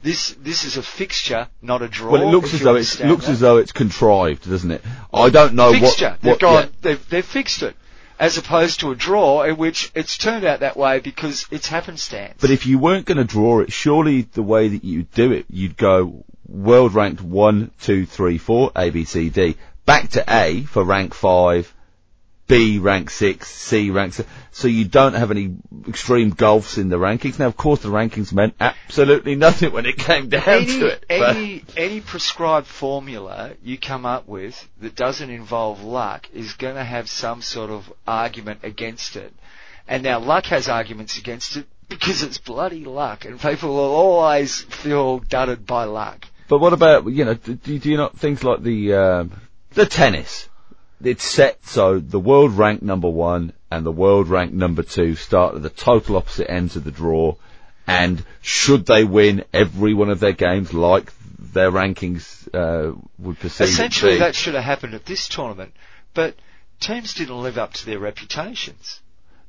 This 0.03 0.31
this 0.41 0.64
is 0.64 0.77
a 0.77 0.83
fixture, 0.83 1.49
not 1.61 1.83
a 1.83 1.89
draw. 1.89 2.12
Well, 2.12 2.23
it 2.23 2.31
looks 2.31 2.55
as 2.55 2.61
though 2.61 2.77
it 2.77 3.01
looks 3.01 3.27
that. 3.27 3.33
as 3.33 3.41
though 3.41 3.57
it's 3.57 3.73
contrived, 3.73 4.49
doesn't 4.49 4.71
it? 4.71 4.83
I 5.12 5.31
don't 5.31 5.55
know 5.55 5.73
fixture. 5.73 6.11
what. 6.11 6.21
they've 6.21 6.39
gone. 6.39 6.64
yeah. 6.64 6.69
They've 6.83 7.09
they've 7.09 7.25
fixed 7.27 7.62
it, 7.64 7.75
as 8.21 8.39
opposed 8.39 8.81
to 8.81 8.93
a 8.93 8.95
draw 8.95 9.43
in 9.43 9.57
which 9.57 9.91
it's 9.97 10.16
turned 10.16 10.45
out 10.45 10.61
that 10.61 10.77
way 10.77 11.01
because 11.01 11.47
it's 11.51 11.66
happenstance. 11.66 12.35
But 12.41 12.51
if 12.51 12.66
you 12.66 12.79
weren't 12.79 13.07
going 13.07 13.19
to 13.19 13.25
draw 13.25 13.59
it, 13.61 13.73
surely 13.73 14.23
the 14.23 14.43
way 14.43 14.69
that 14.69 14.85
you 14.85 15.03
do 15.03 15.33
it, 15.33 15.47
you'd 15.51 15.77
go 15.77 16.25
world 16.49 16.95
ranked 16.95 17.23
one, 17.23 17.71
two, 17.81 18.07
three, 18.07 18.39
four, 18.39 18.73
A, 18.75 18.91
B, 18.91 19.05
C, 19.05 19.29
D, 19.29 19.57
back 19.85 20.11
to 20.11 20.25
A 20.29 20.63
for 20.63 20.83
rank 20.83 21.15
five, 21.15 21.73
B 22.49 22.79
rank 22.79 23.11
six, 23.11 23.51
C 23.51 23.91
rank 23.91 24.15
seven. 24.15 24.31
So 24.53 24.69
you 24.69 24.87
don't 24.87 25.13
have 25.13 25.31
any 25.31 25.57
extreme 25.87 26.31
gulfs 26.31 26.79
in 26.79 26.89
the 26.89 26.97
rankings. 26.97 27.39
Now, 27.39 27.47
of 27.47 27.57
course, 27.57 27.81
the 27.81 27.91
rankings 27.91 28.33
meant 28.33 28.55
absolutely 28.59 29.35
nothing 29.35 29.71
when 29.71 29.85
it 29.85 29.99
came 29.99 30.31
down 30.31 30.49
any 30.49 30.67
to 30.67 30.87
it. 30.87 31.05
any 31.11 31.65
any 31.77 32.01
prescribed 32.01 32.67
formula 32.67 33.53
you 33.63 33.77
come 33.77 34.07
up 34.07 34.27
with 34.27 34.67
that 34.81 34.97
doesn't 34.97 35.29
involve 35.29 35.85
luck 35.85 36.29
is 36.33 36.55
going 36.55 36.77
to 36.77 36.85
have 36.85 37.11
some 37.11 37.43
sort 37.43 37.69
of 37.71 37.93
argument 38.07 38.61
against 38.63 39.17
it. 39.17 39.35
And 39.87 40.03
now 40.03 40.19
luck 40.19 40.47
has 40.47 40.69
arguments 40.69 41.19
against 41.19 41.59
it 41.59 41.67
because 41.89 42.23
it's 42.23 42.39
bloody 42.39 42.85
luck, 42.85 43.25
and 43.25 43.41
people 43.41 43.71
will 43.71 43.95
always 43.95 44.63
feel 44.63 45.21
dudded 45.21 45.67
by 45.67 45.85
luck. 45.85 46.27
But 46.49 46.59
what 46.59 46.73
about 46.73 47.07
you 47.07 47.25
know? 47.25 47.35
Do, 47.35 47.55
do 47.55 47.91
you 47.91 47.97
not 47.97 48.19
things 48.19 48.43
like 48.43 48.63
the 48.63 48.95
um, 48.95 49.41
the 49.73 49.87
tennis? 49.87 50.49
It's 51.03 51.25
set 51.25 51.65
so 51.65 52.01
the 52.01 52.19
world 52.19 52.53
rank 52.53 52.83
number 52.83 53.09
one 53.09 53.53
and 53.71 53.87
the 53.87 53.93
world 53.93 54.29
rank 54.29 54.53
number 54.53 54.83
two 54.83 55.15
start 55.15 55.55
at 55.55 55.63
the 55.63 55.71
total 55.71 56.17
opposite 56.17 56.51
ends 56.51 56.75
of 56.75 56.85
the 56.85 56.91
draw, 56.91 57.37
and 57.87 58.25
should 58.41 58.87
they 58.87 59.05
win 59.05 59.45
every 59.53 59.95
one 59.95 60.09
of 60.09 60.21
their 60.21 60.33
games 60.33 60.73
like 60.73 61.13
their 61.39 61.71
rankings 61.71 62.49
uh, 62.55 62.99
would 63.19 63.39
perceive 63.39 63.69
Essentially, 63.69 64.13
to 64.13 64.17
be, 64.17 64.21
that 64.21 64.35
should 64.35 64.55
have 64.55 64.65
happened 64.65 64.95
at 64.95 65.05
this 65.05 65.29
tournament, 65.29 65.73
but 66.15 66.35
teams 66.81 67.15
didn't 67.15 67.43
live 67.43 67.59
up 67.59 67.75
to 67.75 67.87
their 67.87 67.99
reputations. 67.99 69.01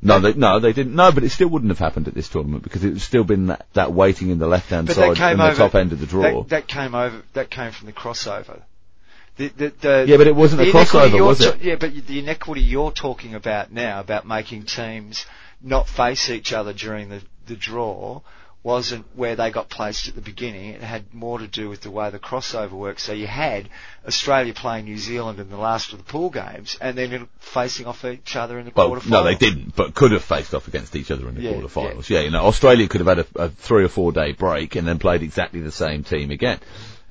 No, 0.01 0.19
they, 0.19 0.33
no, 0.33 0.59
they 0.59 0.73
didn't. 0.73 0.95
No, 0.95 1.11
but 1.11 1.23
it 1.23 1.29
still 1.29 1.49
wouldn't 1.49 1.71
have 1.71 1.79
happened 1.79 2.07
at 2.07 2.13
this 2.13 2.29
tournament 2.29 2.63
because 2.63 2.83
it 2.83 2.89
would 2.89 3.01
still 3.01 3.23
been 3.23 3.47
that, 3.47 3.65
that 3.73 3.91
weighting 3.93 4.29
in 4.29 4.39
the 4.39 4.47
left 4.47 4.69
hand 4.69 4.89
side 4.89 5.17
came 5.17 5.31
and 5.31 5.39
the 5.39 5.45
over. 5.45 5.55
top 5.55 5.75
end 5.75 5.91
of 5.91 5.99
the 5.99 6.05
draw. 6.05 6.43
That, 6.43 6.49
that 6.49 6.67
came 6.67 6.95
over. 6.95 7.21
That 7.33 7.49
came 7.49 7.71
from 7.71 7.87
the 7.87 7.93
crossover. 7.93 8.61
The, 9.37 9.47
the, 9.49 9.73
the, 9.81 10.05
Yeah, 10.07 10.17
but 10.17 10.27
it 10.27 10.35
wasn't 10.35 10.61
a 10.61 10.65
crossover, 10.65 11.25
was 11.25 11.41
it? 11.41 11.61
yeah, 11.61 11.75
but 11.75 11.93
the 12.07 12.19
inequity 12.19 12.61
you're 12.61 12.91
talking 12.91 13.35
about 13.35 13.71
now, 13.71 13.99
about 13.99 14.27
making 14.27 14.63
teams 14.63 15.25
not 15.61 15.87
face 15.87 16.29
each 16.29 16.53
other 16.53 16.73
during 16.73 17.09
the, 17.09 17.21
the 17.47 17.55
draw, 17.55 18.21
wasn't 18.61 19.05
where 19.15 19.35
they 19.37 19.51
got 19.51 19.69
placed 19.69 20.09
at 20.09 20.15
the 20.15 20.21
beginning. 20.21 20.71
It 20.71 20.81
had 20.81 21.13
more 21.13 21.39
to 21.39 21.47
do 21.47 21.69
with 21.69 21.81
the 21.81 21.91
way 21.91 22.09
the 22.09 22.19
crossover 22.19 22.71
worked. 22.71 22.99
So 22.99 23.13
you 23.13 23.25
had 23.25 23.69
Australia 24.05 24.53
playing 24.53 24.85
New 24.85 24.97
Zealand 24.97 25.39
in 25.39 25.49
the 25.49 25.57
last 25.57 25.93
of 25.93 25.97
the 25.99 26.03
pool 26.03 26.29
games, 26.29 26.77
and 26.81 26.97
then 26.97 27.13
in- 27.13 27.29
facing 27.39 27.85
off 27.85 28.03
each 28.03 28.35
other 28.35 28.59
in 28.59 28.65
the 28.65 28.71
Well, 28.75 28.89
quarterfinals. 28.91 29.09
no, 29.09 29.23
they 29.23 29.35
didn't, 29.35 29.75
but 29.75 29.93
could 29.95 30.11
have 30.11 30.23
faced 30.23 30.53
off 30.53 30.67
against 30.67 30.95
each 30.95 31.09
other 31.09 31.29
in 31.29 31.35
the 31.35 31.41
Yeah, 31.41 31.53
quarterfinals. 31.53 32.09
Yeah. 32.09 32.19
you 32.21 32.31
know, 32.31 32.45
Australia 32.45 32.87
could 32.89 32.99
have 33.05 33.17
had 33.17 33.19
a, 33.19 33.43
a 33.45 33.49
three 33.49 33.85
or 33.85 33.89
four 33.89 34.11
day 34.11 34.33
break 34.33 34.75
and 34.75 34.85
then 34.87 34.99
played 34.99 35.23
exactly 35.23 35.61
the 35.61 35.71
same 35.71 36.03
team 36.03 36.29
again. 36.29 36.59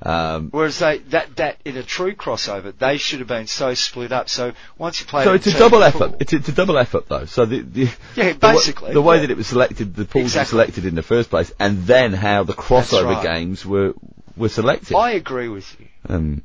Um, 0.00 0.50
Whereas 0.50 0.78
they 0.78 0.98
that 1.10 1.36
that 1.36 1.56
in 1.64 1.76
a 1.76 1.82
true 1.82 2.14
crossover, 2.14 2.72
they 2.76 2.98
should 2.98 3.18
have 3.18 3.26
been 3.28 3.48
so 3.48 3.74
split 3.74 4.12
up. 4.12 4.28
So 4.28 4.52
once 4.78 5.00
you 5.00 5.06
play, 5.06 5.24
so 5.24 5.34
it's 5.34 5.46
a 5.48 5.58
double 5.58 5.82
effort. 5.82 6.14
It's, 6.20 6.32
it's 6.32 6.48
a 6.48 6.52
double 6.52 6.78
effort 6.78 7.08
though. 7.08 7.24
So 7.24 7.46
the, 7.46 7.60
the 7.60 7.90
Yeah, 8.14 8.34
basically, 8.34 8.92
the 8.92 9.02
way 9.02 9.16
yeah. 9.16 9.22
that 9.22 9.30
it 9.32 9.36
was 9.36 9.48
selected, 9.48 9.96
the 9.96 10.04
pools 10.04 10.26
Exactly. 10.26 10.56
were 10.56 10.64
selected 10.64 10.84
in 10.84 10.94
the 10.94 11.02
first 11.02 11.30
place, 11.30 11.52
and 11.58 11.84
then 11.84 12.12
how 12.12 12.44
the 12.44 12.52
crossover 12.52 13.14
right. 13.16 13.22
games 13.24 13.66
were 13.66 13.94
were 14.36 14.48
selected. 14.48 14.96
I 14.96 15.12
agree 15.12 15.48
with 15.48 15.76
you. 15.80 15.86
Um, 16.08 16.44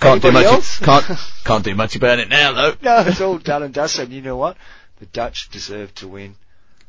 can't 0.00 0.20
do 0.20 0.32
much. 0.32 0.44
else? 0.44 0.78
Can't 0.80 1.04
can't 1.44 1.64
do 1.64 1.74
much 1.74 1.94
about 1.94 2.18
it 2.18 2.28
now 2.28 2.52
though. 2.52 2.74
No, 2.82 3.00
it's 3.06 3.20
all 3.20 3.38
done 3.38 3.62
and 3.62 3.74
dusted. 3.74 4.06
And 4.06 4.12
you 4.12 4.22
know 4.22 4.36
what? 4.36 4.56
The 4.98 5.06
Dutch 5.06 5.48
deserve 5.50 5.94
to 5.96 6.08
win. 6.08 6.34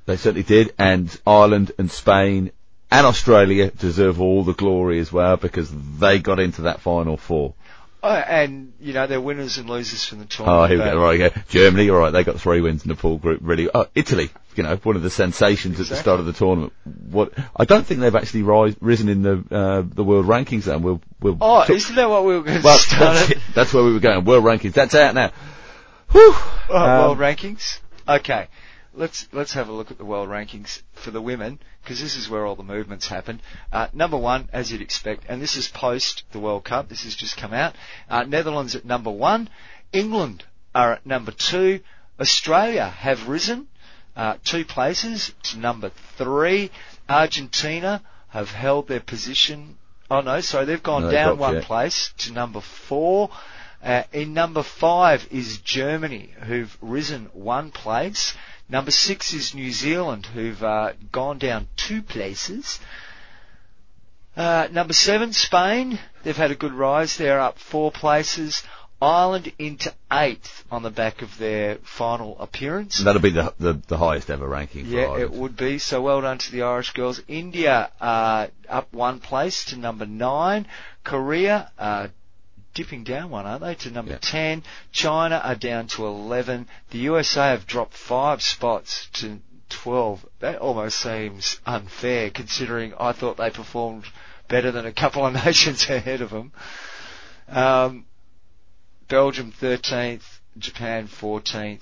They 0.06 0.18
certainly 0.18 0.44
did, 0.44 0.74
and 0.80 1.16
Ireland 1.28 1.74
and 1.78 1.92
Spain 1.92 2.52
and 2.92 3.08
Australia 3.08 3.72
deserve 3.72 4.20
all 4.22 4.44
the 4.44 4.54
glory 4.54 5.00
as 5.00 5.12
well 5.12 5.38
because 5.38 5.72
they 5.98 6.20
got 6.20 6.40
into 6.40 6.64
that 6.64 6.82
final 6.82 7.18
four. 7.18 7.54
Oh, 8.04 8.10
and 8.10 8.74
you 8.80 8.94
know 8.94 9.06
they're 9.06 9.22
winners 9.22 9.60
and 9.60 9.70
losers 9.70 10.04
from 10.04 10.20
the 10.20 10.26
tournament. 10.26 10.64
Oh, 10.64 10.66
here 10.66 10.78
we 10.80 10.84
go. 10.84 11.02
Right, 11.02 11.22
okay. 11.22 11.42
Germany, 11.50 11.90
all 11.92 12.00
right. 12.00 12.10
They 12.10 12.24
got 12.24 12.40
three 12.40 12.60
wins 12.60 12.84
in 12.84 12.90
the 12.90 12.96
pool 12.96 13.18
group. 13.20 13.42
Really. 13.44 13.70
Oh, 13.74 13.88
Italy. 13.94 14.30
You 14.56 14.64
know, 14.64 14.76
one 14.78 14.98
of 14.98 15.02
the 15.02 15.10
sensations 15.10 15.80
at 15.80 15.88
the 15.88 15.96
start 15.96 16.20
of 16.20 16.26
the 16.26 16.34
tournament. 16.34 16.74
What 16.84 17.32
I 17.56 17.64
don't 17.64 17.86
think 17.86 18.02
they've 18.02 18.14
actually 18.14 18.42
rise, 18.42 18.76
risen 18.82 19.08
in 19.08 19.22
the 19.22 19.44
uh, 19.56 19.84
the 19.86 20.04
world 20.04 20.26
rankings. 20.26 20.64
Then 20.64 20.82
we'll 20.82 21.00
we'll. 21.22 21.38
Oh, 21.40 21.62
talk- 21.62 21.70
isn't 21.70 21.96
that 21.96 22.10
what 22.10 22.26
we 22.26 22.34
were 22.34 22.42
going 22.44 22.60
to 22.60 22.66
well, 22.66 22.78
start? 22.78 23.16
that's, 23.16 23.32
at? 23.32 23.38
it. 23.38 23.44
that's 23.54 23.74
where 23.74 23.84
we 23.84 23.94
were 23.94 24.00
going. 24.00 24.26
World 24.26 24.44
rankings. 24.44 24.74
That's 24.74 24.96
out 24.96 25.14
now. 25.14 25.32
Whew. 26.10 26.34
Oh, 26.70 26.76
Um, 26.76 27.00
world 27.00 27.18
rankings. 27.20 27.80
Okay, 28.10 28.48
let's 28.94 29.28
let's 29.32 29.54
have 29.54 29.70
a 29.70 29.72
look 29.72 29.92
at 29.92 29.98
the 29.98 30.06
world 30.06 30.30
rankings 30.30 30.82
for 30.94 31.12
the 31.12 31.22
women 31.22 31.60
because 31.82 32.02
this 32.02 32.16
is 32.16 32.30
where 32.30 32.46
all 32.46 32.56
the 32.56 32.64
movements 32.64 33.08
happen. 33.08 33.42
Uh, 33.72 33.88
number 33.94 34.18
one, 34.18 34.50
as 34.54 34.72
you'd 34.72 34.82
expect, 34.82 35.24
and 35.28 35.42
this 35.42 35.56
is 35.56 35.68
post 35.68 36.24
the 36.32 36.40
World 36.40 36.64
Cup. 36.64 36.90
This 36.90 37.04
has 37.04 37.16
just 37.16 37.38
come 37.38 37.54
out. 37.54 37.76
Uh, 38.10 38.24
Netherlands 38.24 38.76
at 38.76 38.86
number 38.86 39.12
one. 39.12 39.50
England 39.94 40.44
are 40.74 40.94
at 40.94 41.06
number 41.06 41.32
two. 41.32 41.82
Australia 42.20 42.88
have 42.88 43.28
risen 43.28 43.68
uh, 44.16 44.36
two 44.44 44.66
places 44.66 45.34
to 45.44 45.58
number 45.58 45.92
three. 46.18 46.72
Argentina 47.10 48.02
have 48.30 48.52
held 48.52 48.88
their 48.88 49.00
position. 49.00 49.78
Oh 50.10 50.22
no, 50.22 50.42
sorry, 50.42 50.66
they've 50.66 50.84
gone 50.84 51.04
No, 51.04 51.12
down 51.12 51.38
one 51.38 51.56
yeah. 51.56 51.64
place 51.64 52.14
to 52.20 52.34
number 52.34 52.62
four. 52.62 53.30
Uh, 53.84 54.04
in 54.14 54.34
number 54.34 54.62
five 54.62 55.28
is 55.32 55.58
Germany, 55.60 56.32
who've 56.46 56.78
risen 56.82 57.26
one 57.34 57.72
place. 57.72 58.36
Number 58.72 58.92
six 58.92 59.34
is 59.34 59.54
New 59.54 59.72
Zealand, 59.72 60.26
who've 60.28 60.64
uh, 60.64 60.94
gone 61.12 61.38
down 61.40 61.68
two 61.76 62.02
places. 62.02 62.80
Uh, 64.36 64.70
number 64.72 64.94
seven, 64.94 65.34
Spain. 65.34 66.00
They've 66.24 66.38
had 66.38 66.52
a 66.52 66.56
good 66.56 66.72
rise. 66.74 67.18
They're 67.18 67.42
up 67.42 67.60
four 67.60 67.92
places. 67.92 68.64
Ireland 69.02 69.52
into 69.60 69.94
eighth 70.10 70.64
on 70.72 70.84
the 70.84 70.90
back 70.92 71.22
of 71.22 71.38
their 71.38 71.78
final 71.84 72.40
appearance. 72.40 73.00
That'll 73.04 73.22
be 73.22 73.32
the, 73.32 73.54
the 73.60 73.74
the 73.88 73.98
highest 73.98 74.30
ever 74.30 74.48
ranking. 74.48 74.86
For 74.86 74.92
Yeah, 74.92 75.02
Ireland. 75.02 75.24
it 75.24 75.32
would 75.34 75.58
be. 75.58 75.78
So 75.80 76.02
well 76.02 76.22
done 76.22 76.38
to 76.38 76.52
the 76.52 76.62
Irish 76.62 76.92
girls. 76.92 77.20
India 77.28 77.92
uh, 78.00 78.48
up 78.70 78.94
one 78.94 79.20
place 79.20 79.66
to 79.66 79.76
number 79.76 80.06
nine. 80.06 80.66
Korea 81.04 81.72
uh, 81.78 82.08
dipping 82.74 83.04
down 83.04 83.30
one, 83.30 83.46
aren't 83.46 83.62
they, 83.62 83.76
to 83.76 83.92
number 83.92 84.14
Yeah. 84.14 84.18
ten. 84.22 84.64
China 84.92 85.42
are 85.44 85.56
down 85.56 85.88
to 85.88 86.06
eleven. 86.06 86.68
The 86.92 87.00
USA 87.00 87.50
have 87.50 87.68
dropped 87.68 87.94
five 87.94 88.42
spots 88.42 89.08
to 89.14 89.40
twelve. 89.70 90.26
That 90.40 90.58
almost 90.60 90.98
seems 90.98 91.60
unfair, 91.66 92.30
considering 92.32 92.94
I 93.00 93.12
thought 93.12 93.38
they 93.38 93.50
performed 93.50 94.06
better 94.48 94.72
than 94.72 94.86
a 94.86 94.92
couple 94.94 95.26
of 95.26 95.34
nations 95.46 95.84
ahead 95.90 96.22
of 96.22 96.30
them. 96.30 96.52
Um, 97.48 98.06
Belgium 99.08 99.52
13th, 99.52 100.24
Japan 100.58 101.08
14th, 101.08 101.82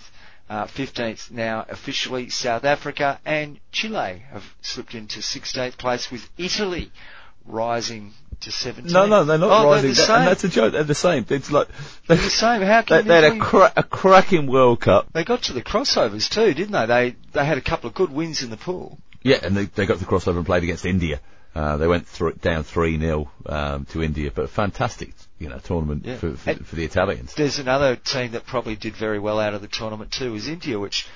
uh, 0.49 0.65
15th 0.65 1.29
now 1.29 1.63
officially 1.69 2.29
South 2.29 2.63
Africa 2.63 3.19
and 3.23 3.59
Chile 3.71 4.23
have 4.31 4.43
slipped 4.61 4.95
into 4.95 5.19
16th 5.19 5.77
place 5.77 6.09
with 6.11 6.27
Italy 6.39 6.91
rising 7.49 8.13
to 8.41 8.51
17. 8.51 8.91
No, 8.91 9.05
no, 9.05 9.25
they're 9.25 9.37
not 9.37 9.65
oh, 9.65 9.69
rising. 9.69 9.87
They're 9.87 9.95
the 9.95 9.95
same. 9.95 10.15
and 10.15 10.27
that's 10.27 10.43
a 10.43 10.49
joke. 10.49 10.73
They're 10.73 10.83
the 10.83 10.95
same. 10.95 11.25
It's 11.29 11.51
like 11.51 11.67
They're 12.07 12.17
the 12.17 12.29
same. 12.29 12.61
How 12.61 12.81
can 12.81 13.07
they 13.07 13.21
had 13.21 13.33
a, 13.35 13.39
cra- 13.39 13.73
a 13.75 13.83
cracking 13.83 14.47
World 14.47 14.81
Cup. 14.81 15.11
They 15.13 15.23
got 15.23 15.43
to 15.43 15.53
the 15.53 15.61
crossovers 15.61 16.29
too, 16.29 16.53
didn't 16.53 16.71
they? 16.71 16.85
They 16.85 17.15
they 17.33 17.45
had 17.45 17.57
a 17.57 17.61
couple 17.61 17.89
of 17.89 17.95
good 17.95 18.11
wins 18.11 18.43
in 18.43 18.49
the 18.49 18.57
pool. 18.57 18.97
Yeah, 19.21 19.39
and 19.43 19.55
they, 19.55 19.65
they 19.65 19.85
got 19.85 19.99
to 19.99 20.05
the 20.05 20.09
crossover 20.09 20.37
and 20.37 20.45
played 20.45 20.63
against 20.63 20.85
India. 20.85 21.19
Uh, 21.53 21.77
they 21.77 21.87
went 21.87 22.07
through, 22.07 22.33
down 22.33 22.63
3-0 22.63 23.27
um, 23.47 23.85
to 23.85 24.03
India, 24.03 24.31
but 24.33 24.45
a 24.45 24.47
fantastic 24.47 25.13
you 25.39 25.49
know, 25.49 25.57
tournament 25.57 26.05
Yeah. 26.05 26.17
for, 26.17 26.35
for, 26.35 26.53
for 26.55 26.75
the 26.75 26.85
Italians. 26.85 27.33
There's 27.33 27.59
another 27.59 27.95
team 27.95 28.31
that 28.31 28.45
probably 28.45 28.75
did 28.75 28.95
very 28.95 29.19
well 29.19 29.39
out 29.39 29.53
of 29.53 29.61
the 29.61 29.67
tournament 29.67 30.11
too, 30.11 30.35
is 30.35 30.47
India, 30.47 30.79
which, 30.79 31.07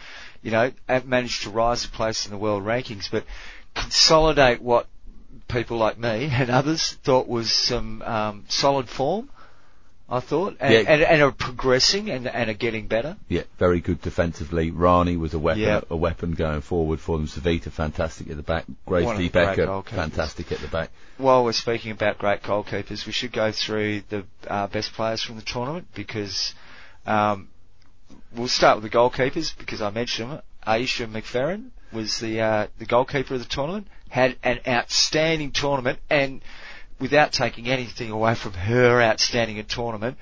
you 0.41 0.51
know, 0.51 0.71
have 0.89 1.05
managed 1.05 1.43
to 1.43 1.49
rise 1.49 1.85
a 1.85 1.89
place 1.89 2.25
in 2.25 2.31
the 2.31 2.37
world 2.37 2.63
rankings, 2.63 3.11
but 3.11 3.25
consolidate 3.75 4.61
what 4.61 4.87
people 5.47 5.77
like 5.77 5.97
me 5.97 6.29
and 6.31 6.49
others 6.49 6.97
thought 7.03 7.27
was 7.27 7.51
some 7.51 8.01
um, 8.01 8.45
solid 8.47 8.89
form. 8.89 9.29
I 10.09 10.19
thought, 10.19 10.57
and, 10.59 10.73
Yeah. 10.73 10.79
and, 10.81 11.01
and 11.01 11.21
are 11.23 11.31
progressing 11.31 12.11
and, 12.11 12.27
and 12.27 12.49
are 12.49 12.53
getting 12.53 12.87
better. 12.87 13.15
Yeah, 13.29 13.43
very 13.57 13.79
good 13.79 14.01
defensively. 14.01 14.69
Rani 14.69 15.17
was 15.17 15.33
a 15.33 15.39
weapon, 15.39 15.61
Yeah. 15.61 15.81
a 15.89 15.95
weapon 15.95 16.33
going 16.33 16.61
forward 16.61 16.99
for 16.99 17.17
them. 17.17 17.25
Savita, 17.25 17.71
fantastic 17.71 18.29
at 18.29 18.35
the 18.35 18.43
back. 18.43 18.65
Grace 18.85 19.05
One 19.05 19.17
D. 19.17 19.29
Becker, 19.29 19.81
fantastic 19.83 20.51
at 20.51 20.59
the 20.59 20.67
back. 20.67 20.91
While 21.17 21.45
we're 21.45 21.53
speaking 21.53 21.91
about 21.91 22.17
great 22.17 22.43
goalkeepers, 22.43 23.07
we 23.07 23.11
should 23.13 23.31
go 23.31 23.51
through 23.51 24.01
the 24.09 24.25
uh, 24.47 24.67
best 24.67 24.93
players 24.93 25.23
from 25.23 25.37
the 25.37 25.41
tournament 25.41 25.87
because 25.95 26.53
um, 27.07 27.47
we'll 28.35 28.47
start 28.49 28.81
with 28.81 28.91
the 28.91 28.95
goalkeepers 28.95 29.57
because 29.57 29.81
I 29.81 29.89
mentioned 29.89 30.31
them. 30.31 30.41
Ayeisha 30.67 31.07
McFerran 31.07 31.69
was 31.93 32.19
the 32.19 32.41
uh, 32.41 32.67
the 32.77 32.85
goalkeeper 32.85 33.33
of 33.35 33.39
the 33.39 33.47
tournament. 33.47 33.87
Had 34.09 34.35
an 34.43 34.59
outstanding 34.67 35.51
tournament, 35.51 35.99
and 36.09 36.41
without 36.99 37.31
taking 37.31 37.67
anything 37.67 38.11
away 38.11 38.35
from 38.35 38.53
her 38.53 39.01
outstanding 39.01 39.63
tournament, 39.65 40.17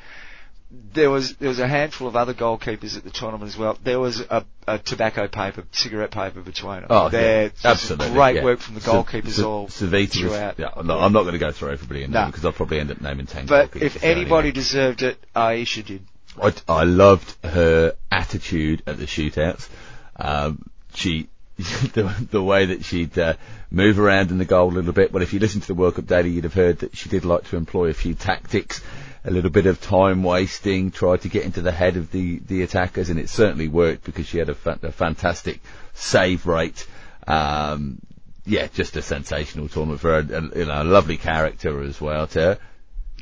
there 0.93 1.09
was 1.09 1.35
there 1.35 1.49
was 1.49 1.59
a 1.59 1.67
handful 1.67 2.07
of 2.07 2.15
other 2.15 2.33
goalkeepers 2.33 2.95
at 2.95 3.03
the 3.03 3.09
tournament 3.09 3.49
as 3.49 3.57
well. 3.57 3.77
There 3.83 3.99
was 3.99 4.21
a, 4.21 4.45
a 4.67 4.79
tobacco 4.79 5.27
paper, 5.27 5.65
cigarette 5.71 6.11
paper 6.11 6.41
between 6.41 6.81
them. 6.81 6.87
Oh, 6.89 7.09
yeah, 7.11 7.49
absolutely. 7.63 8.11
Great 8.11 8.35
yeah. 8.37 8.43
work 8.43 8.59
from 8.59 8.75
the 8.75 8.81
goalkeepers 8.81 9.43
all 9.43 9.67
Savita 9.67 10.23
was, 10.23 10.31
throughout. 10.31 10.59
yeah, 10.59 10.69
no, 10.83 10.99
I'm 10.99 11.11
not 11.11 11.23
going 11.23 11.33
to 11.33 11.39
go 11.39 11.51
through 11.51 11.71
everybody 11.71 12.03
and 12.03 12.13
No. 12.13 12.27
because 12.27 12.45
I'll 12.45 12.53
probably 12.53 12.79
end 12.79 12.91
up 12.91 13.01
naming 13.01 13.25
10 13.25 13.47
But 13.47 13.75
if 13.75 13.93
so 13.93 14.07
anyway. 14.07 14.21
anybody 14.21 14.51
deserved 14.53 15.01
it, 15.01 15.17
Ayeisha 15.35 15.85
did. 15.85 16.05
I, 16.41 16.53
I 16.69 16.83
loved 16.85 17.35
her 17.43 17.95
attitude 18.09 18.83
at 18.87 18.97
the 18.97 19.05
shootouts. 19.05 19.67
Um, 20.15 20.69
she, 20.93 21.27
the, 21.93 22.27
the 22.31 22.43
way 22.43 22.65
that 22.67 22.85
she'd 22.85 23.17
uh, 23.17 23.35
move 23.69 23.99
around 23.99 24.31
in 24.31 24.37
the 24.37 24.45
goal 24.45 24.69
a 24.69 24.73
little 24.75 24.93
bit. 24.93 25.11
Well, 25.11 25.23
if 25.23 25.33
you 25.33 25.39
listen 25.39 25.61
to 25.61 25.67
the 25.67 25.73
World 25.73 25.95
Cup 25.95 26.07
Daily, 26.07 26.29
you'd 26.29 26.43
have 26.43 26.53
heard 26.53 26.79
that 26.79 26.95
she 26.95 27.09
did 27.09 27.25
like 27.25 27.45
to 27.49 27.57
employ 27.57 27.89
a 27.89 27.93
few 27.93 28.13
tactics, 28.13 28.81
a 29.25 29.31
little 29.31 29.49
bit 29.49 29.65
of 29.65 29.81
time 29.81 30.23
wasting, 30.23 30.91
try 30.91 31.17
to 31.17 31.29
get 31.29 31.43
into 31.43 31.61
the 31.61 31.71
head 31.71 31.97
of 31.97 32.11
the, 32.11 32.39
the 32.39 32.63
attackers, 32.63 33.09
and 33.09 33.19
it 33.19 33.29
certainly 33.29 33.67
worked 33.67 34.03
because 34.03 34.27
she 34.27 34.37
had 34.37 34.49
a, 34.49 34.55
fa- 34.55 34.79
a 34.83 34.91
fantastic 34.91 35.59
save 35.93 36.45
rate. 36.47 36.87
Um, 37.27 37.99
yeah, 38.45 38.67
just 38.67 38.95
a 38.95 39.01
sensational 39.01 39.69
tournament 39.69 40.01
for 40.01 40.21
her. 40.21 40.37
A, 40.37 40.59
you 40.59 40.65
know, 40.65 40.81
a 40.81 40.83
lovely 40.83 41.17
character 41.17 41.81
as 41.83 42.01
well 42.01 42.27
to 42.27 42.39
her, 42.39 42.59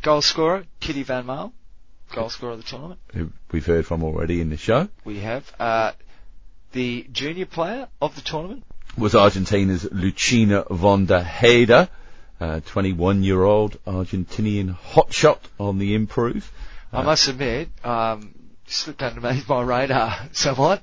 Goal 0.01 0.21
scorer, 0.21 0.63
Kitty 0.79 1.03
Van 1.03 1.25
Male. 1.25 1.51
Goal 2.13 2.29
scorer 2.29 2.53
of 2.53 2.59
the 2.59 2.63
tournament. 2.63 2.99
who 3.13 3.31
we've 3.51 3.65
heard 3.65 3.85
from 3.85 4.03
already 4.03 4.39
in 4.41 4.49
the 4.49 4.57
show. 4.57 4.87
We 5.03 5.19
have. 5.19 5.51
Uh, 5.59 5.91
the 6.71 7.07
junior 7.11 7.45
player 7.45 7.87
of 8.01 8.15
the 8.15 8.21
tournament. 8.21 8.63
was 8.97 9.15
Argentina's 9.15 9.87
Lucina 9.91 10.65
von 10.69 11.05
der 11.05 11.23
Heyde, 11.23 11.89
uh, 12.39 12.59
21 12.61 13.23
year 13.23 13.43
old 13.43 13.77
Argentinian 13.85 14.75
hotshot 14.75 15.39
on 15.59 15.77
the 15.77 15.95
improve. 15.95 16.51
I 16.91 17.03
must 17.03 17.27
admit, 17.27 17.69
um, 17.83 18.33
slipped 18.67 19.03
under 19.03 19.21
my 19.47 19.61
radar 19.61 20.29
somewhat. 20.31 20.81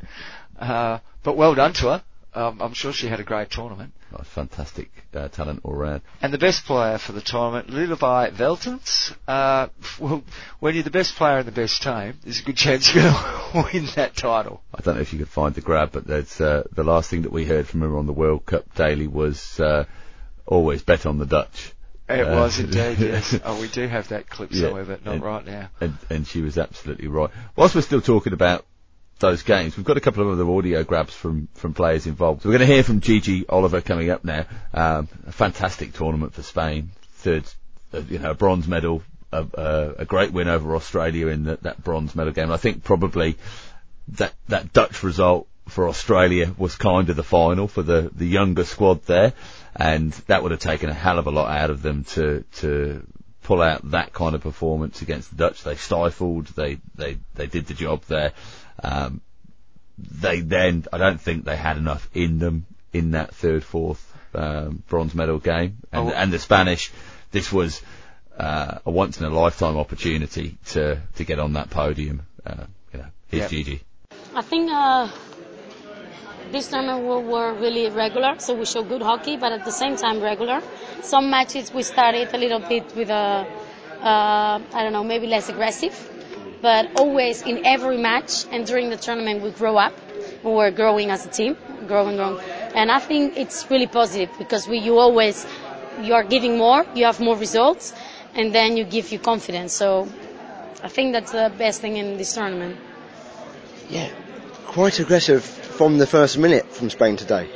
Uh, 0.59 0.99
but 1.23 1.37
well 1.37 1.55
done 1.55 1.73
to 1.75 1.89
her. 1.89 2.03
Um, 2.37 2.61
I'm 2.61 2.75
sure 2.75 2.93
she 2.93 3.09
had 3.09 3.19
a 3.19 3.25
great 3.25 3.51
tournament. 3.51 3.93
Oh, 4.13 4.23
fantastic 4.23 4.91
uh, 5.15 5.29
talent 5.29 5.61
all 5.65 5.75
round. 5.75 6.03
And 6.21 6.33
the 6.35 6.39
best 6.39 6.67
player 6.67 6.99
for 6.99 7.13
the 7.13 7.23
tournament, 7.23 7.69
Lidewij 7.71 8.37
Weltens. 8.37 9.15
Uh, 9.27 9.69
well, 9.99 10.23
when 10.61 10.75
you're 10.75 10.85
the 10.85 10.91
best 10.91 11.15
player 11.17 11.39
in 11.39 11.47
the 11.47 11.53
best 11.53 11.83
team, 11.83 12.15
there's 12.23 12.41
a 12.41 12.45
good 12.45 12.57
chance 12.57 12.95
you're 12.95 13.05
going 13.05 13.15
to 13.65 13.71
win 13.73 13.87
that 13.97 14.15
title. 14.17 14.61
I 14.75 14.83
don't 14.83 14.97
know 14.97 15.01
if 15.01 15.13
you 15.15 15.19
could 15.19 15.29
find 15.31 15.55
the 15.55 15.63
grab, 15.63 15.93
but 15.93 16.07
that's 16.07 16.39
uh, 16.41 16.65
the 16.73 16.85
last 16.85 17.09
thing 17.09 17.23
that 17.23 17.33
we 17.33 17.47
heard 17.47 17.67
from 17.67 17.81
her 17.81 17.97
on 17.97 18.07
the 18.07 18.13
World 18.13 18.45
Cup 18.45 18.73
Daily 18.75 19.07
was 19.07 19.59
uh, 19.59 19.87
always 20.47 20.83
bet 20.83 21.07
on 21.07 21.19
the 21.19 21.27
Dutch. 21.27 21.73
It 22.09 22.21
Uh, 22.21 22.37
was 22.41 22.59
indeed, 22.61 22.99
yes. 23.01 23.35
Oh, 23.45 23.61
we 23.61 23.69
do 23.69 23.89
have 23.89 24.09
that 24.11 24.29
clip 24.29 24.51
Yeah, 24.53 24.67
somewhere, 24.67 24.85
but 24.85 25.05
not 25.07 25.15
and- 25.15 25.25
right 25.25 25.45
now. 25.47 25.71
and, 25.81 25.95
and 26.11 26.27
she 26.27 26.43
was 26.43 26.59
absolutely 26.59 27.09
right. 27.09 27.31
Whilst 27.57 27.75
we're 27.75 27.81
still 27.81 28.03
talking 28.03 28.33
about 28.35 28.65
those 29.19 29.43
games, 29.43 29.77
we've 29.77 29.87
got 29.87 29.97
a 29.97 30.01
couple 30.01 30.23
of 30.23 30.39
other 30.39 30.51
audio 30.51 30.85
grabs 30.85 31.15
from, 31.15 31.49
from 31.55 31.75
players 31.75 32.07
involved. 32.07 32.43
So 32.43 32.49
we're 32.49 32.59
going 32.59 32.69
to 32.69 32.75
hear 32.75 32.83
from 32.83 33.01
Gigi 33.01 33.47
Oliva 33.49 33.81
coming 33.81 34.11
up 34.11 34.25
now. 34.25 34.47
Um, 34.75 35.09
a 35.27 35.33
fantastic 35.33 35.95
tournament 35.95 36.35
for 36.35 36.43
Spain, 36.43 36.91
third, 37.15 37.45
uh, 37.95 38.03
you 38.09 38.19
know, 38.19 38.33
a 38.33 38.35
bronze 38.35 38.69
medal, 38.69 39.03
a, 39.33 39.47
a, 39.55 39.95
a 40.01 40.05
great 40.05 40.33
win 40.33 40.49
over 40.49 40.77
Australia 40.77 41.29
in 41.29 41.45
that, 41.45 41.63
that 41.63 41.83
bronze 41.83 42.15
medal 42.15 42.33
game. 42.33 42.51
I 42.51 42.59
think 42.59 42.85
probably 42.85 43.37
that 44.09 44.35
that 44.49 44.73
Dutch 44.73 45.03
result 45.03 45.49
for 45.69 45.89
Australia 45.89 46.55
was 46.57 46.77
kind 46.77 47.11
of 47.11 47.17
the 47.17 47.25
final 47.25 47.69
for 47.69 47.83
the 47.83 48.11
the 48.15 48.27
younger 48.27 48.65
squad 48.65 49.05
there, 49.07 49.33
and 49.75 50.13
that 50.29 50.43
would 50.43 50.53
have 50.53 50.61
taken 50.61 50.91
a 50.91 50.95
hell 50.95 51.19
of 51.19 51.27
a 51.27 51.31
lot 51.31 51.51
out 51.51 51.71
of 51.71 51.83
them 51.83 52.05
to 52.05 52.45
to 52.57 53.05
pull 53.43 53.63
out 53.63 53.91
that 53.91 54.13
kind 54.13 54.35
of 54.35 54.43
performance 54.43 55.03
against 55.03 55.31
the 55.31 55.37
Dutch. 55.37 55.63
They 55.63 55.77
stifled, 55.77 56.47
they 56.49 56.79
they 56.95 57.19
they 57.35 57.47
did 57.47 57.67
the 57.67 57.75
job 57.75 58.03
there. 58.05 58.33
Um, 58.83 59.21
they 59.99 60.41
then, 60.41 60.85
I 60.93 60.99
don't 60.99 61.21
think 61.21 61.45
they 61.45 61.57
had 61.57 61.77
enough 61.79 62.09
in 62.15 62.39
them 62.39 62.67
in 62.93 63.13
that 63.13 63.35
third, 63.35 63.65
fourth 63.65 64.03
um, 64.35 64.83
bronze 64.89 65.15
medal 65.15 65.39
game, 65.39 65.79
and 65.93 66.09
Oh. 66.09 66.13
and 66.13 66.33
the 66.33 66.39
Spanish. 66.39 66.93
This 67.31 67.53
was 67.53 67.83
uh, 68.39 68.79
a 68.85 68.91
once 68.91 69.19
in 69.19 69.25
a 69.27 69.31
lifetime 69.31 69.77
opportunity 69.77 70.57
to 70.67 71.01
to 71.17 71.25
get 71.25 71.39
on 71.39 71.55
that 71.55 71.71
podium. 71.71 72.23
Uh, 72.45 72.65
you 72.93 72.99
know, 73.01 73.07
here's 73.29 73.43
Yeah. 73.45 73.49
Gigi. 73.49 73.81
I 74.35 74.43
think 74.43 74.71
uh, 74.71 75.09
this 76.53 76.69
tournament 76.69 77.01
we 77.03 77.33
were 77.33 77.55
really 77.55 77.89
regular, 77.91 78.35
so 78.39 78.55
we 78.55 78.67
showed 78.67 78.89
good 78.89 79.03
hockey, 79.03 79.37
but 79.37 79.53
at 79.53 79.65
the 79.65 79.73
same 79.73 79.97
time 79.97 80.21
regular. 80.21 80.63
Some 81.03 81.31
matches 81.31 81.73
we 81.73 81.83
started 81.83 82.29
a 82.35 82.39
little 82.39 82.61
bit 82.61 82.95
with 82.95 83.09
a, 83.11 83.47
uh, 84.03 84.61
I 84.73 84.83
don't 84.83 84.93
know, 84.93 85.05
maybe 85.05 85.27
less 85.27 85.49
aggressive, 85.49 85.95
but 86.63 86.99
always 86.99 87.43
in 87.43 87.65
every 87.67 87.99
match 87.99 88.45
and 88.51 88.67
during 88.67 88.91
the 88.91 88.97
tournament 88.97 89.43
we 89.43 89.51
grow 89.51 89.77
up. 89.77 89.93
We 90.43 90.53
were 90.53 90.71
growing 90.71 91.11
as 91.11 91.27
a 91.27 91.29
team, 91.29 91.57
growing, 91.87 92.17
growing, 92.17 92.41
and 92.75 92.91
I 92.91 92.99
think 92.99 93.37
it's 93.37 93.69
really 93.71 93.87
positive 93.87 94.31
because 94.39 94.69
we, 94.69 94.79
you 94.79 94.99
always, 94.99 95.47
you 96.03 96.15
are 96.15 96.25
giving 96.25 96.57
more, 96.59 96.85
you 96.95 97.05
have 97.07 97.21
more 97.21 97.37
results, 97.37 97.93
and 98.35 98.55
then 98.55 98.77
you 98.77 98.85
give 98.85 99.11
you 99.13 99.19
confidence. 99.19 99.75
So 99.75 100.09
I 100.83 100.89
think 100.89 101.13
that's 101.13 101.33
the 101.33 101.53
best 101.59 101.81
thing 101.81 101.97
in 101.97 102.17
this 102.17 102.35
tournament. 102.35 102.77
Yeah, 103.89 104.09
quite 104.67 104.99
aggressive 105.01 105.45
from 105.45 105.99
the 105.99 106.07
first 106.07 106.39
minute 106.39 106.67
from 106.73 106.91
Spain 106.91 107.17
today. 107.17 107.49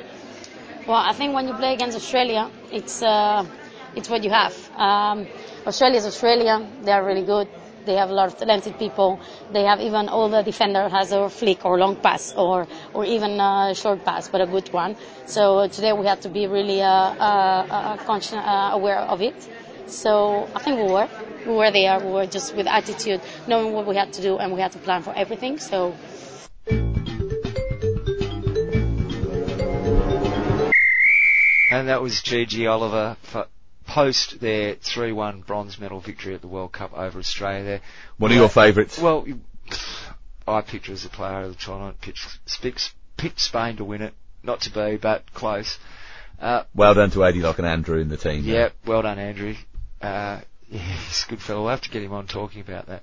Well, 0.87 0.97
I 0.97 1.13
think 1.13 1.35
when 1.35 1.47
you 1.47 1.55
play 1.55 1.75
against 1.75 1.97
Australia, 1.97 2.51
it's 2.73 3.03
uh, 3.03 3.45
it's 3.95 4.09
what 4.09 4.25
you 4.25 4.31
have. 4.31 4.55
Um, 4.77 5.27
Australia 5.67 5.99
is 5.99 6.07
Australia. 6.07 6.67
They 6.83 6.93
are 6.93 7.05
really 7.05 7.23
good. 7.25 7.49
They 7.85 7.95
have 7.97 8.11
a 8.11 8.13
lot 8.13 8.29
of 8.29 8.39
talented 8.39 8.79
people. 8.79 9.21
They 9.53 9.65
have 9.65 9.81
even 9.81 10.09
all 10.09 10.29
the 10.29 10.43
defender 10.43 10.89
has 10.89 11.13
a 11.13 11.29
flick 11.29 11.65
or 11.65 11.79
long 11.79 11.97
pass 11.97 12.35
or 12.37 12.67
or 12.95 13.05
even 13.05 13.41
a 13.41 13.75
short 13.75 14.05
pass, 14.05 14.29
but 14.29 14.41
a 14.41 14.47
good 14.47 14.73
one. 14.73 14.97
So 15.27 15.69
today 15.69 15.93
we 15.93 16.07
have 16.07 16.21
to 16.21 16.29
be 16.29 16.47
really 16.47 16.83
uh, 16.83 16.89
uh, 16.89 17.67
uh, 17.71 17.97
conscious, 17.99 18.35
uh, 18.35 18.71
aware 18.73 18.99
of 18.99 19.23
it. 19.23 19.37
So 19.87 20.49
I 20.55 20.59
think 20.61 20.79
we 20.79 20.93
were. 20.93 21.09
We 21.47 21.55
were 21.55 21.71
there. 21.71 21.99
We 21.99 22.13
were 22.13 22.27
just 22.27 22.55
with 22.55 22.67
attitude, 22.67 23.21
knowing 23.47 23.73
what 23.73 23.87
we 23.87 23.97
had 23.97 24.13
to 24.13 24.23
do, 24.23 24.39
and 24.39 24.53
we 24.53 24.61
had 24.61 24.73
to 24.73 24.79
plan 24.79 25.03
for 25.03 25.15
everything. 25.17 25.59
So 25.59 25.95
And 31.71 31.89
that 31.89 32.03
was 32.03 32.21
Gigi 32.21 32.67
Oliva 32.67 33.17
for 33.23 33.47
post 33.91 34.39
their 34.39 34.77
3-1 34.77 35.45
bronze 35.45 35.81
medal 35.81 35.99
victory 35.99 36.33
at 36.33 36.41
the 36.41 36.47
World 36.47 36.71
Cup 36.71 36.93
over 36.97 37.19
Australia 37.19 37.65
there. 37.65 37.81
One 38.19 38.31
of 38.31 38.37
your 38.37 38.49
favourites? 38.49 39.01
Well, 39.01 39.27
I 40.47 40.61
picked 40.61 40.87
her 40.87 40.93
as 40.93 41.05
a 41.05 41.09
player 41.09 41.41
of 41.41 41.49
the 41.51 41.57
tournament, 41.57 42.01
picked, 42.01 42.21
picked, 43.17 43.41
Spain 43.41 43.77
to 43.79 43.85
win 43.85 44.03
it. 44.03 44.15
Not 44.45 44.61
to 44.63 44.71
be, 44.71 44.97
but 44.97 45.35
close. 45.35 45.77
Uh, 46.41 46.63
Well 46.73 46.95
done 46.95 47.11
to 47.11 47.25
Adi 47.25 47.41
Lock 47.41 47.59
and 47.59 47.67
Andrew 47.67 48.01
in 48.01 48.09
the 48.09 48.17
team. 48.17 48.47
there. 48.47 48.55
yeah, 48.55 48.69
well 48.87 49.03
done, 49.03 49.19
Andrew. 49.19 49.55
Uh, 50.01 50.41
yeah, 50.69 50.79
he's 51.09 51.25
a 51.27 51.31
good 51.31 51.43
fellow. 51.43 51.63
We'll 51.63 51.71
have 51.71 51.81
to 51.83 51.91
get 51.91 52.03
him 52.03 52.13
on 52.13 52.29
talking 52.29 52.61
about 52.61 52.87
that. 52.87 53.03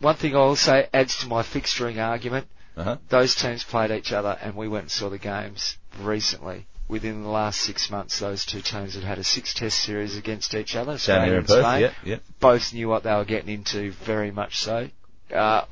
One 0.00 0.16
thing 0.16 0.34
I'll 0.34 0.56
say 0.56 0.88
adds 0.92 1.18
to 1.18 1.28
my 1.28 1.42
fixturing 1.42 2.04
argument. 2.04 2.48
Uh-huh. 2.76 2.96
Those 3.08 3.36
teams 3.36 3.62
played 3.62 3.92
each 3.92 4.12
other, 4.12 4.36
and 4.42 4.56
we 4.56 4.66
went 4.66 4.82
and 4.82 4.90
saw 4.90 5.08
the 5.08 5.18
games 5.18 5.78
recently. 6.00 6.66
Within 6.86 7.22
the 7.22 7.30
last 7.30 7.60
six 7.60 7.90
months, 7.90 8.18
those 8.18 8.44
two 8.44 8.60
teams 8.60 8.94
had 8.94 9.04
had 9.04 9.18
a 9.18 9.24
six-test 9.24 9.80
series 9.80 10.18
against 10.18 10.54
each 10.54 10.76
other. 10.76 10.98
Down 10.98 11.26
here 11.26 11.38
in 11.38 11.44
Perth, 11.44 11.64
Spain. 11.64 11.80
yeah, 11.80 11.92
yeah. 12.04 12.18
Both 12.40 12.74
knew 12.74 12.88
what 12.88 13.04
they 13.04 13.14
were 13.14 13.24
getting 13.24 13.54
into, 13.54 13.92
very 13.92 14.30
much 14.30 14.58
so. 14.60 14.90
Uh, 15.34 15.64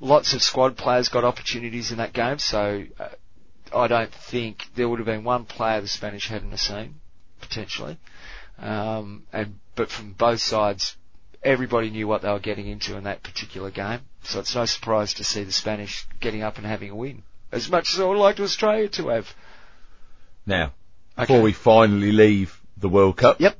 lots 0.00 0.32
of 0.32 0.42
squad 0.42 0.76
players 0.78 1.10
got 1.10 1.24
opportunities 1.24 1.92
in 1.92 1.98
that 1.98 2.14
game, 2.14 2.38
so 2.38 2.84
uh, 2.98 3.08
I 3.74 3.88
don't 3.88 4.12
think 4.12 4.64
there 4.74 4.88
would 4.88 4.98
have 4.98 5.06
been 5.06 5.24
one 5.24 5.44
player 5.44 5.80
the 5.80 5.88
Spanish 5.88 6.28
hadn't 6.28 6.56
seen 6.56 6.96
potentially, 7.40 7.98
um, 8.58 9.24
and 9.32 9.58
but 9.74 9.90
from 9.90 10.12
both 10.12 10.40
sides, 10.40 10.96
everybody 11.42 11.90
knew 11.90 12.06
what 12.06 12.22
they 12.22 12.30
were 12.30 12.38
getting 12.38 12.68
into 12.68 12.96
in 12.96 13.04
that 13.04 13.22
particular 13.22 13.70
game. 13.70 14.00
So 14.22 14.40
it's 14.40 14.54
no 14.54 14.64
surprise 14.64 15.14
to 15.14 15.24
see 15.24 15.44
the 15.44 15.52
Spanish 15.52 16.06
getting 16.20 16.42
up 16.42 16.56
and 16.56 16.66
having 16.66 16.90
a 16.90 16.96
win. 16.96 17.22
As 17.50 17.68
much 17.70 17.92
as 17.92 18.00
I 18.00 18.04
would 18.04 18.18
like 18.18 18.40
Australia 18.40 18.88
to 18.90 19.08
have. 19.08 19.34
Now, 20.46 20.72
Okay. 21.18 21.24
before 21.24 21.42
we 21.42 21.52
finally 21.52 22.12
leave 22.12 22.60
the 22.76 22.88
World 22.88 23.16
Cup, 23.16 23.40
Yep. 23.40 23.56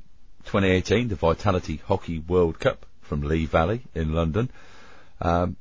2018, 0.47 1.09
the 1.09 1.15
Vitality 1.15 1.81
Hockey 1.87 2.19
World 2.19 2.59
Cup 2.59 2.87
from 3.03 3.23
Lee 3.23 3.47
Valley 3.47 3.83
in 3.95 4.15
London. 4.15 4.51
Um, 5.21 5.57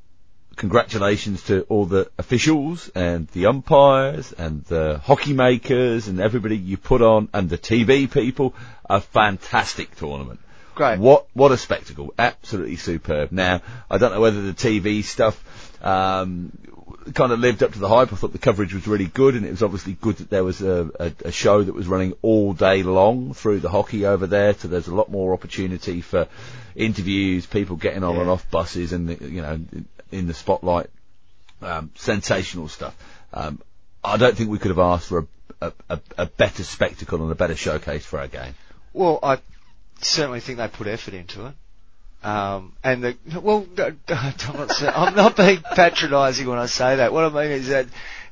congratulations 0.56 1.42
to 1.44 1.62
all 1.68 1.86
the 1.86 2.10
officials 2.18 2.88
and 2.94 3.28
the 3.28 3.46
umpires 3.46 4.32
and 4.32 4.64
the 4.64 5.00
hockey 5.04 5.32
makers 5.32 6.08
and 6.08 6.20
everybody 6.20 6.56
you 6.56 6.76
put 6.76 7.02
on 7.02 7.28
and 7.32 7.48
the 7.48 7.58
TV 7.58 8.10
people. 8.10 8.54
A 8.88 9.00
fantastic 9.00 9.94
tournament. 9.96 10.40
Great. 10.74 10.98
What 10.98 11.26
what 11.34 11.52
a 11.52 11.58
spectacle! 11.58 12.14
Absolutely 12.18 12.76
superb. 12.76 13.30
Now 13.30 13.60
I 13.90 13.98
don't 13.98 14.12
know 14.12 14.20
whether 14.20 14.40
the 14.40 14.54
TV 14.54 15.04
stuff 15.04 15.36
um, 15.84 16.52
kind 17.14 17.32
of 17.32 17.40
lived 17.40 17.62
up 17.62 17.72
to 17.72 17.78
the 17.78 17.88
hype. 17.88 18.12
I 18.12 18.16
thought 18.16 18.32
the 18.32 18.38
coverage 18.38 18.74
was 18.74 18.86
really 18.86 19.06
good, 19.06 19.34
and 19.34 19.44
it 19.44 19.50
was 19.50 19.62
obviously 19.62 19.94
good 19.94 20.16
that 20.18 20.30
there 20.30 20.44
was 20.44 20.62
a, 20.62 20.90
a, 20.98 21.12
a 21.26 21.32
show 21.32 21.62
that 21.62 21.74
was 21.74 21.86
running 21.86 22.14
all 22.22 22.52
day 22.52 22.82
long 22.82 23.34
through 23.34 23.60
the 23.60 23.68
hockey 23.68 24.06
over 24.06 24.26
there. 24.26 24.54
So 24.54 24.68
there's 24.68 24.88
a 24.88 24.94
lot 24.94 25.10
more 25.10 25.32
opportunity 25.32 26.00
for 26.00 26.28
interviews, 26.74 27.46
people 27.46 27.76
getting 27.76 28.04
on 28.04 28.16
and 28.16 28.30
off 28.30 28.50
buses, 28.50 28.92
and 28.92 29.08
the, 29.08 29.28
you 29.28 29.42
know 29.42 29.60
in 30.10 30.26
the 30.26 30.34
spotlight. 30.34 30.90
Um, 31.60 31.90
sensational 31.94 32.68
stuff. 32.68 32.96
Um, 33.32 33.60
I 34.02 34.16
don't 34.16 34.36
think 34.36 34.50
we 34.50 34.58
could 34.58 34.70
have 34.70 34.80
asked 34.80 35.08
for 35.08 35.28
a, 35.60 35.72
a, 35.88 36.00
a 36.18 36.26
better 36.26 36.64
spectacle 36.64 37.22
and 37.22 37.30
a 37.30 37.36
better 37.36 37.54
showcase 37.54 38.04
for 38.04 38.18
our 38.18 38.26
game. 38.26 38.54
Well, 38.92 39.20
I 39.22 39.38
certainly 40.00 40.40
think 40.40 40.58
they 40.58 40.68
put 40.68 40.88
effort 40.88 41.14
into 41.14 41.46
it. 41.46 41.54
Um, 42.22 42.74
and 42.84 43.02
the, 43.02 43.16
well, 43.40 43.66
not, 43.76 44.82
I'm 44.82 45.14
not 45.16 45.36
being 45.36 45.60
patronising 45.74 46.46
when 46.46 46.58
I 46.58 46.66
say 46.66 46.96
that. 46.96 47.12
What 47.12 47.24
I 47.24 47.28
mean 47.42 47.50
is 47.50 47.68
that 47.68 47.86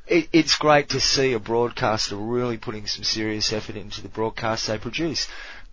it, 0.07 0.29
it's 0.33 0.57
great 0.57 0.91
to 0.91 1.01
see 1.01 1.33
a 1.33 1.39
broadcaster 1.41 2.17
really 2.17 2.57
putting 2.57 2.87
some 2.87 3.05
serious 3.05 3.53
effort 3.53 3.77
into 3.77 4.03
the 4.03 4.09
broadcast 4.09 4.67
they 4.67 4.79
produce. 4.79 5.29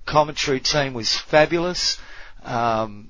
Commentary 0.05 0.59
team 0.59 0.93
was 0.93 1.15
fabulous. 1.15 1.97
Um, 2.43 3.09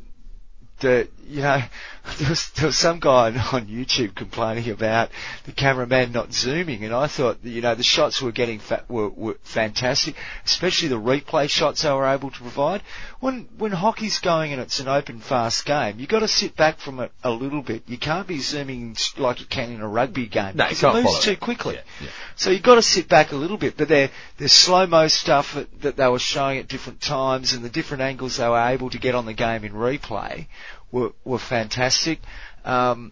the 0.80 1.08
you 1.28 1.42
know 1.42 1.62
there 2.20 2.30
was, 2.30 2.50
there 2.52 2.68
was 2.68 2.78
some 2.78 3.00
guy 3.00 3.28
on- 3.52 3.68
YouTube 3.68 4.16
complaining 4.16 4.70
about 4.70 5.10
the 5.46 5.52
cameraman 5.52 6.12
not 6.12 6.34
zooming, 6.34 6.84
and 6.86 6.94
I 6.94 7.08
thought 7.08 7.38
you 7.44 7.62
know 7.62 7.76
the 7.76 7.84
shots 7.84 8.22
were 8.22 8.32
getting 8.32 8.60
fa- 8.60 8.84
were, 8.88 9.10
were 9.10 9.38
fantastic, 9.44 10.16
especially 10.46 10.88
the 10.88 11.00
replay 11.00 11.50
shots 11.50 11.82
they 11.82 11.92
were 11.92 12.06
able 12.08 12.32
to 12.32 12.40
provide. 12.40 12.82
When 13.20 13.48
when 13.58 13.72
hockey's 13.72 14.20
going 14.20 14.54
and 14.54 14.62
it's 14.62 14.80
an 14.80 14.88
open 14.88 15.20
fast 15.20 15.66
game, 15.66 16.00
you 16.00 16.08
got 16.08 16.20
to 16.20 16.28
sit 16.28 16.56
back 16.56 16.80
from 16.80 17.00
it 17.00 17.12
a 17.24 17.32
little 17.32 17.62
bit. 17.62 17.84
You 17.88 17.98
can't 17.98 18.28
be 18.28 18.40
zooming 18.40 18.96
like 19.18 19.40
you 19.40 19.46
can 19.48 19.72
in 19.72 19.82
a 19.82 19.88
rugby 19.88 20.28
game 20.28 20.54
No, 20.56 20.66
you 20.66 20.70
because 20.70 20.82
can't 20.82 20.98
it 20.98 21.04
moves 21.04 21.20
too 21.24 21.32
it. 21.32 21.40
quickly. 21.40 21.76
Yeah, 21.76 21.82
yeah. 22.02 22.10
So 22.36 22.52
you've 22.52 22.64
got 22.64 22.76
to 22.76 22.82
sit 22.84 23.08
back 23.08 23.32
a 23.32 23.36
little 23.36 23.58
bit, 23.58 23.76
but 23.78 23.88
their 23.88 24.12
their 24.38 24.48
slow 24.48 24.86
mo 24.86 25.08
stuff 25.08 25.56
that, 25.56 25.82
that 25.82 25.96
they 25.98 26.08
were 26.08 26.20
showing 26.20 26.60
at 26.60 26.68
different 26.68 27.02
times 27.02 27.54
and 27.54 27.66
the 27.66 27.70
different 27.70 28.02
angles 28.04 28.38
they 28.38 28.48
were 28.48 28.60
able 28.70 28.90
to 28.92 29.00
get 29.00 29.16
on 29.16 29.26
the 29.26 29.34
game 29.34 29.64
in 29.64 29.74
replay 29.74 30.46
were 30.92 31.12
were 31.24 31.40
fantastic. 31.40 32.20
Um, 32.66 33.12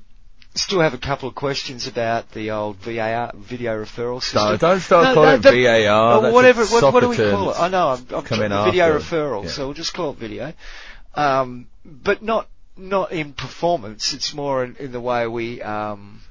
still 0.56 0.80
have 0.82 0.94
a 0.94 0.98
couple 0.98 1.28
of 1.28 1.36
questions 1.36 1.88
about 1.88 2.32
the 2.32 2.52
old 2.52 2.78
VAR 2.78 3.32
video 3.36 3.84
referral 3.84 4.22
system. 4.22 4.44
No, 4.44 4.58
don't 4.58 4.80
start 4.80 5.04
No, 5.06 5.14
calling 5.14 5.42
no, 5.42 5.52
it 5.52 5.86
VAR. 5.88 6.32
whatever. 6.32 6.66
What, 6.66 6.94
what 6.94 7.00
do 7.02 7.10
we 7.10 7.18
call 7.18 7.52
it? 7.52 7.60
I 7.60 7.68
know. 7.68 7.90
I'm, 7.90 8.06
I'm 8.14 8.24
come 8.24 8.42
in 8.42 8.52
video 8.52 8.98
referral, 8.98 9.44
yeah. 9.44 9.50
so 9.50 9.66
we'll 9.66 9.74
just 9.74 9.94
call 9.94 10.12
it 10.12 10.18
video. 10.18 10.54
Um, 11.14 11.68
but 11.86 12.22
not 12.22 12.48
not 12.78 13.12
in 13.12 13.34
performance. 13.34 14.14
It's 14.14 14.34
more 14.34 14.64
in, 14.64 14.76
in 14.78 14.92
the 14.92 15.00
way 15.00 15.28
we 15.28 15.62
um, 15.62 16.22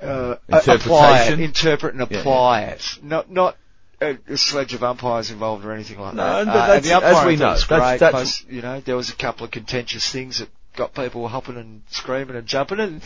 uh, 0.00 0.36
apply 0.48 1.24
it, 1.24 1.40
interpret 1.40 1.94
and 1.94 2.10
Yeah, 2.10 2.18
apply 2.18 2.62
it. 2.62 2.98
Not 3.02 3.30
not 3.30 3.56
a, 4.00 4.16
a 4.28 4.36
sledge 4.36 4.74
of 4.74 4.82
umpires 4.84 5.30
involved 5.30 5.64
or 5.64 5.72
anything 5.72 5.98
like 5.98 6.14
No, 6.14 6.44
that. 6.44 6.46
but 6.46 6.50
Uh, 6.50 6.66
that's- 6.66 6.76
and 6.76 6.84
the 6.84 6.92
umpiring 6.96 7.16
as 7.18 7.26
we 7.26 7.36
know, 7.36 7.50
was 7.50 7.64
great. 7.64 7.98
that's- 8.00 8.12
Most- 8.12 8.48
you 8.50 8.62
know, 8.62 8.80
there 8.80 8.96
was 8.96 9.10
a 9.10 9.14
couple 9.16 9.44
of 9.44 9.50
contentious 9.50 10.08
things 10.10 10.38
that 10.38 10.48
got 10.76 10.94
people 10.94 11.26
hopping 11.28 11.56
and 11.56 11.82
screaming 11.90 12.36
and 12.36 12.46
jumping, 12.46 12.78
and 12.80 13.02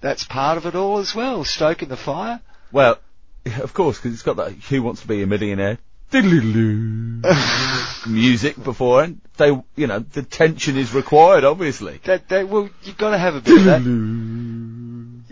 that's 0.00 0.24
part 0.24 0.56
of 0.58 0.66
it 0.66 0.74
all 0.74 0.98
as 0.98 1.14
well. 1.14 1.44
Stoking 1.44 1.88
the 1.88 1.96
fire. 1.96 2.40
Well, 2.70 2.98
of 3.60 3.72
course, 3.74 3.98
because 3.98 4.12
it's 4.14 4.22
got 4.22 4.36
that 4.36 4.52
"Who 4.68 4.82
Wants 4.82 5.00
to 5.02 5.08
Be 5.08 5.22
a 5.22 5.26
Millionaire" 5.26 5.78
music 8.06 8.62
before, 8.62 9.02
and 9.02 9.20
they, 9.38 9.48
you 9.74 9.86
know, 9.88 9.98
the 9.98 10.22
tension 10.22 10.76
is 10.76 10.94
required, 10.94 11.42
obviously. 11.44 12.00
That, 12.04 12.28
that 12.28 12.48
well, 12.48 12.68
you've 12.84 12.96
got 12.96 13.10
to 13.10 13.18
have 13.18 13.34
a 13.34 13.40
bit 13.40 13.58
of 13.58 13.64
that. 13.64 13.80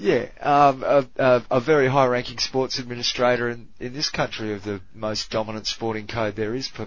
Yeah, 0.05 0.27
um, 0.43 0.83
a, 0.83 1.07
a, 1.17 1.43
a 1.51 1.61
very 1.61 1.89
high-ranking 1.89 2.37
sports 2.37 2.79
administrator 2.79 3.49
in, 3.49 3.69
in 3.81 3.95
this 3.95 4.11
country 4.11 4.53
of 4.53 4.63
the 4.63 4.83
most 4.95 5.31
dominant 5.31 5.67
sporting 5.67 6.07
code 6.07 6.37
there 6.37 6.55
is 6.55 6.69
p- 6.69 6.85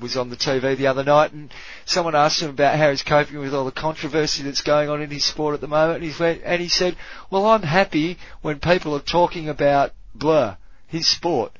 was 0.00 0.16
on 0.16 0.30
the 0.30 0.36
TV 0.36 0.76
the 0.76 0.86
other 0.86 1.02
night, 1.02 1.32
and 1.32 1.52
someone 1.84 2.14
asked 2.14 2.40
him 2.40 2.50
about 2.50 2.78
how 2.78 2.90
he's 2.90 3.02
coping 3.02 3.40
with 3.40 3.52
all 3.52 3.64
the 3.64 3.72
controversy 3.72 4.44
that's 4.44 4.60
going 4.60 4.88
on 4.88 5.02
in 5.02 5.10
his 5.10 5.24
sport 5.24 5.54
at 5.54 5.60
the 5.60 5.66
moment, 5.66 6.00
and 6.04 6.12
he 6.12 6.22
went, 6.22 6.42
and 6.44 6.62
he 6.62 6.68
said, 6.68 6.96
"Well, 7.28 7.44
I'm 7.44 7.62
happy 7.62 8.18
when 8.40 8.60
people 8.60 8.94
are 8.94 9.00
talking 9.00 9.48
about 9.48 9.90
blah, 10.14 10.58
his 10.86 11.08
sport." 11.08 11.50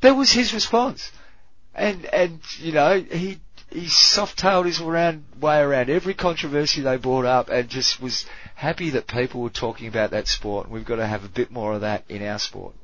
That 0.00 0.16
was 0.16 0.32
his 0.32 0.52
response, 0.52 1.12
and 1.76 2.04
and 2.06 2.40
you 2.58 2.72
know 2.72 3.00
he 3.00 3.38
he 3.70 3.88
soft-tailed 3.88 4.66
his 4.66 4.80
around, 4.80 5.24
way 5.40 5.60
around 5.60 5.90
every 5.90 6.14
controversy 6.14 6.80
they 6.80 6.96
brought 6.96 7.26
up 7.26 7.50
and 7.50 7.68
just 7.68 8.00
was 8.00 8.26
happy 8.54 8.90
that 8.90 9.06
people 9.06 9.42
were 9.42 9.50
talking 9.50 9.88
about 9.88 10.12
that 10.12 10.26
sport. 10.26 10.66
And 10.66 10.74
we've 10.74 10.84
got 10.84 10.96
to 10.96 11.06
have 11.06 11.24
a 11.24 11.28
bit 11.28 11.50
more 11.50 11.74
of 11.74 11.82
that 11.82 12.04
in 12.08 12.22
our 12.22 12.38
sport. 12.38 12.74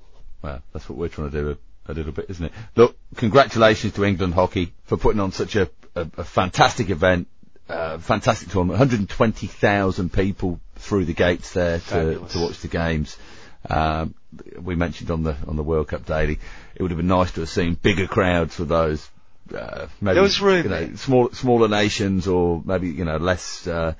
Well, 0.43 0.62
that's 0.72 0.89
what 0.89 0.99
we're 0.99 1.09
trying 1.09 1.30
to 1.30 1.43
do 1.43 1.51
a, 1.51 1.93
a 1.93 1.95
little 1.95 2.12
bit, 2.12 2.26
isn't 2.28 2.47
it? 2.47 2.53
Look, 2.76 2.97
congratulations 3.16 3.95
to 3.95 4.05
England 4.05 4.35
Hockey 4.35 4.74
for 4.85 4.97
putting 4.99 5.20
on 5.20 5.32
such 5.32 5.57
a, 5.57 5.70
a, 5.95 6.07
a 6.18 6.24
fantastic 6.24 6.91
event, 6.91 7.28
uh, 7.68 7.97
fantastic 7.99 8.51
tournament. 8.51 8.78
120,000 8.78 10.12
people 10.12 10.61
through 10.76 11.07
the 11.07 11.14
gates 11.14 11.55
there 11.55 11.78
to, 11.78 12.26
to 12.28 12.39
watch 12.41 12.61
the 12.61 12.68
games. 12.68 13.16
Um, 13.68 14.14
we 14.61 14.74
mentioned 14.74 15.11
on 15.11 15.22
the 15.22 15.37
on 15.47 15.57
the 15.57 15.62
World 15.62 15.89
Cup 15.89 16.05
daily, 16.05 16.39
it 16.74 16.82
would 16.82 16.91
have 16.91 16.99
been 16.99 17.07
nice 17.07 17.32
to 17.32 17.41
have 17.41 17.49
seen 17.49 17.74
bigger 17.74 18.07
crowds 18.07 18.55
for 18.55 18.64
those. 18.64 19.09
Uh, 19.53 19.88
maybe 20.01 20.16
you 20.64 20.70
know, 20.70 20.95
small, 20.97 21.30
smaller 21.32 21.68
nations, 21.68 22.26
or 22.26 22.62
maybe 22.64 22.88
you 22.88 23.05
know 23.05 23.18
less 23.18 23.66
uh, 23.66 23.95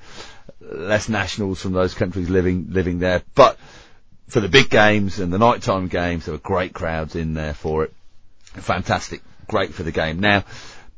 less 0.59 1.07
nationals 1.09 1.61
from 1.61 1.73
those 1.73 1.93
countries 1.93 2.29
living 2.29 2.67
living 2.69 2.99
there. 2.99 3.21
But 3.35 3.59
for 4.27 4.39
the 4.39 4.49
big 4.49 4.69
games 4.69 5.19
and 5.19 5.31
the 5.31 5.37
nighttime 5.37 5.87
games, 5.87 6.25
there 6.25 6.33
were 6.33 6.39
great 6.39 6.73
crowds 6.73 7.15
in 7.15 7.33
there 7.35 7.53
for 7.53 7.83
it. 7.83 7.93
Fantastic, 8.53 9.21
great 9.47 9.73
for 9.73 9.83
the 9.83 9.91
game. 9.91 10.19
Now, 10.19 10.45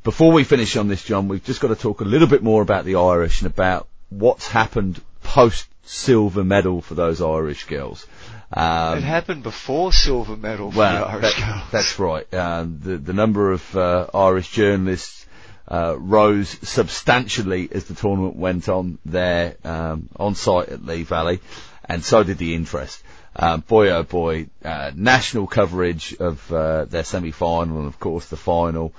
before 0.03 0.31
we 0.31 0.43
finish 0.43 0.77
on 0.77 0.87
this, 0.87 1.03
John, 1.03 1.27
we've 1.27 1.43
just 1.43 1.59
got 1.59 1.69
to 1.69 1.75
talk 1.75 2.01
a 2.01 2.05
little 2.05 2.27
bit 2.27 2.43
more 2.43 2.61
about 2.61 2.85
the 2.85 2.95
Irish 2.95 3.41
and 3.41 3.51
about 3.51 3.87
what's 4.09 4.47
happened 4.47 5.01
post 5.23 5.67
silver 5.83 6.43
medal 6.43 6.81
for 6.81 6.95
those 6.95 7.21
Irish 7.21 7.65
girls. 7.65 8.05
Um, 8.51 8.97
it 8.99 9.03
happened 9.03 9.43
before 9.43 9.91
silver 9.91 10.37
medal 10.37 10.71
for 10.71 10.77
well, 10.77 11.05
the 11.05 11.11
Irish 11.11 11.35
that- 11.35 11.45
girls. 11.45 11.71
that's 11.71 11.99
right. 11.99 12.33
Um, 12.33 12.79
the 12.81 12.97
the 12.97 13.13
number 13.13 13.51
of 13.51 13.75
uh, 13.75 14.07
Irish 14.13 14.51
journalists 14.51 15.25
uh, 15.67 15.95
rose 15.97 16.49
substantially 16.67 17.67
as 17.71 17.85
the 17.85 17.93
tournament 17.93 18.37
went 18.37 18.69
on 18.69 18.99
there 19.05 19.57
um, 19.65 20.07
on 20.15 20.35
site 20.35 20.69
at 20.69 20.85
Lee 20.85 21.03
Valley, 21.03 21.39
and 21.85 22.03
so 22.03 22.23
did 22.23 22.37
the 22.37 22.55
interest. 22.55 23.03
Um, 23.35 23.59
boy 23.61 23.89
oh 23.89 24.03
boy, 24.03 24.47
uh, 24.63 24.91
national 24.95 25.45
coverage 25.47 26.15
of 26.19 26.51
uh, 26.51 26.85
their 26.85 27.03
semi-final 27.03 27.77
and 27.79 27.87
of 27.87 27.99
course 27.99 28.27
the 28.27 28.37
final. 28.37 28.93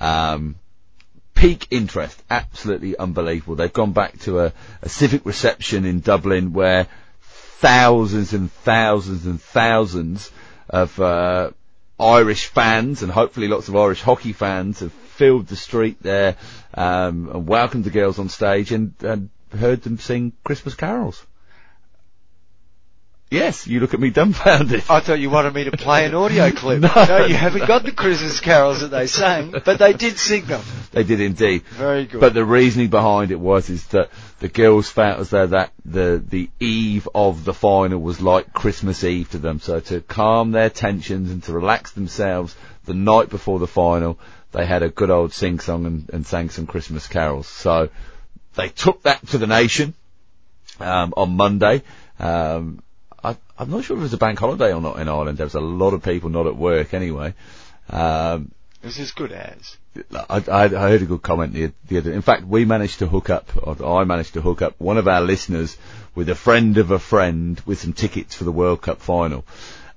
Um, 0.00 0.56
peak 1.34 1.66
interest, 1.70 2.20
absolutely 2.30 2.96
unbelievable. 2.96 3.56
They've 3.56 3.72
gone 3.72 3.92
back 3.92 4.18
to 4.20 4.40
a, 4.40 4.52
a 4.82 4.88
civic 4.88 5.26
reception 5.26 5.84
in 5.84 6.00
Dublin 6.00 6.52
where 6.52 6.86
thousands 7.58 8.32
and 8.32 8.50
thousands 8.50 9.26
and 9.26 9.40
thousands 9.40 10.30
of 10.68 10.98
uh, 11.00 11.50
Irish 11.98 12.46
fans 12.46 13.02
and 13.02 13.12
hopefully 13.12 13.48
lots 13.48 13.68
of 13.68 13.76
Irish 13.76 14.02
hockey 14.02 14.32
fans 14.32 14.80
have 14.80 14.92
filled 14.92 15.46
the 15.46 15.56
street 15.56 15.98
there 16.02 16.36
um, 16.74 17.30
and 17.32 17.46
welcomed 17.46 17.84
the 17.84 17.90
girls 17.90 18.18
on 18.18 18.28
stage 18.28 18.72
and, 18.72 18.94
and 19.00 19.30
heard 19.56 19.82
them 19.82 19.98
sing 19.98 20.32
Christmas 20.42 20.74
carols. 20.74 21.24
Yes, 23.34 23.66
you 23.66 23.80
look 23.80 23.94
at 23.94 24.00
me 24.00 24.10
dumbfounded. 24.10 24.84
I 24.88 25.00
thought 25.00 25.18
you 25.18 25.28
wanted 25.28 25.54
me 25.54 25.64
to 25.64 25.72
play 25.72 26.06
an 26.06 26.14
audio 26.14 26.50
clip. 26.52 26.80
no, 26.80 27.26
you 27.26 27.34
haven't 27.34 27.66
got 27.66 27.82
the 27.82 27.90
Christmas 27.90 28.38
carols 28.38 28.80
that 28.80 28.88
they 28.92 29.08
sang, 29.08 29.50
but 29.64 29.78
they 29.78 29.92
did 29.92 30.18
sing 30.18 30.44
them. 30.44 30.62
They 30.92 31.02
did 31.02 31.20
indeed. 31.20 31.62
Very 31.64 32.06
good. 32.06 32.20
But 32.20 32.34
the 32.34 32.44
reasoning 32.44 32.90
behind 32.90 33.32
it 33.32 33.40
was 33.40 33.70
is 33.70 33.84
that 33.88 34.10
the 34.38 34.48
girls 34.48 34.88
felt 34.88 35.18
as 35.18 35.30
though 35.30 35.48
that 35.48 35.72
the 35.84 36.22
the 36.24 36.48
eve 36.60 37.08
of 37.12 37.44
the 37.44 37.52
final 37.54 37.98
was 37.98 38.20
like 38.20 38.52
Christmas 38.52 39.02
Eve 39.02 39.28
to 39.32 39.38
them. 39.38 39.58
So 39.58 39.80
to 39.80 40.00
calm 40.00 40.52
their 40.52 40.70
tensions 40.70 41.32
and 41.32 41.42
to 41.44 41.52
relax 41.52 41.90
themselves 41.90 42.54
the 42.84 42.94
night 42.94 43.30
before 43.30 43.58
the 43.58 43.66
final, 43.66 44.18
they 44.52 44.64
had 44.64 44.84
a 44.84 44.88
good 44.88 45.10
old 45.10 45.32
sing 45.32 45.58
song 45.58 45.86
and, 45.86 46.08
and 46.12 46.24
sang 46.24 46.50
some 46.50 46.66
Christmas 46.66 47.08
carols. 47.08 47.48
So 47.48 47.88
they 48.54 48.68
took 48.68 49.02
that 49.02 49.26
to 49.28 49.38
the 49.38 49.48
nation 49.48 49.94
um, 50.78 51.12
on 51.16 51.36
Monday. 51.36 51.82
Um, 52.20 52.80
I, 53.24 53.36
I'm 53.58 53.70
not 53.70 53.84
sure 53.84 53.96
if 53.96 54.00
it 54.00 54.02
was 54.02 54.12
a 54.12 54.18
bank 54.18 54.38
holiday 54.38 54.72
or 54.72 54.80
not 54.80 54.98
in 54.98 55.08
Ireland. 55.08 55.38
There 55.38 55.46
was 55.46 55.54
a 55.54 55.60
lot 55.60 55.94
of 55.94 56.02
people 56.02 56.28
not 56.28 56.46
at 56.46 56.56
work 56.56 56.92
anyway. 56.92 57.34
Um, 57.88 58.52
it 58.82 58.86
was 58.86 58.98
as 58.98 59.12
good 59.12 59.32
as. 59.32 59.78
I, 60.28 60.44
I, 60.46 60.64
I 60.64 60.68
heard 60.68 61.00
a 61.02 61.06
good 61.06 61.22
comment 61.22 61.54
the, 61.54 61.72
the 61.88 61.98
other. 61.98 62.12
In 62.12 62.20
fact, 62.20 62.44
we 62.44 62.66
managed 62.66 62.98
to 62.98 63.06
hook 63.06 63.30
up, 63.30 63.50
or 63.56 64.00
I 64.00 64.04
managed 64.04 64.34
to 64.34 64.42
hook 64.42 64.60
up 64.60 64.74
one 64.78 64.98
of 64.98 65.08
our 65.08 65.22
listeners 65.22 65.78
with 66.14 66.28
a 66.28 66.34
friend 66.34 66.76
of 66.76 66.90
a 66.90 66.98
friend 66.98 67.60
with 67.64 67.80
some 67.80 67.94
tickets 67.94 68.34
for 68.34 68.44
the 68.44 68.52
World 68.52 68.82
Cup 68.82 69.00
final, 69.00 69.46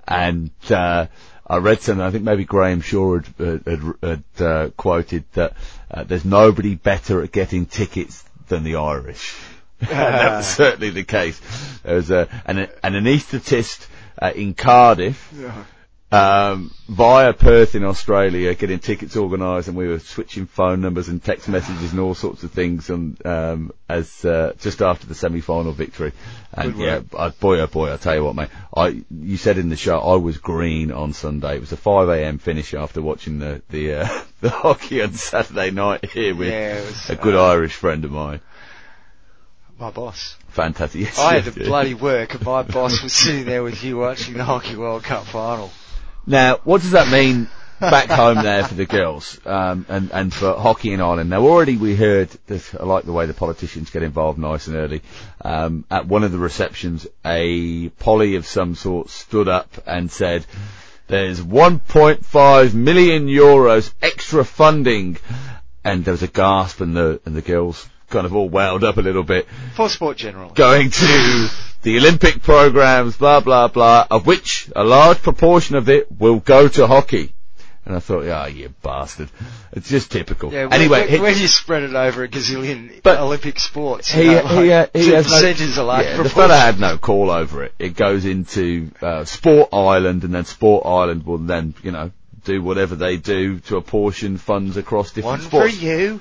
and 0.08 0.52
uh, 0.70 1.08
I 1.46 1.58
read 1.58 1.82
something. 1.82 2.02
I 2.02 2.12
think 2.12 2.24
maybe 2.24 2.46
Graham 2.46 2.80
Shaw 2.80 3.20
had, 3.20 3.62
had, 3.66 3.94
had 4.02 4.24
uh, 4.40 4.70
quoted 4.78 5.26
that 5.34 5.54
uh, 5.92 6.04
there's 6.04 6.24
nobody 6.24 6.76
better 6.76 7.22
at 7.22 7.34
getting 7.34 7.66
tickets 7.66 8.24
than 8.48 8.64
the 8.64 8.78
Irish. 8.78 9.36
that 9.90 10.38
was 10.38 10.48
certainly 10.48 10.90
the 10.90 11.04
case. 11.04 11.40
There 11.84 11.96
was 11.96 12.10
a, 12.10 12.28
an, 12.46 12.60
an 12.60 12.94
anaesthetist 12.94 13.88
uh, 14.22 14.32
in 14.36 14.54
Cardiff. 14.54 15.32
Yeah. 15.38 15.64
Um, 16.10 16.72
via 16.88 17.34
Perth 17.34 17.76
in 17.76 17.84
Australia, 17.84 18.56
getting 18.56 18.80
tickets 18.80 19.18
organised, 19.18 19.68
and 19.68 19.76
we 19.76 19.90
were 19.90 20.00
switching 20.00 20.46
phone 20.46 20.80
numbers 20.80 21.10
and 21.10 21.22
text 21.22 21.50
messages 21.50 21.92
and 21.92 22.00
all 22.00 22.16
sorts 22.16 22.44
of 22.44 22.52
things. 22.52 22.90
And 22.90 23.24
um, 23.26 23.74
as 23.90 24.24
uh, 24.24 24.54
just 24.62 24.82
after 24.82 25.06
the 25.06 25.16
semi-final 25.16 25.74
victory, 25.74 26.14
and 26.54 26.78
yeah. 26.78 27.02
I, 27.18 27.30
boy 27.30 27.60
oh 27.60 27.68
boy, 27.68 27.94
I 27.94 27.98
tell 27.98 28.16
you 28.16 28.24
what, 28.24 28.36
mate. 28.36 28.50
I 28.74 29.04
you 29.12 29.36
said 29.36 29.58
in 29.58 29.68
the 29.68 29.76
show 29.76 30.00
I 30.00 30.16
was 30.16 30.38
green 30.38 30.94
on 30.94 31.12
Sunday. 31.12 31.58
It 31.58 31.60
was 31.60 31.74
a 31.74 31.78
5 31.78 32.08
a.m. 32.08 32.38
finish 32.38 32.74
after 32.74 33.02
watching 33.02 33.40
the 33.40 33.62
the 33.68 33.96
uh, 33.96 34.22
the 34.40 34.50
hockey 34.50 35.02
on 35.02 35.12
Saturday 35.12 35.72
night 35.72 36.10
here 36.10 36.34
with 36.34 36.48
Yeah, 36.48 36.86
was, 36.86 37.10
a 37.10 37.18
good 37.18 37.36
uh, 37.36 37.48
Irish 37.48 37.74
friend 37.74 38.06
of 38.06 38.12
mine. 38.12 38.40
My 39.80 39.92
boss. 39.92 40.36
Fantastic. 40.50 41.02
Yes, 41.02 41.20
I 41.20 41.36
had 41.36 41.44
to 41.44 41.52
bloody 41.52 41.94
work, 41.94 42.34
and 42.34 42.44
my 42.44 42.64
boss 42.64 43.04
was 43.04 43.14
sitting 43.26 43.46
there 43.46 43.62
with 43.62 43.84
you 43.84 43.98
watching 43.98 44.34
the 44.34 44.44
Hockey 44.44 44.76
World 44.76 45.04
Cup 45.04 45.26
final. 45.26 45.70
Now, 46.26 46.60
what 46.64 46.82
does 46.82 46.92
that 46.92 47.12
mean 47.12 47.48
back 47.80 48.10
home 48.10 48.42
there 48.42 48.64
for 48.64 48.74
the 48.74 48.88
girls 48.88 49.40
um, 49.46 49.86
and 49.88 50.12
and 50.12 50.34
for 50.34 50.56
hockey 50.56 50.94
in 50.94 51.00
Ireland? 51.00 51.30
Now, 51.30 51.44
already 51.44 51.78
we 51.78 51.96
heard 51.96 52.30
that 52.48 52.74
I 52.80 52.86
like 52.86 53.06
the 53.06 53.14
way 53.14 53.28
the 53.28 53.36
politicians 53.36 53.92
get 53.92 54.02
involved 54.02 54.40
nice 54.40 54.66
and 54.66 54.78
early. 54.78 55.04
Um, 55.42 55.86
at 55.92 56.08
one 56.08 56.24
of 56.24 56.32
the 56.32 56.40
receptions, 56.40 57.06
a 57.24 57.90
Polly 57.90 58.36
of 58.36 58.48
some 58.48 58.74
sort 58.74 59.12
stood 59.12 59.48
up 59.48 59.70
and 59.86 60.10
said, 60.10 60.44
"There's 61.06 61.40
1.5 61.40 62.74
million 62.74 63.28
euros 63.28 63.94
extra 64.02 64.44
funding," 64.44 65.18
and 65.84 66.04
there 66.04 66.14
was 66.14 66.24
a 66.24 66.28
gasp, 66.28 66.82
and 66.82 66.98
the 66.98 67.22
and 67.28 67.36
the 67.36 67.44
girls 67.44 67.88
kind 68.10 68.26
of 68.26 68.36
all 68.36 68.50
wound 68.50 68.84
up 68.84 68.98
a 68.98 69.02
little 69.02 69.24
bit 69.24 69.48
For 69.76 69.90
sport 69.90 70.18
generally. 70.18 70.54
going 70.54 70.90
to 70.90 71.50
the 71.84 71.98
Olympic 71.98 72.42
programs, 72.42 73.18
blah, 73.18 73.40
blah, 73.40 73.68
blah, 73.68 74.08
of 74.10 74.26
which 74.26 74.70
a 74.76 74.84
large 74.84 75.20
proportion 75.22 75.76
of 75.76 75.90
it 75.90 76.08
will 76.12 76.40
go 76.40 76.68
to 76.68 76.88
hockey. 76.88 77.34
And 77.86 77.96
I 77.96 78.00
thought, 78.00 78.28
ah, 78.28 78.48
you 78.48 78.74
bastard. 78.84 79.30
It's 79.72 79.88
just 79.88 80.12
typical. 80.12 80.52
Yeah, 80.52 80.68
anyway, 80.70 81.02
when, 81.02 81.10
he, 81.10 81.20
when 81.20 81.38
you 81.38 81.48
spread 81.48 81.84
it 81.84 81.96
over 81.96 82.24
a 82.24 82.28
gazillion 82.28 83.02
But 83.02 83.22
Olympic 83.22 83.60
sports, 83.62 84.12
he, 84.12 84.26
know, 84.26 84.46
he, 84.46 84.72
uh, 84.74 84.80
like, 84.82 84.98
he 84.98 85.06
two 85.06 85.14
has 85.14 85.26
no, 85.28 85.34
percentages 85.34 85.78
are 85.78 85.86
like 85.86 86.06
yeah, 86.06 86.22
the 86.22 86.30
fella 86.30 86.58
had 86.58 86.82
no 86.82 86.98
call 86.98 87.32
over 87.32 87.64
it. 87.64 87.74
It 87.80 87.96
goes 87.96 88.26
into, 88.26 88.92
uh, 89.02 89.24
Sport 89.24 89.70
Ireland 89.72 90.26
and 90.26 90.34
then 90.34 90.44
Sport 90.44 90.86
Ireland 90.86 91.26
will 91.26 91.38
then, 91.38 91.76
you 91.82 91.92
know, 91.92 92.12
do 92.44 92.62
whatever 92.62 92.96
they 92.96 93.16
do 93.16 93.60
to 93.60 93.78
apportion 93.78 94.38
funds 94.38 94.76
across 94.76 95.12
different 95.12 95.40
One 95.40 95.42
sports. 95.42 95.74
for 95.78 95.86
you, 95.86 96.20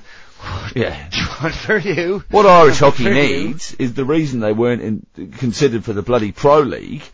Yeah. 0.74 1.08
one 1.40 1.52
for 1.52 1.78
you. 1.78 2.24
What 2.30 2.46
Irish 2.46 2.78
hockey 2.80 3.08
needs 3.08 3.74
is 3.74 3.94
the 3.94 4.04
reason 4.04 4.40
they 4.40 4.52
weren't 4.52 4.82
in, 4.82 5.32
considered 5.38 5.84
for 5.84 5.92
the 5.92 6.02
bloody 6.02 6.32
Pro 6.32 6.60
League 6.60 7.04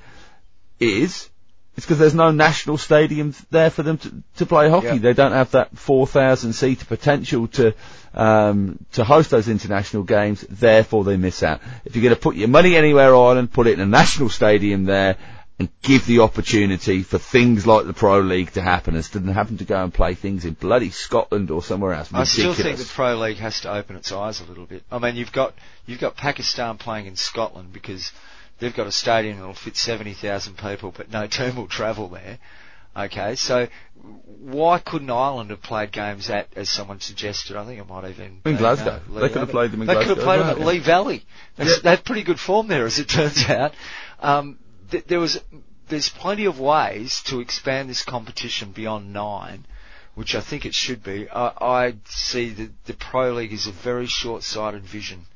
is 0.81 1.29
it's 1.75 1.87
because 1.87 1.99
there's 1.99 2.14
no 2.14 2.31
national 2.31 2.77
stadium 2.77 3.35
there 3.51 3.70
for 3.70 3.83
them 3.83 3.97
to, 3.97 4.23
to 4.37 4.47
play 4.47 4.68
hockey. 4.68 4.99
They 4.99 5.14
don't 5.14 5.33
have 5.33 5.53
that 5.53 5.77
4,000 5.79 6.53
seater 6.53 6.85
potential 6.85 7.49
to 7.49 7.75
um, 8.14 8.85
to 8.93 9.05
host 9.05 9.31
those 9.31 9.49
international 9.49 10.03
games. 10.03 10.43
Therefore, 10.43 11.03
they 11.05 11.16
miss 11.16 11.43
out. 11.43 11.62
If 11.87 11.97
you're 11.97 12.03
going 12.03 12.14
to 12.14 12.20
put 12.20 12.37
your 12.37 12.49
money 12.49 12.77
anywhere, 12.77 13.16
Ireland, 13.16 13.53
put 13.53 13.66
it 13.68 13.75
in 13.75 13.81
a 13.81 13.87
national 13.87 14.29
stadium 14.29 14.85
there. 14.85 15.16
And 15.63 15.71
give 15.83 16.07
the 16.07 16.21
opportunity 16.21 17.03
for 17.05 17.19
things 17.19 17.67
like 17.67 17.87
the 17.87 17.93
Pro 17.93 18.19
League 18.21 18.53
to 18.53 18.63
happen 18.63 18.97
instead 18.97 19.23
of 19.23 19.29
having 19.35 19.59
to 19.59 19.65
go 19.65 19.83
and 19.85 19.95
play 19.95 20.15
things 20.15 20.45
in 20.45 20.55
bloody 20.55 20.91
Scotland 20.91 21.51
or 21.53 21.63
somewhere 21.63 21.93
else. 21.93 22.13
I 22.13 22.25
still 22.25 22.53
think 22.55 22.79
the 22.79 22.85
Pro 22.85 23.17
League 23.17 23.37
has 23.39 23.61
to 23.61 23.73
open 23.73 23.95
its 23.97 24.11
eyes 24.11 24.41
a 24.41 24.45
little 24.45 24.67
bit. 24.67 24.83
I 24.91 24.99
mean, 24.99 25.15
you've 25.15 25.31
got 25.33 25.55
you've 25.87 26.01
got 26.01 26.17
Pakistan 26.17 26.79
playing 26.79 27.07
in 27.07 27.15
Scotland 27.15 27.73
because 27.73 28.11
they've 28.59 28.75
got 28.75 28.89
a 28.89 28.93
stadium 28.93 29.39
that'll 29.39 29.55
fit 29.55 29.77
seventy 29.77 30.15
thousand 30.15 30.59
people, 30.59 30.93
but 30.97 31.11
no 31.13 31.27
team 31.29 31.55
will 31.57 31.69
travel 31.69 32.09
there. 32.09 32.39
Okay, 32.95 33.37
so 33.37 33.69
why 34.41 34.79
couldn't 34.79 35.09
Ireland 35.11 35.51
have 35.51 35.63
played 35.63 35.93
games 35.93 36.29
at, 36.29 36.49
as 36.57 36.69
someone 36.69 37.01
suggested? 37.01 37.57
I 37.57 37.65
think 37.65 37.81
it 37.81 37.89
might 37.89 38.09
even 38.11 38.25
In 38.27 38.39
been, 38.43 38.57
Glasgow. 38.57 39.01
uh, 39.15 39.21
They 39.21 39.29
could 39.29 39.39
have 39.43 39.51
played 39.51 39.71
them 39.71 39.81
in 39.83 39.87
Glasgow. 39.87 40.01
They 40.01 40.07
could 40.09 40.17
have 40.19 40.25
played 40.27 40.41
them 40.41 40.49
at 40.49 40.61
Lee 40.61 40.79
Valley. 40.81 41.25
That's, 41.57 41.71
Yeah. 41.71 41.77
They 41.85 41.91
have 41.91 42.05
pretty 42.05 42.23
good 42.23 42.39
form 42.41 42.67
there, 42.69 42.85
as 42.85 42.99
it 42.99 43.09
turns 43.09 43.49
out. 43.49 43.73
Um, 44.21 44.59
th- 44.93 45.05
there 45.07 45.18
was 45.20 45.40
there's 45.88 46.09
plenty 46.09 46.45
of 46.45 46.61
ways 46.61 47.20
to 47.24 47.40
expand 47.40 47.90
this 47.90 48.05
competition 48.05 48.70
beyond 48.70 49.12
nine 49.12 49.66
which 50.14 50.34
I 50.34 50.40
think 50.40 50.66
it 50.66 50.74
should 50.74 51.03
be, 51.03 51.28
I, 51.30 51.53
I 51.61 51.95
see 52.05 52.51
that 52.51 52.84
the 52.84 52.95
Pro 52.95 53.32
League 53.32 53.53
is 53.53 53.66
a 53.66 53.72
very 53.72 54.07
short-sighted 54.07 54.82
vision. 54.82 55.26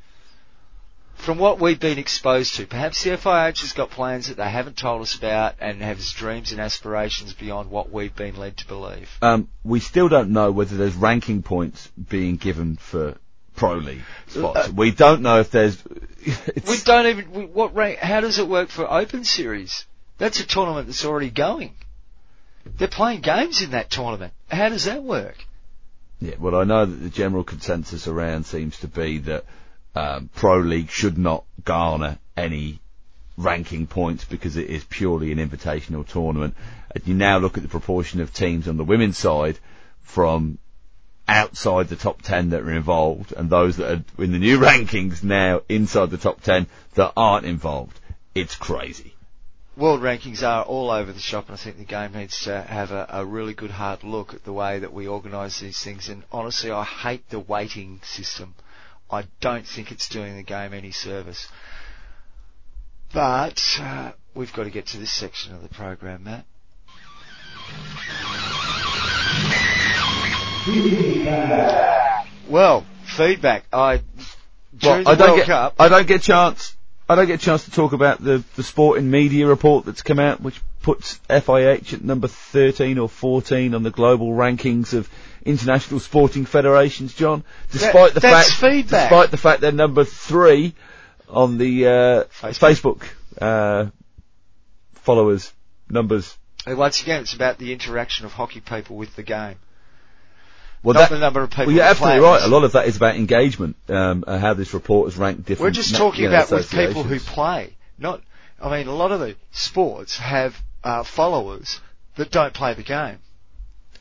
From 1.14 1.38
what 1.38 1.59
we've 1.59 1.80
been 1.80 1.98
exposed 1.98 2.57
to, 2.57 2.66
perhaps 2.66 3.02
the 3.02 3.11
FIH 3.11 3.61
has 3.61 3.72
got 3.72 3.88
plans 3.88 4.28
that 4.28 4.36
they 4.36 4.50
haven't 4.50 4.76
told 4.76 5.00
us 5.00 5.14
about 5.14 5.54
and 5.61 5.80
has 5.80 6.12
dreams 6.12 6.52
and 6.52 6.61
aspirations 6.61 7.32
beyond 7.32 7.70
what 7.70 7.90
we've 7.90 8.14
been 8.14 8.36
led 8.36 8.59
to 8.59 8.66
believe. 8.66 9.09
Um, 9.22 9.48
we 9.64 9.80
still 9.80 10.11
don't 10.11 10.30
know 10.30 10.52
whether 10.52 10.76
there's 10.76 10.94
ranking 10.94 11.42
points 11.42 11.90
being 12.09 12.36
given 12.36 12.76
for 12.76 13.16
Pro 13.57 13.74
League 13.74 14.02
spots. 14.28 14.68
Uh, 14.68 14.72
we 14.74 14.90
don't 14.90 15.22
know 15.22 15.40
if 15.40 15.50
there's. 15.50 15.82
It's, 16.28 16.68
We 16.68 16.78
don't 16.78 17.07
even, 17.07 17.30
we, 17.30 17.44
what 17.46 17.76
rank, 17.76 18.00
how 18.00 18.20
does 18.20 18.40
it 18.40 18.48
work 18.48 18.68
for 18.68 18.90
Open 18.90 19.22
Series? 19.22 19.86
That's 20.18 20.40
a 20.40 20.46
tournament 20.46 20.88
that's 20.88 21.04
already 21.04 21.30
going. 21.30 21.72
They're 22.64 22.88
playing 22.88 23.20
games 23.20 23.62
in 23.62 23.70
that 23.70 23.90
tournament. 23.90 24.32
How 24.48 24.68
does 24.68 24.86
that 24.86 25.04
work? 25.04 25.36
yeah, 26.20 26.34
well, 26.40 26.57
I 26.57 26.64
know 26.64 26.84
that 26.84 26.96
the 26.96 27.11
general 27.11 27.44
consensus 27.44 28.09
around 28.09 28.46
seems 28.46 28.78
to 28.80 28.88
be 28.88 29.18
that 29.18 29.44
um, 29.94 30.30
Pro 30.34 30.59
League 30.59 30.90
should 30.90 31.18
not 31.18 31.44
garner 31.64 32.18
any 32.36 32.80
ranking 33.36 33.86
points 33.86 34.24
because 34.24 34.57
it 34.57 34.70
is 34.70 34.84
purely 34.84 35.30
an 35.30 35.38
invitational 35.38 36.07
tournament. 36.07 36.54
And 36.94 37.07
you 37.07 37.14
now 37.14 37.38
look 37.38 37.57
at 37.57 37.62
the 37.62 37.68
proportion 37.68 38.20
of 38.20 38.32
teams 38.32 38.66
on 38.66 38.78
the 38.78 38.84
women's 38.84 39.18
side 39.18 39.59
from 40.02 40.59
outside 41.29 41.89
the 41.89 41.97
top 41.97 42.22
10 42.22 42.51
that 42.51 42.62
are 42.62 42.72
involved 42.72 43.33
and 43.33 43.51
those 43.51 43.77
that 43.77 43.91
are 43.91 44.22
in 44.22 44.33
the 44.33 44.39
new 44.39 44.59
rankings 44.61 45.22
now 45.22 45.62
inside 45.68 46.11
the 46.11 46.18
top 46.18 46.41
10 46.43 46.66
that 46.95 47.12
aren't 47.16 47.47
involved. 47.47 47.99
It's 48.35 48.55
crazy. 48.55 49.14
World 49.77 50.01
rankings 50.01 50.43
are 50.43 50.62
all 50.62 50.91
over 50.91 51.12
the 51.12 51.20
shop, 51.20 51.49
and 51.49 51.55
I 51.55 51.62
think 51.62 51.77
the 51.77 51.85
game 51.85 52.12
needs 52.12 52.45
to 52.45 52.62
have 52.62 52.93
a, 52.93 53.07
a 53.11 53.24
really 53.27 53.53
good 53.53 53.70
hard 53.70 54.05
look 54.05 54.33
at 54.33 54.43
the 54.43 54.53
way 54.53 54.79
that 54.79 54.93
we 54.93 55.07
organise 55.07 55.61
these 55.61 55.83
things. 55.83 56.09
And 56.09 56.22
honestly, 56.33 56.70
I 56.70 56.83
hate 56.83 57.29
the 57.29 57.41
weighting 57.41 58.01
system. 58.03 58.55
I 59.11 59.24
don't 59.41 59.66
think 59.66 59.93
it's 59.93 60.09
doing 60.09 60.35
the 60.35 60.43
game 60.43 60.72
any 60.72 60.93
service. 60.93 61.49
But 63.12 63.62
uh, 63.79 64.12
we've 64.35 64.53
got 64.53 64.64
to 64.64 64.70
get 64.70 64.87
to 64.89 64.99
this 64.99 65.12
section 65.12 65.55
of 65.55 65.62
the 65.62 65.68
program, 65.68 66.24
Matt. 66.24 66.47
Well, 72.48 72.84
feedback. 73.04 73.64
I 73.72 74.00
Well, 74.82 75.02
I 75.06 75.14
don't 75.14 75.28
World 75.28 75.38
get, 75.38 75.46
Cup. 75.46 75.74
I 75.78 75.88
don't 75.88 76.06
get 76.06 76.22
chance. 76.22 76.76
I 77.08 77.14
don't 77.14 77.26
get 77.26 77.40
a 77.40 77.44
chance 77.44 77.64
to 77.66 77.70
talk 77.70 77.92
about 77.92 78.22
the, 78.22 78.42
the 78.56 78.64
sport 78.64 78.98
and 78.98 79.10
media 79.10 79.46
report 79.46 79.84
that's 79.84 80.02
come 80.02 80.18
out, 80.18 80.40
which 80.40 80.60
puts 80.82 81.20
FIH 81.30 81.94
at 81.94 82.02
number 82.04 82.26
13 82.26 82.98
or 82.98 83.08
14 83.08 83.74
on 83.74 83.82
the 83.84 83.90
global 83.90 84.30
rankings 84.30 84.92
of 84.92 85.08
international 85.44 86.00
sporting 86.00 86.44
federations, 86.44 87.14
John. 87.14 87.44
Despite 87.70 88.14
the 88.14 88.20
that's 88.20 88.50
fact, 88.50 88.60
feedback. 88.60 89.08
despite 89.08 89.30
the 89.30 89.36
fact 89.36 89.60
they're 89.60 89.70
number 89.70 90.04
three 90.04 90.74
on 91.28 91.58
the, 91.58 91.86
uh, 91.86 92.24
Facebook. 92.24 92.58
Facebook, 92.58 93.02
uh, 93.40 93.90
followers 94.94 95.52
numbers. 95.88 96.36
Once 96.66 97.02
again, 97.02 97.22
it's 97.22 97.34
about 97.34 97.58
the 97.58 97.72
interaction 97.72 98.26
of 98.26 98.32
hockey 98.32 98.60
people 98.60 98.96
with 98.96 99.14
the 99.14 99.22
game. 99.22 99.56
Well, 100.83 100.95
not 100.95 101.09
that- 101.09 101.11
the 101.11 101.18
number 101.20 101.43
of 101.43 101.51
people. 101.51 101.66
Well, 101.66 101.74
you're 101.77 101.85
absolutely 101.85 102.20
right. 102.20 102.43
A 102.43 102.49
lot 102.49 102.64
of 102.64 102.72
that 102.72 102.87
is 102.87 102.97
about 102.97 103.16
engagement, 103.16 103.77
um, 103.89 104.24
uh, 104.27 104.39
how 104.39 104.55
this 104.55 104.72
report 104.74 105.11
has 105.11 105.18
ranked 105.18 105.45
different. 105.47 105.61
We're 105.62 105.70
just 105.70 105.93
na- 105.93 105.99
talking 105.99 106.24
you 106.24 106.29
know, 106.31 106.37
about 106.37 106.51
with 106.51 106.70
people 106.70 107.03
who 107.03 107.18
play. 107.18 107.77
Not, 107.99 108.22
I 108.61 108.70
mean, 108.77 108.87
a 108.87 108.95
lot 108.95 109.11
of 109.12 109.20
the 109.20 109.37
sports 109.53 110.18
have 110.18 110.61
uh, 110.85 111.03
followers 111.03 111.81
that 112.16 112.31
don't 112.31 112.55
play 112.55 112.74
the 112.74 112.83
game. 112.83 113.18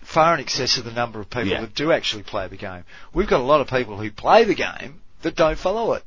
Far 0.02 0.36
in 0.36 0.40
excess 0.40 0.78
of 0.78 0.86
the 0.86 0.92
number 0.92 1.20
of 1.20 1.30
people 1.30 1.48
Yeah. 1.50 1.62
that 1.62 1.74
do 1.74 1.92
actually 1.92 2.22
play 2.24 2.48
the 2.48 2.58
game. 2.58 2.84
We've 3.14 3.28
got 3.28 3.40
a 3.40 3.44
lot 3.44 3.62
of 3.62 3.68
people 3.68 3.98
who 3.98 4.12
play 4.12 4.44
the 4.44 4.54
game 4.54 5.02
that 5.24 5.36
don't 5.36 5.58
follow 5.58 5.94
it. 5.94 6.04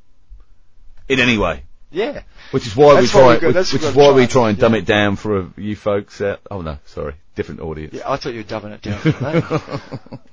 in 1.08 1.18
any 1.20 1.38
way. 1.38 1.64
Yeah. 1.90 2.22
Which 2.50 2.66
is 2.66 2.76
why 2.76 2.94
That's 3.00 3.14
we 3.14 3.20
try, 3.20 3.38
got- 3.38 3.54
which, 3.54 3.72
which 3.72 3.82
is 3.82 3.94
why 3.94 4.12
we 4.12 4.26
try 4.26 4.50
and 4.50 4.58
dumb 4.58 4.74
yeah. 4.74 4.80
it 4.80 4.84
down 4.86 5.16
for 5.16 5.38
uh, 5.38 5.46
you 5.56 5.74
folks. 5.76 6.20
Uh, 6.20 6.36
oh 6.50 6.60
no, 6.60 6.78
sorry, 6.86 7.14
different 7.34 7.60
audience. 7.60 7.94
Yeah, 7.94 8.10
I 8.10 8.16
thought 8.16 8.32
you 8.34 8.40
were 8.40 8.44
dumbing 8.44 8.72
it 8.72 8.82
down 8.82 8.98
for. 9.42 10.18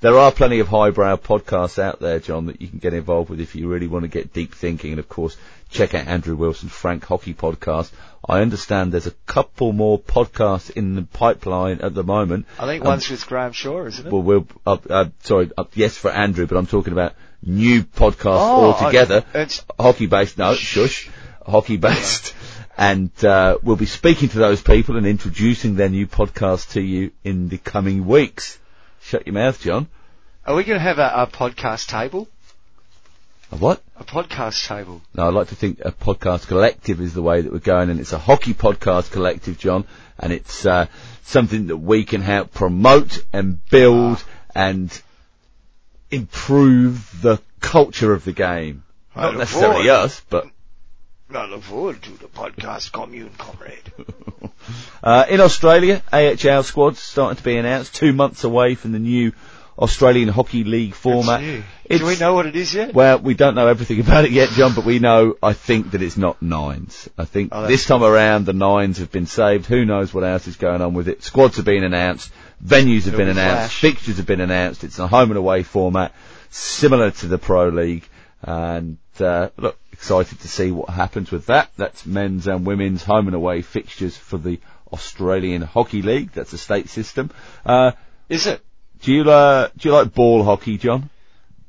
There 0.00 0.18
are 0.18 0.30
plenty 0.30 0.58
of 0.60 0.68
highbrow 0.68 1.16
podcasts 1.16 1.78
out 1.82 2.00
there, 2.00 2.20
John, 2.20 2.46
that 2.46 2.60
you 2.60 2.68
can 2.68 2.78
get 2.78 2.92
involved 2.92 3.30
with 3.30 3.40
if 3.40 3.54
you 3.56 3.66
really 3.66 3.86
want 3.86 4.02
to 4.02 4.08
get 4.08 4.34
deep 4.34 4.54
thinking. 4.54 4.90
And 4.92 4.98
of 5.00 5.08
course, 5.08 5.34
check 5.70 5.94
out 5.94 6.06
Andrew 6.06 6.36
Wilson's 6.36 6.72
Frank 6.72 7.02
Hockey 7.06 7.32
podcast. 7.32 7.90
I 8.28 8.42
understand 8.42 8.92
there's 8.92 9.06
a 9.06 9.14
couple 9.26 9.72
more 9.72 9.98
podcasts 9.98 10.70
in 10.70 10.96
the 10.96 11.02
pipeline 11.02 11.80
at 11.80 11.94
the 11.94 12.04
moment. 12.04 12.44
I 12.58 12.66
think 12.66 12.82
Um, 12.84 12.88
one's 12.90 13.08
with 13.10 13.26
Graham 13.26 13.52
Shaw, 13.52 13.86
isn't 13.86 14.06
it? 14.06 14.12
Well, 14.12 14.22
we'll, 14.22 14.46
uh, 14.66 14.76
uh, 14.90 15.04
sorry, 15.22 15.50
uh, 15.56 15.64
yes 15.72 15.96
for 15.96 16.10
Andrew, 16.10 16.46
but 16.46 16.58
I'm 16.58 16.66
talking 16.66 16.92
about 16.92 17.14
new 17.46 17.82
podcast 17.84 18.24
Oh, 18.26 18.72
altogether. 18.72 19.24
I- 19.32 19.38
it's- 19.38 19.64
hockey 19.78 20.06
based, 20.06 20.36
no, 20.38 20.54
shush, 20.54 21.08
hockey 21.44 21.76
based. 21.76 22.34
And, 22.78 23.10
uh, 23.24 23.56
we'll 23.62 23.76
be 23.76 23.86
speaking 23.86 24.28
to 24.28 24.38
those 24.38 24.60
people 24.60 24.98
and 24.98 25.06
introducing 25.06 25.76
their 25.76 25.88
new 25.88 26.06
podcast 26.06 26.72
to 26.72 26.82
you 26.82 27.10
in 27.24 27.48
the 27.48 27.56
coming 27.56 28.04
weeks. 28.06 28.58
Shut 29.00 29.26
your 29.26 29.32
mouth, 29.32 29.58
John. 29.62 29.88
Are 30.44 30.54
we 30.54 30.62
going 30.62 30.78
to 30.78 30.82
have 30.82 30.98
a, 30.98 31.10
a 31.22 31.26
podcast 31.26 31.86
table? 31.88 32.28
A 33.50 33.56
what? 33.56 33.80
A 33.98 34.04
podcast 34.04 34.66
table. 34.68 35.00
No, 35.14 35.26
I'd 35.26 35.32
like 35.32 35.48
to 35.48 35.54
think 35.54 35.80
a 35.86 35.90
podcast 35.90 36.48
collective 36.48 37.00
is 37.00 37.14
the 37.14 37.22
way 37.22 37.40
that 37.40 37.50
we're 37.50 37.60
going, 37.60 37.88
and 37.88 37.98
it's 37.98 38.12
a 38.12 38.18
hockey 38.18 38.52
podcast 38.52 39.10
collective, 39.10 39.56
John, 39.56 39.86
and 40.18 40.30
it's 40.34 40.66
uh, 40.66 40.84
something 41.22 41.68
that 41.68 41.78
we 41.78 42.04
can 42.04 42.20
help 42.20 42.52
promote 42.52 43.24
and 43.32 43.58
build 43.70 44.22
and 44.54 44.90
improve 46.16 47.22
the 47.22 47.38
culture 47.60 48.12
of 48.12 48.24
the 48.24 48.32
game. 48.32 48.82
I 49.14 49.22
Not 49.22 49.36
necessarily 49.38 49.86
forward. 49.86 50.04
us, 50.04 50.22
but 50.28 50.46
I 51.34 51.46
look 51.46 51.62
forward 51.62 52.02
to 52.02 52.10
the 52.10 52.26
podcast 52.26 52.92
commune, 52.92 53.30
comrade. 53.38 53.92
uh, 55.02 55.24
in 55.28 55.40
Australia, 55.40 56.02
AHL 56.12 56.62
squads 56.62 56.98
starting 57.00 57.36
to 57.36 57.42
be 57.42 57.56
announced. 57.56 57.94
Two 57.94 58.12
months 58.12 58.44
away 58.44 58.74
from 58.74 58.92
the 58.92 58.98
new 58.98 59.32
Australian 59.78 60.28
Hockey 60.28 60.64
League 60.64 60.94
format. 60.94 61.42
It's 61.84 62.00
Do 62.00 62.06
we 62.06 62.16
know 62.16 62.34
what 62.34 62.46
it 62.46 62.56
is 62.56 62.74
yet? 62.74 62.94
Well, 62.94 63.18
we 63.18 63.34
don't 63.34 63.54
know 63.54 63.66
everything 63.68 64.00
about 64.06 64.24
it 64.24 64.30
yet, 64.30 64.50
John, 64.50 64.74
but 64.74 64.84
we 64.84 64.98
know, 64.98 65.36
I 65.42 65.52
think, 65.52 65.90
that 65.92 66.02
it's 66.02 66.16
not 66.16 66.40
nines. 66.40 67.08
I 67.18 67.24
think 67.24 67.50
Oh, 67.52 67.66
this 67.66 67.86
time 67.86 68.02
around 68.02 68.46
the 68.46 68.52
nines 68.52 68.98
have 68.98 69.10
been 69.12 69.26
saved. 69.26 69.66
Who 69.66 69.84
knows 69.84 70.12
what 70.14 70.24
else 70.24 70.46
is 70.46 70.56
going 70.56 70.80
on 70.82 70.94
with 70.94 71.08
it? 71.08 71.22
Squads 71.22 71.56
have 71.56 71.64
been 71.64 71.84
announced. 71.84 72.30
Venues 72.64 73.04
have 73.04 73.16
been 73.16 73.28
announced. 73.28 73.72
flash. 73.72 73.80
Fixtures 73.80 74.16
have 74.16 74.26
been 74.26 74.40
announced. 74.40 74.84
It's 74.84 74.98
a 74.98 75.06
home 75.06 75.30
and 75.30 75.38
away 75.38 75.62
format, 75.62 76.12
similar 76.50 77.10
to 77.12 77.26
the 77.26 77.38
Pro 77.38 77.68
League. 77.68 78.08
And, 78.42 78.98
uh, 79.20 79.48
look, 79.56 79.78
excited 79.92 80.40
to 80.40 80.48
see 80.48 80.70
what 80.70 80.88
happens 80.90 81.30
with 81.30 81.46
that. 81.46 81.70
That's 81.76 82.06
men's 82.06 82.46
and 82.46 82.64
women's 82.66 83.02
home 83.02 83.26
and 83.26 83.34
away 83.36 83.62
fixtures 83.62 84.16
for 84.16 84.38
the 84.38 84.60
Australian 84.92 85.62
Hockey 85.62 86.02
League. 86.02 86.32
That's 86.32 86.52
a 86.52 86.58
state 86.58 86.88
system. 86.88 87.30
Uh, 87.64 87.92
Is 88.28 88.46
it 88.46 88.62
do 89.02 89.12
you, 89.12 89.30
uh, 89.30 89.68
do 89.76 89.88
you 89.88 89.94
like 89.94 90.14
ball 90.14 90.42
hockey, 90.42 90.78
John? 90.78 91.10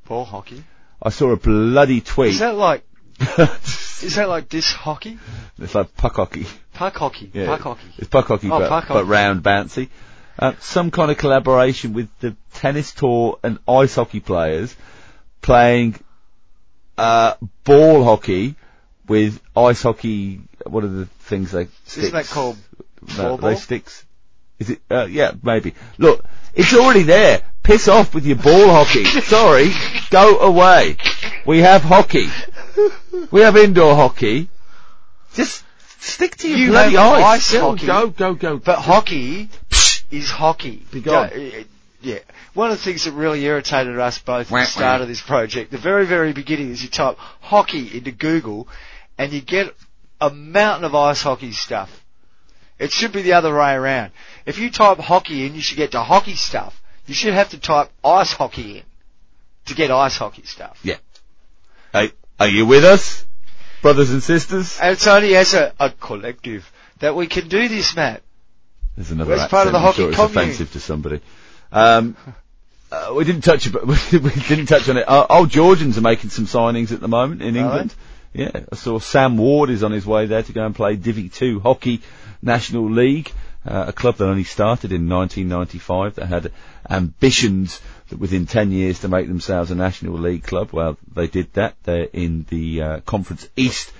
ball 0.07 0.23
hockey? 0.23 0.63
I 1.01 1.09
saw 1.09 1.31
a 1.31 1.38
bloody 1.38 1.99
tweet. 2.01 2.29
Is 2.31 2.39
that 2.39 2.55
like 2.55 2.83
is 3.19 4.15
that 4.15 4.29
like 4.29 4.47
disc 4.49 4.73
hockey? 4.75 5.19
It's 5.59 5.75
like 5.75 5.95
puck 5.95 6.15
hockey. 6.15 6.45
Puck 6.73 6.95
hockey. 6.95 7.31
Yeah. 7.33 7.47
Puck 7.47 7.61
hockey. 7.61 7.88
It's 7.97 8.07
puck 8.07 8.27
hockey, 8.27 8.49
Oh, 8.49 8.59
but, 8.59 8.69
puck 8.69 8.88
but 8.88 9.05
round 9.05 9.43
bouncy. 9.43 9.89
Uh, 10.39 10.53
some 10.59 10.91
kind 10.91 11.09
of 11.09 11.17
collaboration 11.17 11.93
with 11.93 12.09
the 12.19 12.35
tennis 12.53 12.91
tour 12.93 13.39
and 13.43 13.57
ice 13.67 13.95
hockey 13.95 14.19
players 14.19 14.75
playing 15.41 15.95
uh, 16.97 17.33
ball 17.63 18.03
hockey 18.03 18.55
with 19.07 19.41
ice 19.55 19.81
hockey. 19.81 20.41
What 20.65 20.83
are 20.83 20.89
the 20.89 21.05
things 21.05 21.51
they? 21.51 21.65
Sticks? 21.85 21.97
Isn't 21.97 22.13
that 22.13 22.25
called 22.27 22.57
no, 23.01 23.38
floorball? 23.38 23.41
they 23.41 23.55
sticks? 23.55 24.05
Is 24.59 24.71
it? 24.71 24.81
Uh, 24.89 25.05
yeah, 25.05 25.31
maybe. 25.41 25.73
Look, 25.97 26.23
it's 26.53 26.73
already 26.73 27.03
there. 27.03 27.41
Piss 27.63 27.88
off 27.88 28.13
with 28.15 28.25
your 28.25 28.38
ball 28.38 28.67
hockey. 28.69 29.03
Sorry, 29.21 29.71
go 30.09 30.39
away. 30.39 30.97
We 31.45 31.59
have 31.59 31.81
hockey. 31.81 32.27
We 33.31 33.41
have 33.41 33.57
indoor 33.57 33.95
hockey. 33.95 34.49
Just 35.33 35.63
stick 35.99 36.38
to 36.38 36.49
your 36.49 36.57
You 36.57 36.69
bloody 36.69 36.97
ice. 36.97 37.51
ice 37.53 37.59
hockey. 37.59 37.85
go, 37.88 38.09
go, 38.09 38.33
go. 38.35 38.57
But 38.57 38.79
hockey 38.79 39.49
is 40.12 40.30
hockey. 40.30 40.84
Yeah, 41.99 42.20
One 42.53 42.70
of 42.70 42.78
the 42.78 42.84
things 42.84 43.05
that 43.05 43.14
really 43.14 43.43
irritated 43.43 43.97
us 43.99 44.20
both 44.20 44.51
Wah, 44.51 44.60
at 44.60 44.62
the 44.62 44.68
start 44.68 44.99
wah. 44.99 45.03
of 45.03 45.08
this 45.08 45.22
project, 45.22 45.72
the 45.72 45.80
very, 45.80 46.05
very 46.05 46.32
beginning, 46.32 46.70
is 46.70 46.84
you 46.84 46.89
type 46.89 47.18
hockey 47.18 47.97
into 47.97 48.12
Google 48.12 48.68
and 49.18 49.34
you 49.34 49.41
get 49.41 49.74
a 50.22 50.30
mountain 50.30 50.86
of 50.86 50.93
ice 50.93 51.22
hockey 51.22 51.51
stuff. 51.51 52.03
It 52.80 52.91
should 52.91 53.12
be 53.12 53.24
the 53.24 53.34
other 53.34 53.53
way 53.53 53.74
around. 53.74 54.12
If 54.45 54.60
you 54.60 54.70
type 54.70 54.99
hockey 54.99 55.45
in, 55.45 55.55
you 55.55 55.62
should 55.62 55.78
get 55.78 55.91
to 55.91 56.01
hockey 56.01 56.36
stuff. 56.36 56.80
You 57.08 57.16
should 57.16 57.34
have 57.34 57.49
to 57.49 57.60
type 57.60 57.89
ice 58.03 58.32
hockey 58.32 58.78
in 58.78 58.84
to 59.66 59.74
get 59.74 59.89
ice 59.89 60.18
hockey 60.18 60.43
stuff. 60.45 60.80
Yeah. 60.84 60.97
Hey, 61.91 62.12
are 62.39 62.47
you 62.47 62.66
with 62.66 62.84
us, 62.84 63.26
brothers 63.82 64.12
and 64.12 64.22
sisters? 64.22 64.78
And 64.80 64.93
it's 64.93 65.08
only 65.08 65.36
as 65.36 65.53
a, 65.55 65.74
a 65.80 65.89
collective 65.89 66.72
that 66.99 67.16
we 67.16 67.28
can 67.28 67.47
do 67.47 67.68
this, 67.68 67.95
Matt. 67.95 68.22
There's 68.98 69.12
another 69.12 69.34
accent. 69.34 69.52
part 69.52 69.68
of 69.68 69.74
the 69.74 69.80
hockey 69.80 69.98
sure 69.98 70.10
it's 70.10 70.18
commune? 70.18 70.38
offensive 70.38 70.72
to 70.74 70.80
somebody. 70.80 71.22
Um, 71.72 72.18
uh, 72.91 73.14
we 73.16 73.26
didn't 73.26 73.41
touch 73.41 73.72
we 74.12 74.30
didn't 74.48 74.66
touch 74.66 74.89
on 74.89 74.98
it. 74.98 75.08
Uh, 75.08 75.28
old 75.30 75.50
Georgians 75.50 75.98
are 75.98 76.02
making 76.02 76.32
some 76.32 76.45
signings 76.45 76.91
at 76.91 77.00
the 77.00 77.08
moment 77.08 77.43
in 77.43 77.56
England. 77.56 77.93
Yeah, 78.34 78.52
I 78.72 78.76
saw 78.76 79.00
Sam 79.00 79.38
Ward 79.38 79.70
is 79.70 79.84
on 79.84 79.91
his 79.91 80.06
way 80.06 80.26
there 80.26 80.43
to 80.43 80.54
go 80.54 80.66
and 80.66 80.76
play 80.76 80.95
Divi 80.95 81.30
2 81.30 81.60
Hockey 81.60 82.02
National 82.41 82.89
League, 82.89 83.32
uh, 83.66 83.86
a 83.88 83.93
club 83.93 84.18
that 84.18 84.26
only 84.26 84.43
started 84.43 84.91
in 84.91 85.10
1995 85.10 86.16
that 86.16 86.28
had 86.28 86.52
ambitions 86.89 87.80
that 88.10 88.20
within 88.20 88.45
10 88.45 88.72
years 88.72 89.00
to 89.00 89.08
make 89.08 89.28
themselves 89.28 89.72
a 89.72 89.76
National 89.76 90.18
League 90.18 90.43
club. 90.43 90.70
Well, 90.72 90.98
they 91.14 91.28
did 91.28 91.54
that. 91.54 91.76
They're 91.84 92.08
in 92.14 92.45
the 92.50 92.82
uh, 92.82 93.00
Conference 93.02 93.48
East 93.56 93.91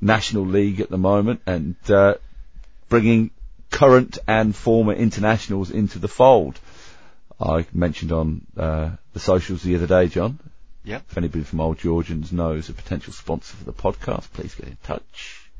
National 0.00 0.46
League 0.46 0.80
at 0.80 0.90
the 0.90 0.98
moment 0.98 1.40
and 1.46 1.76
uh, 1.88 2.14
bringing 2.88 3.30
current 3.70 4.18
and 4.26 4.54
former 4.54 4.92
internationals 4.92 5.70
into 5.70 5.98
the 5.98 6.08
fold. 6.08 6.58
I 7.40 7.64
mentioned 7.72 8.12
on 8.12 8.46
uh, 8.56 8.90
the 9.12 9.20
socials 9.20 9.62
the 9.62 9.76
other 9.76 9.86
day, 9.86 10.08
John. 10.08 10.38
Yep. 10.84 11.04
If 11.10 11.18
anybody 11.18 11.44
from 11.44 11.60
Old 11.60 11.78
Georgians 11.78 12.32
knows 12.32 12.68
a 12.68 12.72
potential 12.72 13.12
sponsor 13.12 13.56
for 13.56 13.64
the 13.64 13.72
podcast, 13.72 14.32
please 14.32 14.54
get 14.54 14.68
in 14.68 14.78
touch. 14.82 15.50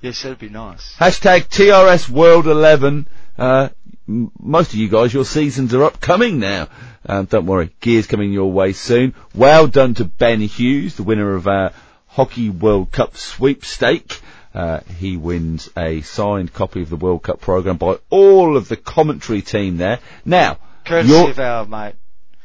Yes, 0.00 0.22
that'd 0.22 0.38
be 0.38 0.48
nice. 0.48 0.94
Hashtag 0.96 1.48
TRS 1.48 2.08
World 2.08 2.46
11. 2.46 3.06
Uh, 3.38 3.70
m- 4.08 4.30
most 4.38 4.72
of 4.72 4.78
you 4.78 4.88
guys, 4.88 5.14
your 5.14 5.24
seasons 5.24 5.72
are 5.72 5.84
upcoming 5.84 6.38
now. 6.38 6.68
Um, 7.06 7.26
don't 7.26 7.46
worry, 7.46 7.70
gears 7.80 8.06
coming 8.06 8.32
your 8.32 8.52
way 8.52 8.72
soon. 8.72 9.14
Well 9.34 9.66
done 9.66 9.94
to 9.94 10.04
Ben 10.04 10.40
Hughes, 10.40 10.96
the 10.96 11.02
winner 11.04 11.34
of 11.34 11.48
our 11.48 11.72
Hockey 12.08 12.50
World 12.50 12.92
Cup 12.92 13.16
sweepstake. 13.16 14.20
Uh, 14.54 14.78
he 15.00 15.16
wins 15.16 15.68
a 15.76 16.00
signed 16.02 16.52
copy 16.52 16.82
of 16.82 16.88
the 16.88 16.94
World 16.96 17.24
Cup 17.24 17.40
program 17.40 17.76
by 17.76 17.98
all 18.08 18.56
of 18.56 18.68
the 18.68 18.76
commentary 18.76 19.42
team 19.42 19.78
there. 19.78 19.98
Now, 20.24 20.58
Courtesy 20.84 21.30
of 21.30 21.38
our 21.40 21.66
mate. 21.66 21.94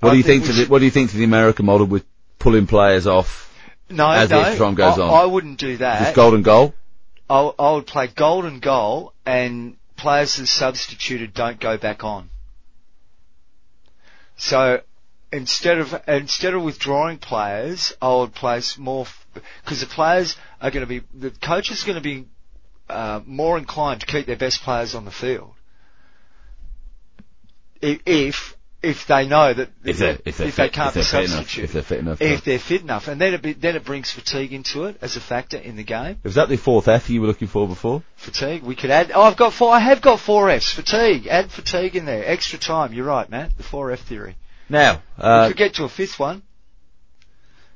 What 0.00 0.10
I 0.10 0.12
do 0.12 0.16
you 0.18 0.22
think, 0.22 0.42
we 0.42 0.48
to 0.48 0.52
the, 0.52 0.66
what 0.66 0.78
do 0.80 0.84
you 0.84 0.90
think 0.90 1.10
to 1.10 1.16
the 1.16 1.24
American 1.24 1.66
model 1.66 1.86
with 1.86 2.04
pulling 2.38 2.66
players 2.66 3.06
off 3.06 3.50
No, 3.88 4.10
as 4.10 4.28
the 4.28 4.36
no, 4.36 4.42
extra 4.42 4.66
time 4.66 4.74
goes 4.74 4.98
I, 4.98 5.02
on? 5.02 5.10
I 5.10 5.24
wouldn't 5.24 5.58
do 5.58 5.78
that. 5.78 6.02
just 6.02 6.16
golden 6.16 6.42
goal? 6.42 6.74
I, 7.28 7.40
I 7.58 7.72
would 7.72 7.86
play 7.86 8.08
golden 8.08 8.60
goal 8.60 9.14
and 9.24 9.76
players 9.96 10.36
that 10.36 10.46
substituted 10.46 11.34
don't 11.34 11.58
go 11.58 11.76
back 11.78 12.04
on. 12.04 12.28
So 14.36 14.82
instead 15.32 15.78
of 15.78 15.94
instead 16.06 16.54
of 16.54 16.62
withdrawing 16.62 17.18
players, 17.18 17.94
I 18.02 18.14
would 18.14 18.34
place 18.34 18.76
more 18.76 19.06
because 19.64 19.80
the 19.80 19.86
players 19.86 20.36
are 20.60 20.70
going 20.70 20.82
to 20.82 20.86
be 20.86 21.02
the 21.14 21.30
coach 21.30 21.70
is 21.70 21.84
going 21.84 21.96
to 21.96 22.02
be 22.02 22.26
uh, 22.88 23.20
more 23.24 23.56
inclined 23.56 24.02
to 24.02 24.06
keep 24.06 24.26
their 24.26 24.36
best 24.36 24.62
players 24.62 24.94
on 24.94 25.04
the 25.06 25.10
field 25.10 25.54
if 27.80 28.55
if 28.82 29.06
they 29.06 29.26
know 29.26 29.52
that 29.52 29.70
If 29.84 29.98
they're, 29.98 30.18
if 30.24 30.36
they're 30.36 30.48
if 30.48 30.54
fit, 30.54 30.62
they 30.62 30.68
can't 30.68 30.94
if 30.96 31.10
they're 31.10 31.22
be 31.22 31.26
fit 31.26 31.30
enough, 31.34 31.38
substituted 31.44 31.64
if 31.64 31.72
they're 31.72 31.82
fit 31.82 31.98
enough. 31.98 32.20
if 32.22 32.44
they're 32.44 32.58
fit 32.58 32.82
enough, 32.82 33.08
and 33.08 33.20
then 33.20 33.34
it 33.34 33.42
be, 33.42 33.52
then 33.54 33.74
it 33.76 33.84
brings 33.84 34.10
fatigue 34.10 34.52
into 34.52 34.84
it 34.84 34.98
as 35.00 35.16
a 35.16 35.20
factor 35.20 35.56
in 35.56 35.76
the 35.76 35.82
game. 35.82 36.18
Was 36.22 36.34
that 36.36 36.48
the 36.48 36.56
fourth 36.56 36.86
F 36.88 37.10
you 37.10 37.20
were 37.20 37.26
looking 37.26 37.48
for 37.48 37.66
before? 37.66 38.02
Fatigue. 38.16 38.62
We 38.62 38.76
could 38.76 38.90
add. 38.90 39.10
Oh, 39.14 39.22
I've 39.22 39.36
got 39.36 39.52
four. 39.52 39.72
I 39.72 39.78
have 39.80 40.00
got 40.02 40.20
four 40.20 40.50
Fs. 40.50 40.72
Fatigue. 40.72 41.26
Add 41.26 41.50
fatigue 41.50 41.96
in 41.96 42.04
there. 42.04 42.24
Extra 42.24 42.58
time. 42.58 42.92
You're 42.92 43.06
right, 43.06 43.28
Matt. 43.28 43.56
The 43.56 43.62
four 43.62 43.90
F 43.90 44.00
theory. 44.00 44.36
Now, 44.68 45.02
we 45.16 45.24
uh, 45.24 45.48
could 45.48 45.56
get 45.56 45.74
to 45.74 45.84
a 45.84 45.88
fifth 45.88 46.18
one. 46.18 46.42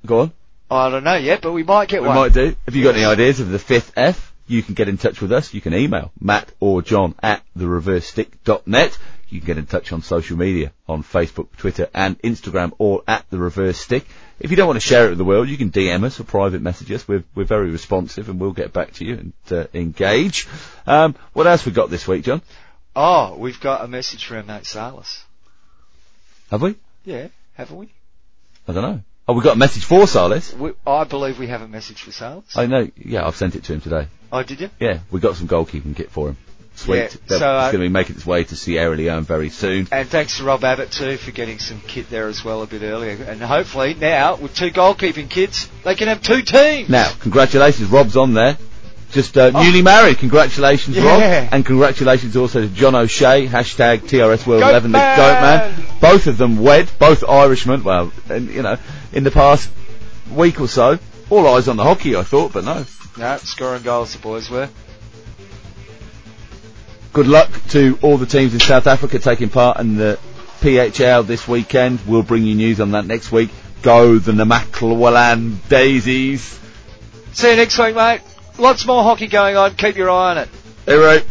go 0.06 0.20
on. 0.20 0.32
I 0.70 0.88
don't 0.90 1.02
know 1.02 1.16
yet, 1.16 1.40
but 1.42 1.52
we 1.52 1.64
might 1.64 1.88
get 1.88 2.02
We 2.02 2.08
one. 2.08 2.16
might 2.16 2.32
do. 2.32 2.54
If 2.66 2.76
you've 2.76 2.84
got 2.84 2.94
any 2.94 3.04
ideas 3.04 3.40
of 3.40 3.48
the 3.50 3.58
fifth 3.58 3.92
F, 3.96 4.32
you 4.46 4.62
can 4.62 4.74
get 4.74 4.88
in 4.88 4.98
touch 4.98 5.20
with 5.20 5.32
us. 5.32 5.52
You 5.52 5.60
can 5.60 5.74
email 5.74 6.12
Matt 6.20 6.52
or 6.60 6.82
John 6.82 7.14
at 7.22 7.42
thereversestick.net. 7.56 8.98
You 9.30 9.40
can 9.40 9.46
get 9.46 9.58
in 9.58 9.66
touch 9.66 9.92
on 9.92 10.02
social 10.02 10.36
media, 10.36 10.72
on 10.88 11.02
Facebook, 11.02 11.48
Twitter 11.56 11.88
and 11.94 12.20
Instagram, 12.22 12.72
all 12.78 13.02
at 13.06 13.24
the 13.30 13.38
reverse 13.38 13.78
stick. 13.78 14.06
If 14.40 14.50
you 14.50 14.56
don't 14.56 14.66
want 14.66 14.76
to 14.76 14.86
share 14.86 15.06
it 15.06 15.10
with 15.10 15.18
the 15.18 15.24
world, 15.24 15.48
you 15.48 15.56
can 15.56 15.70
DM 15.70 16.04
us 16.04 16.18
or 16.18 16.24
private 16.24 16.62
message 16.62 16.90
us. 16.90 17.06
We're, 17.06 17.24
we're 17.34 17.44
very 17.44 17.70
responsive 17.70 18.28
and 18.28 18.40
we'll 18.40 18.52
get 18.52 18.72
back 18.72 18.92
to 18.94 19.04
you 19.04 19.14
and 19.14 19.32
uh, 19.50 19.66
engage. 19.72 20.48
Um, 20.86 21.14
what 21.32 21.46
else 21.46 21.64
we 21.64 21.72
got 21.72 21.90
this 21.90 22.08
week, 22.08 22.24
John? 22.24 22.42
Oh, 22.96 23.36
we've 23.36 23.60
got 23.60 23.84
a 23.84 23.88
message 23.88 24.24
from 24.26 24.38
our 24.38 24.42
mate 24.42 24.66
Salas. 24.66 25.24
Have 26.50 26.62
we? 26.62 26.74
Yeah, 27.04 27.28
haven't 27.54 27.76
we? 27.76 27.88
I 28.66 28.72
don't 28.72 28.82
know. 28.82 29.00
Oh, 29.28 29.34
we 29.34 29.42
got 29.42 29.54
a 29.54 29.58
message 29.58 29.84
for 29.84 30.08
Silas. 30.08 30.52
we? 30.54 30.72
I 30.84 31.04
believe 31.04 31.38
we 31.38 31.46
have 31.46 31.62
a 31.62 31.68
message 31.68 32.02
for 32.02 32.10
Silas. 32.10 32.56
I 32.56 32.66
know. 32.66 32.90
Yeah, 32.96 33.24
I've 33.24 33.36
sent 33.36 33.54
it 33.54 33.62
to 33.64 33.74
him 33.74 33.80
today. 33.80 34.08
oh, 34.32 34.42
did 34.42 34.60
you? 34.60 34.70
Yeah, 34.80 34.98
we 35.12 35.20
got 35.20 35.36
some 35.36 35.46
goalkeeping 35.46 35.94
kit 35.94 36.10
for 36.10 36.30
him. 36.30 36.36
Sweet. 36.80 37.18
Yeah, 37.28 37.38
so, 37.38 37.56
uh, 37.58 37.62
it's 37.64 37.72
going 37.72 37.82
to 37.84 37.88
be 37.88 37.88
making 37.88 38.16
its 38.16 38.24
way 38.26 38.44
to 38.44 38.56
Sierra 38.56 38.96
Leone 38.96 39.24
very 39.24 39.50
soon. 39.50 39.86
And 39.92 40.08
thanks 40.08 40.38
to 40.38 40.44
Rob 40.44 40.64
Abbott 40.64 40.90
too 40.90 41.16
for 41.18 41.30
getting 41.30 41.58
some 41.58 41.80
kit 41.82 42.08
there 42.08 42.26
as 42.28 42.42
well 42.44 42.62
a 42.62 42.66
bit 42.66 42.82
earlier. 42.82 43.22
And 43.22 43.40
hopefully 43.42 43.94
now 43.94 44.36
with 44.36 44.54
two 44.54 44.70
goalkeeping 44.70 45.28
kits, 45.28 45.68
they 45.84 45.94
can 45.94 46.08
have 46.08 46.22
two 46.22 46.40
teams. 46.42 46.88
Now, 46.88 47.10
congratulations, 47.20 47.90
Rob's 47.90 48.16
on 48.16 48.32
there. 48.34 48.56
Just 49.12 49.36
uh, 49.36 49.50
Oh. 49.54 49.62
newly 49.62 49.82
married. 49.82 50.18
Congratulations, 50.18 50.96
Yeah. 50.96 51.04
Rob. 51.42 51.48
And 51.52 51.66
congratulations 51.66 52.36
also 52.36 52.60
to 52.62 52.68
John 52.68 52.94
O'Shea, 52.94 53.46
hashtag 53.48 54.02
TRS 54.02 54.46
World 54.46 54.62
Goat 54.62 54.70
11, 54.70 54.92
the. 54.92 54.98
Goat 54.98 55.40
Man. 55.40 55.74
Both 56.00 56.26
of 56.28 56.38
them 56.38 56.62
wed, 56.62 56.88
both 56.98 57.24
Irishmen. 57.28 57.82
Well, 57.82 58.12
and, 58.28 58.48
you 58.48 58.62
know, 58.62 58.76
in 59.12 59.24
the 59.24 59.32
past 59.32 59.68
week 60.32 60.60
or 60.60 60.68
so, 60.68 60.98
all 61.28 61.46
eyes 61.48 61.66
on 61.68 61.76
the 61.76 61.82
hockey, 61.84 62.14
I 62.16 62.22
thought, 62.22 62.52
but 62.52 62.64
no. 62.64 62.86
No, 63.18 63.36
scoring 63.38 63.82
goals 63.82 64.12
the 64.12 64.20
boys 64.20 64.48
were. 64.48 64.68
Good 67.12 67.26
luck 67.26 67.50
to 67.70 67.98
all 68.02 68.18
the 68.18 68.26
teams 68.26 68.54
in 68.54 68.60
South 68.60 68.86
Africa 68.86 69.18
taking 69.18 69.48
part 69.48 69.80
in 69.80 69.96
the 69.96 70.16
PHL 70.60 71.26
this 71.26 71.48
weekend. 71.48 71.98
We'll 72.06 72.22
bring 72.22 72.44
you 72.44 72.54
news 72.54 72.80
on 72.80 72.92
that 72.92 73.04
next 73.04 73.32
week. 73.32 73.50
Go 73.82 74.18
the 74.18 74.30
Namaqualand 74.30 75.68
Daisies. 75.68 76.58
See 77.32 77.50
you 77.50 77.56
next 77.56 77.78
week, 77.78 77.96
mate. 77.96 78.20
Lots 78.58 78.86
more 78.86 79.02
hockey 79.02 79.26
going 79.26 79.56
on. 79.56 79.74
Keep 79.74 79.96
your 79.96 80.08
eye 80.10 80.30
on 80.30 80.38
it. 80.38 80.48
Hey, 80.86 80.96
right. 80.96 81.26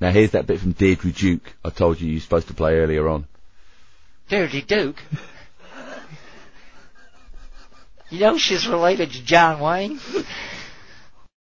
Now 0.00 0.10
here's 0.10 0.30
that 0.30 0.46
bit 0.46 0.60
from 0.60 0.72
Deirdre 0.72 1.12
Duke 1.12 1.54
I 1.64 1.70
told 1.70 2.00
you 2.00 2.10
you're 2.10 2.20
supposed 2.20 2.48
to 2.48 2.54
play 2.54 2.76
earlier 2.76 3.08
on. 3.08 3.26
Deirdre 4.28 4.62
Duke. 4.62 5.02
You 8.14 8.20
know 8.20 8.38
she's 8.38 8.68
related 8.68 9.10
to 9.10 9.24
John 9.24 9.58
Wayne? 9.58 9.98